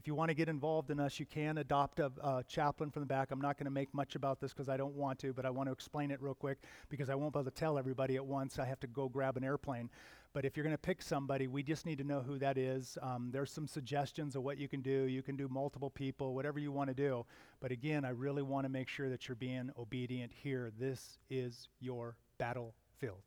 If 0.01 0.07
you 0.07 0.15
want 0.15 0.29
to 0.29 0.33
get 0.33 0.49
involved 0.49 0.89
in 0.89 0.99
us, 0.99 1.19
you 1.19 1.27
can 1.27 1.59
adopt 1.59 1.99
a, 1.99 2.11
a 2.23 2.43
chaplain 2.47 2.89
from 2.89 3.03
the 3.03 3.05
back. 3.05 3.29
I'm 3.29 3.39
not 3.39 3.59
going 3.59 3.65
to 3.65 3.71
make 3.71 3.93
much 3.93 4.15
about 4.15 4.39
this 4.39 4.51
because 4.51 4.67
I 4.67 4.75
don't 4.75 4.95
want 4.95 5.19
to, 5.19 5.31
but 5.31 5.45
I 5.45 5.51
want 5.51 5.69
to 5.69 5.71
explain 5.71 6.09
it 6.09 6.19
real 6.19 6.33
quick 6.33 6.57
because 6.89 7.07
I 7.07 7.13
won't 7.13 7.33
be 7.33 7.39
able 7.39 7.51
to 7.51 7.55
tell 7.55 7.77
everybody 7.77 8.15
at 8.15 8.25
once. 8.25 8.57
I 8.57 8.65
have 8.65 8.79
to 8.79 8.87
go 8.87 9.07
grab 9.07 9.37
an 9.37 9.43
airplane. 9.43 9.91
But 10.33 10.43
if 10.43 10.57
you're 10.57 10.63
going 10.63 10.73
to 10.73 10.81
pick 10.81 11.03
somebody, 11.03 11.45
we 11.45 11.61
just 11.61 11.85
need 11.85 11.99
to 11.99 12.03
know 12.03 12.19
who 12.21 12.39
that 12.39 12.57
is. 12.57 12.97
Um, 13.03 13.29
there's 13.31 13.51
some 13.51 13.67
suggestions 13.67 14.35
of 14.35 14.41
what 14.41 14.57
you 14.57 14.67
can 14.67 14.81
do. 14.81 15.03
You 15.03 15.21
can 15.21 15.35
do 15.35 15.47
multiple 15.47 15.91
people, 15.91 16.33
whatever 16.33 16.57
you 16.57 16.71
want 16.71 16.89
to 16.89 16.95
do. 16.95 17.23
But 17.59 17.71
again, 17.71 18.03
I 18.03 18.09
really 18.09 18.41
want 18.41 18.65
to 18.65 18.69
make 18.69 18.87
sure 18.87 19.07
that 19.07 19.27
you're 19.27 19.35
being 19.35 19.69
obedient 19.77 20.31
here. 20.33 20.71
This 20.79 21.19
is 21.29 21.69
your 21.79 22.15
battlefield. 22.39 23.21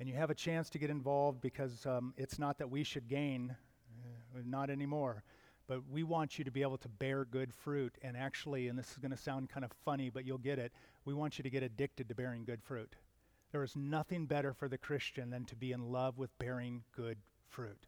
And 0.00 0.08
you 0.08 0.14
have 0.14 0.30
a 0.30 0.34
chance 0.34 0.70
to 0.70 0.78
get 0.78 0.88
involved 0.88 1.42
because 1.42 1.84
um, 1.84 2.14
it's 2.16 2.38
not 2.38 2.56
that 2.56 2.70
we 2.70 2.82
should 2.82 3.08
gain 3.08 3.54
not 4.44 4.70
anymore. 4.70 5.22
But 5.68 5.88
we 5.88 6.02
want 6.02 6.38
you 6.38 6.44
to 6.44 6.50
be 6.50 6.62
able 6.62 6.78
to 6.78 6.88
bear 6.88 7.24
good 7.24 7.52
fruit. 7.54 7.96
And 8.02 8.16
actually, 8.16 8.68
and 8.68 8.78
this 8.78 8.90
is 8.90 8.98
going 8.98 9.12
to 9.12 9.16
sound 9.16 9.48
kind 9.48 9.64
of 9.64 9.72
funny, 9.84 10.10
but 10.10 10.24
you'll 10.24 10.38
get 10.38 10.58
it, 10.58 10.72
we 11.04 11.14
want 11.14 11.38
you 11.38 11.42
to 11.42 11.50
get 11.50 11.62
addicted 11.62 12.08
to 12.08 12.14
bearing 12.14 12.44
good 12.44 12.62
fruit. 12.62 12.96
There 13.52 13.62
is 13.62 13.76
nothing 13.76 14.26
better 14.26 14.52
for 14.52 14.68
the 14.68 14.78
Christian 14.78 15.30
than 15.30 15.44
to 15.46 15.56
be 15.56 15.72
in 15.72 15.92
love 15.92 16.18
with 16.18 16.36
bearing 16.38 16.84
good 16.96 17.18
fruit 17.48 17.86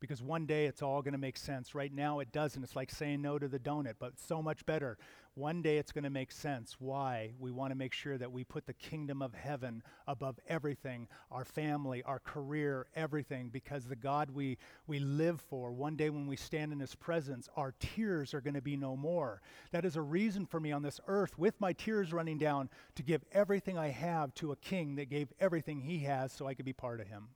because 0.00 0.22
one 0.22 0.46
day 0.46 0.66
it's 0.66 0.82
all 0.82 1.02
going 1.02 1.12
to 1.12 1.18
make 1.18 1.36
sense. 1.36 1.74
Right 1.74 1.92
now 1.92 2.20
it 2.20 2.32
doesn't. 2.32 2.62
It's 2.62 2.76
like 2.76 2.90
saying 2.90 3.22
no 3.22 3.38
to 3.38 3.48
the 3.48 3.58
donut, 3.58 3.94
but 3.98 4.18
so 4.18 4.42
much 4.42 4.64
better. 4.66 4.98
One 5.34 5.62
day 5.62 5.78
it's 5.78 5.92
going 5.92 6.02
to 6.02 6.10
make 6.10 6.32
sense. 6.32 6.76
Why? 6.80 7.30
We 7.38 7.52
want 7.52 7.70
to 7.70 7.78
make 7.78 7.92
sure 7.92 8.18
that 8.18 8.32
we 8.32 8.42
put 8.42 8.66
the 8.66 8.72
kingdom 8.72 9.22
of 9.22 9.34
heaven 9.34 9.84
above 10.08 10.40
everything 10.48 11.06
our 11.30 11.44
family, 11.44 12.02
our 12.02 12.18
career, 12.18 12.86
everything 12.96 13.48
because 13.48 13.84
the 13.84 13.94
God 13.94 14.30
we, 14.30 14.58
we 14.88 14.98
live 14.98 15.40
for, 15.40 15.70
one 15.70 15.94
day 15.94 16.10
when 16.10 16.26
we 16.26 16.34
stand 16.34 16.72
in 16.72 16.80
his 16.80 16.96
presence, 16.96 17.48
our 17.56 17.72
tears 17.78 18.34
are 18.34 18.40
going 18.40 18.54
to 18.54 18.60
be 18.60 18.76
no 18.76 18.96
more. 18.96 19.40
That 19.70 19.84
is 19.84 19.94
a 19.94 20.02
reason 20.02 20.44
for 20.44 20.58
me 20.58 20.72
on 20.72 20.82
this 20.82 21.00
earth, 21.06 21.38
with 21.38 21.60
my 21.60 21.72
tears 21.72 22.12
running 22.12 22.38
down, 22.38 22.68
to 22.96 23.04
give 23.04 23.24
everything 23.30 23.78
I 23.78 23.88
have 23.88 24.34
to 24.36 24.50
a 24.50 24.56
king 24.56 24.96
that 24.96 25.08
gave 25.08 25.32
everything 25.38 25.80
he 25.80 26.00
has 26.00 26.32
so 26.32 26.48
I 26.48 26.54
could 26.54 26.64
be 26.64 26.72
part 26.72 27.00
of 27.00 27.06
him. 27.06 27.28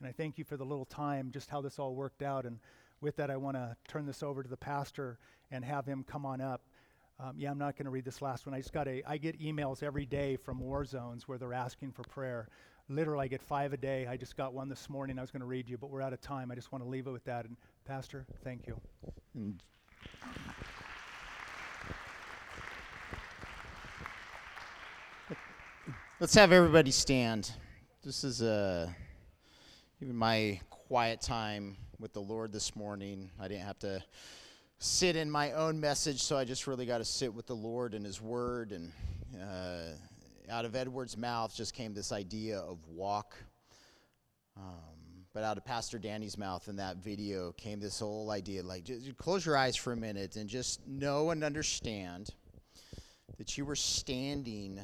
And 0.00 0.08
I 0.08 0.12
thank 0.12 0.38
you 0.38 0.44
for 0.44 0.56
the 0.56 0.64
little 0.64 0.84
time, 0.84 1.30
just 1.32 1.50
how 1.50 1.60
this 1.60 1.78
all 1.78 1.94
worked 1.94 2.22
out. 2.22 2.44
And 2.44 2.58
with 3.00 3.16
that, 3.16 3.30
I 3.30 3.36
want 3.36 3.56
to 3.56 3.76
turn 3.88 4.06
this 4.06 4.22
over 4.22 4.42
to 4.42 4.48
the 4.48 4.56
pastor 4.56 5.18
and 5.50 5.64
have 5.64 5.86
him 5.86 6.04
come 6.04 6.24
on 6.24 6.40
up. 6.40 6.62
Um, 7.20 7.34
yeah, 7.36 7.50
I'm 7.50 7.58
not 7.58 7.76
going 7.76 7.86
to 7.86 7.90
read 7.90 8.04
this 8.04 8.22
last 8.22 8.46
one. 8.46 8.54
I 8.54 8.58
just 8.58 8.72
got 8.72 8.86
a, 8.86 9.02
I 9.06 9.16
get 9.16 9.40
emails 9.40 9.82
every 9.82 10.06
day 10.06 10.36
from 10.36 10.60
war 10.60 10.84
zones 10.84 11.26
where 11.26 11.36
they're 11.36 11.52
asking 11.52 11.92
for 11.92 12.02
prayer. 12.04 12.48
Literally, 12.88 13.24
I 13.24 13.28
get 13.28 13.42
five 13.42 13.72
a 13.72 13.76
day. 13.76 14.06
I 14.06 14.16
just 14.16 14.36
got 14.36 14.54
one 14.54 14.68
this 14.68 14.88
morning. 14.88 15.18
I 15.18 15.20
was 15.20 15.32
going 15.32 15.40
to 15.40 15.46
read 15.46 15.68
you, 15.68 15.76
but 15.76 15.90
we're 15.90 16.00
out 16.00 16.12
of 16.12 16.20
time. 16.20 16.50
I 16.52 16.54
just 16.54 16.70
want 16.70 16.84
to 16.84 16.88
leave 16.88 17.08
it 17.08 17.10
with 17.10 17.24
that. 17.24 17.44
And 17.44 17.56
Pastor, 17.84 18.24
thank 18.44 18.68
you. 18.68 18.80
Let's 26.20 26.34
have 26.34 26.52
everybody 26.52 26.92
stand. 26.92 27.52
This 28.02 28.24
is 28.24 28.42
a 28.42 28.94
even 30.00 30.14
my 30.14 30.60
quiet 30.70 31.20
time 31.20 31.76
with 31.98 32.12
the 32.12 32.20
Lord 32.20 32.52
this 32.52 32.76
morning. 32.76 33.30
I 33.40 33.48
didn't 33.48 33.64
have 33.64 33.80
to 33.80 34.02
sit 34.78 35.16
in 35.16 35.28
my 35.28 35.52
own 35.52 35.80
message, 35.80 36.22
so 36.22 36.38
I 36.38 36.44
just 36.44 36.68
really 36.68 36.86
got 36.86 36.98
to 36.98 37.04
sit 37.04 37.34
with 37.34 37.46
the 37.46 37.56
Lord 37.56 37.94
and 37.94 38.06
His 38.06 38.22
Word. 38.22 38.70
And 38.70 38.92
uh, 39.42 40.52
out 40.52 40.64
of 40.64 40.76
Edward's 40.76 41.16
mouth 41.16 41.52
just 41.52 41.74
came 41.74 41.94
this 41.94 42.12
idea 42.12 42.58
of 42.58 42.78
walk. 42.86 43.34
Um, 44.56 45.24
but 45.34 45.42
out 45.42 45.56
of 45.56 45.64
Pastor 45.64 45.98
Danny's 45.98 46.38
mouth 46.38 46.68
in 46.68 46.76
that 46.76 46.98
video 46.98 47.50
came 47.52 47.80
this 47.80 47.98
whole 47.98 48.30
idea 48.30 48.62
like, 48.62 48.84
just 48.84 49.16
close 49.16 49.44
your 49.44 49.56
eyes 49.56 49.74
for 49.74 49.92
a 49.92 49.96
minute 49.96 50.36
and 50.36 50.48
just 50.48 50.86
know 50.86 51.30
and 51.30 51.42
understand 51.42 52.30
that 53.36 53.58
you 53.58 53.64
were 53.64 53.76
standing 53.76 54.80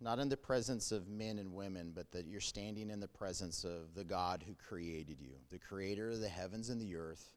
not 0.00 0.18
in 0.18 0.28
the 0.28 0.36
presence 0.36 0.92
of 0.92 1.08
men 1.08 1.38
and 1.38 1.52
women, 1.52 1.92
but 1.94 2.10
that 2.12 2.26
you're 2.26 2.40
standing 2.40 2.90
in 2.90 3.00
the 3.00 3.08
presence 3.08 3.64
of 3.64 3.94
the 3.94 4.04
God 4.04 4.44
who 4.46 4.54
created 4.54 5.20
you, 5.20 5.34
the 5.50 5.58
creator 5.58 6.10
of 6.10 6.20
the 6.20 6.28
heavens 6.28 6.68
and 6.68 6.80
the 6.80 6.96
earth, 6.96 7.30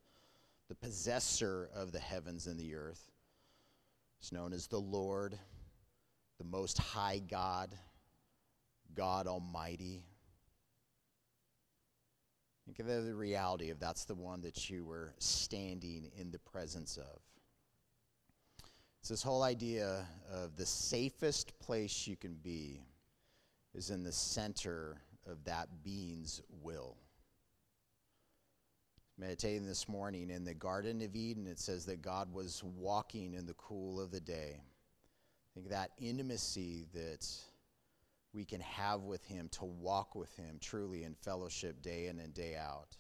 the 0.68 0.76
possessor 0.76 1.70
of 1.74 1.92
the 1.92 2.00
heavens 2.00 2.48
and 2.48 2.60
the 2.60 2.76
earth. 2.76 3.12
It's 4.20 4.32
known 4.32 4.54
as 4.54 4.68
the 4.68 4.80
Lord, 4.80 5.38
the 6.40 6.44
Most 6.44 6.78
High 6.78 7.20
God, 7.20 7.76
God 8.96 9.28
Almighty. 9.28 10.04
Think 12.66 12.80
of 12.80 12.88
the 12.88 13.16
reality 13.16 13.70
of 13.70 13.80
that's 13.80 14.06
the 14.06 14.16
one 14.16 14.42
that 14.42 14.70
you 14.70 14.84
were 14.84 15.14
standing 15.20 16.12
in 16.18 16.32
the 16.32 16.40
presence 16.40 16.98
of. 16.98 17.22
It's 19.00 19.10
this 19.10 19.24
whole 19.24 19.44
idea 19.44 20.06
of 20.32 20.56
the 20.56 20.66
safest 20.66 21.58
place 21.60 22.08
you 22.08 22.18
can 22.18 22.36
be 22.36 22.82
is 23.74 23.90
in 23.90 24.04
the 24.04 24.12
center 24.12 24.98
of 25.26 25.44
that 25.46 25.70
being's 25.84 26.42
will. 26.62 26.98
Meditating 29.18 29.66
this 29.66 29.88
morning 29.88 30.30
in 30.30 30.44
the 30.44 30.54
Garden 30.54 31.02
of 31.02 31.16
Eden, 31.16 31.48
it 31.48 31.60
says 31.60 31.86
that 31.86 32.02
God 32.02 32.32
was 32.32 32.64
walking 32.64 33.34
in 33.34 33.46
the 33.46 33.54
cool 33.54 34.00
of 34.00 34.12
the 34.12 34.20
day. 34.20 34.62
I 34.62 35.50
think 35.54 35.70
that 35.70 35.92
intimacy 35.98 36.86
that 36.94 37.26
we 38.34 38.46
can 38.46 38.62
have 38.62 39.04
with 39.04 39.24
Him, 39.26 39.50
to 39.54 39.66
walk 39.66 40.16
with 40.16 40.36
Him 40.36 40.58
truly 40.60 41.04
in 41.04 41.16
fellowship 41.16 41.82
day 41.82 42.08
in 42.08 42.20
and 42.20 42.34
day 42.34 42.56
out. 42.56 42.98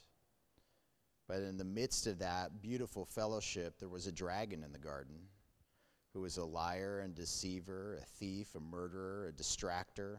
But 1.27 1.41
in 1.41 1.57
the 1.57 1.65
midst 1.65 2.07
of 2.07 2.19
that 2.19 2.61
beautiful 2.61 3.05
fellowship, 3.05 3.77
there 3.79 3.89
was 3.89 4.07
a 4.07 4.11
dragon 4.11 4.63
in 4.63 4.71
the 4.71 4.79
garden 4.79 5.17
who 6.17 6.23
was 6.23 6.37
a 6.37 6.43
liar 6.43 7.01
and 7.03 7.13
deceiver, 7.13 7.99
a 8.01 8.05
thief, 8.17 8.55
a 8.55 8.59
murderer, 8.59 9.27
a 9.27 9.31
distractor. 9.31 10.17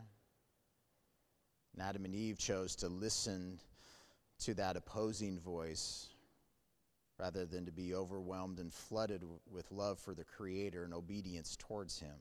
And 1.72 1.82
Adam 1.82 2.05
and 2.05 2.14
Eve 2.14 2.38
chose 2.38 2.76
to 2.76 2.88
listen 2.88 3.59
to 4.44 4.55
that 4.55 4.76
opposing 4.76 5.40
voice 5.40 6.11
rather 7.18 7.44
than 7.44 7.66
to 7.66 7.72
be 7.72 7.96
overwhelmed 7.96 8.61
and 8.61 8.72
flooded 8.72 9.24
with 9.51 9.72
love 9.72 9.99
for 9.99 10.14
the 10.14 10.22
Creator 10.22 10.84
and 10.84 10.94
obedience 10.94 11.57
towards 11.59 11.99
Him. 11.99 12.14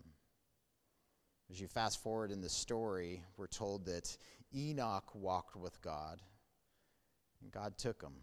As 1.51 1.61
you 1.61 1.67
fast 1.67 2.01
forward 2.01 2.31
in 2.31 2.41
the 2.41 2.49
story, 2.49 3.21
we're 3.37 3.45
told 3.45 3.85
that 3.85 4.17
Enoch 4.55 5.13
walked 5.13 5.55
with 5.55 5.79
God, 5.83 6.19
and 7.43 7.51
God 7.51 7.77
took 7.77 8.01
him. 8.01 8.13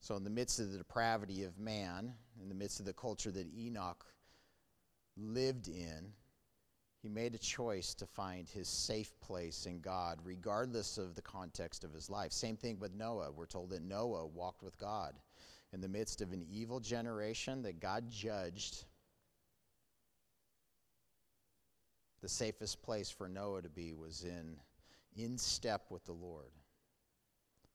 So, 0.00 0.16
in 0.16 0.24
the 0.24 0.30
midst 0.30 0.58
of 0.60 0.72
the 0.72 0.78
depravity 0.78 1.44
of 1.44 1.58
man, 1.58 2.14
in 2.40 2.48
the 2.48 2.54
midst 2.54 2.80
of 2.80 2.86
the 2.86 2.94
culture 2.94 3.30
that 3.30 3.46
Enoch 3.54 4.04
lived 5.16 5.68
in, 5.68 6.12
he 7.02 7.08
made 7.08 7.34
a 7.34 7.38
choice 7.38 7.94
to 7.94 8.06
find 8.06 8.48
his 8.48 8.68
safe 8.68 9.18
place 9.20 9.66
in 9.66 9.80
God, 9.80 10.18
regardless 10.22 10.98
of 10.98 11.14
the 11.14 11.22
context 11.22 11.84
of 11.84 11.92
his 11.92 12.10
life. 12.10 12.32
Same 12.32 12.56
thing 12.56 12.78
with 12.78 12.94
Noah. 12.94 13.30
We're 13.30 13.46
told 13.46 13.70
that 13.70 13.82
Noah 13.82 14.26
walked 14.26 14.62
with 14.62 14.76
God. 14.78 15.14
in 15.72 15.80
the 15.80 15.88
midst 15.88 16.20
of 16.20 16.32
an 16.32 16.44
evil 16.50 16.80
generation 16.80 17.62
that 17.62 17.78
God 17.78 18.10
judged, 18.10 18.86
the 22.20 22.28
safest 22.28 22.82
place 22.82 23.08
for 23.08 23.28
Noah 23.28 23.62
to 23.62 23.68
be 23.68 23.92
was 23.94 24.24
in, 24.24 24.56
in 25.14 25.38
step 25.38 25.86
with 25.88 26.04
the 26.04 26.12
Lord. 26.12 26.50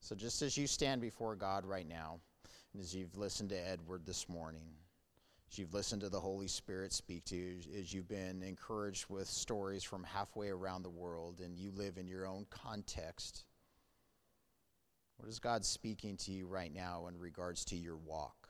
So 0.06 0.14
just 0.14 0.44
as 0.44 0.56
you 0.56 0.68
stand 0.68 1.02
before 1.02 1.36
God 1.36 1.66
right 1.66 1.90
now, 1.90 2.20
and 2.72 2.80
as 2.80 2.94
you've 2.94 3.18
listened 3.18 3.50
to 3.50 3.68
Edward 3.68 4.06
this 4.06 4.30
morning, 4.30 4.68
as 5.52 5.58
you've 5.58 5.74
listened 5.74 6.02
to 6.02 6.10
the 6.10 6.20
Holy 6.20 6.48
Spirit 6.48 6.94
speak 6.94 7.26
to 7.26 7.36
you, 7.36 7.56
as 7.76 7.92
you've 7.92 8.08
been 8.08 8.44
encouraged 8.44 9.08
with 9.10 9.28
stories 9.28 9.84
from 9.84 10.04
halfway 10.04 10.50
around 10.50 10.84
the 10.84 10.92
world, 10.92 11.42
and 11.44 11.58
you 11.58 11.72
live 11.72 11.98
in 11.98 12.08
your 12.08 12.28
own 12.28 12.46
context, 12.52 13.46
what 15.18 15.28
is 15.28 15.40
God 15.40 15.66
speaking 15.66 16.18
to 16.18 16.32
you 16.32 16.46
right 16.46 16.72
now 16.72 17.08
in 17.08 17.18
regards 17.18 17.66
to 17.66 17.76
your 17.76 17.98
walk? 17.98 18.50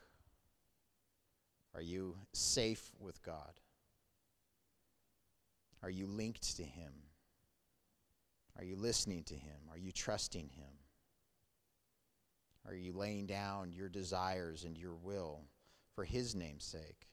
Are 1.74 1.80
you 1.80 2.16
safe 2.34 2.92
with 3.00 3.22
God? 3.22 3.60
Are 5.82 5.88
you 5.88 6.06
linked 6.06 6.58
to 6.58 6.64
Him? 6.64 6.92
Are 8.58 8.64
you 8.64 8.76
listening 8.76 9.22
to 9.22 9.34
Him? 9.34 9.56
Are 9.72 9.78
you 9.78 9.90
trusting 9.90 10.50
Him? 10.50 10.85
Are 12.68 12.74
you 12.74 12.92
laying 12.92 13.26
down 13.26 13.72
your 13.72 13.88
desires 13.88 14.64
and 14.64 14.76
your 14.76 14.94
will 14.94 15.42
for 15.94 16.04
His 16.04 16.34
name's 16.34 16.64
sake? 16.64 17.08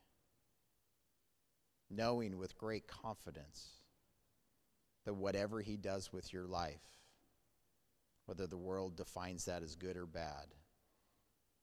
Knowing 1.89 2.37
with 2.37 2.57
great 2.57 2.87
confidence 2.87 3.67
that 5.05 5.13
whatever 5.13 5.61
He 5.61 5.77
does 5.77 6.11
with 6.11 6.33
your 6.33 6.45
life, 6.45 6.81
whether 8.25 8.47
the 8.47 8.57
world 8.57 8.95
defines 8.95 9.45
that 9.45 9.61
as 9.61 9.75
good 9.75 9.95
or 9.95 10.07
bad, 10.07 10.47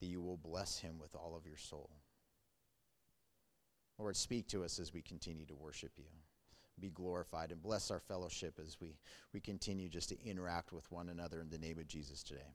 that 0.00 0.06
you 0.06 0.20
will 0.20 0.36
bless 0.36 0.78
Him 0.78 0.98
with 1.00 1.16
all 1.16 1.34
of 1.36 1.46
your 1.46 1.56
soul. 1.56 1.90
Lord, 3.98 4.16
speak 4.16 4.46
to 4.48 4.64
us 4.64 4.78
as 4.78 4.94
we 4.94 5.02
continue 5.02 5.46
to 5.46 5.54
worship 5.54 5.92
you. 5.98 6.04
Be 6.78 6.90
glorified 6.90 7.50
and 7.50 7.60
bless 7.60 7.90
our 7.90 8.00
fellowship 8.00 8.58
as 8.64 8.78
we, 8.80 8.96
we 9.34 9.40
continue 9.40 9.88
just 9.88 10.08
to 10.10 10.24
interact 10.24 10.72
with 10.72 10.90
one 10.90 11.08
another 11.08 11.40
in 11.40 11.50
the 11.50 11.58
name 11.58 11.78
of 11.78 11.88
Jesus 11.88 12.22
today. 12.22 12.54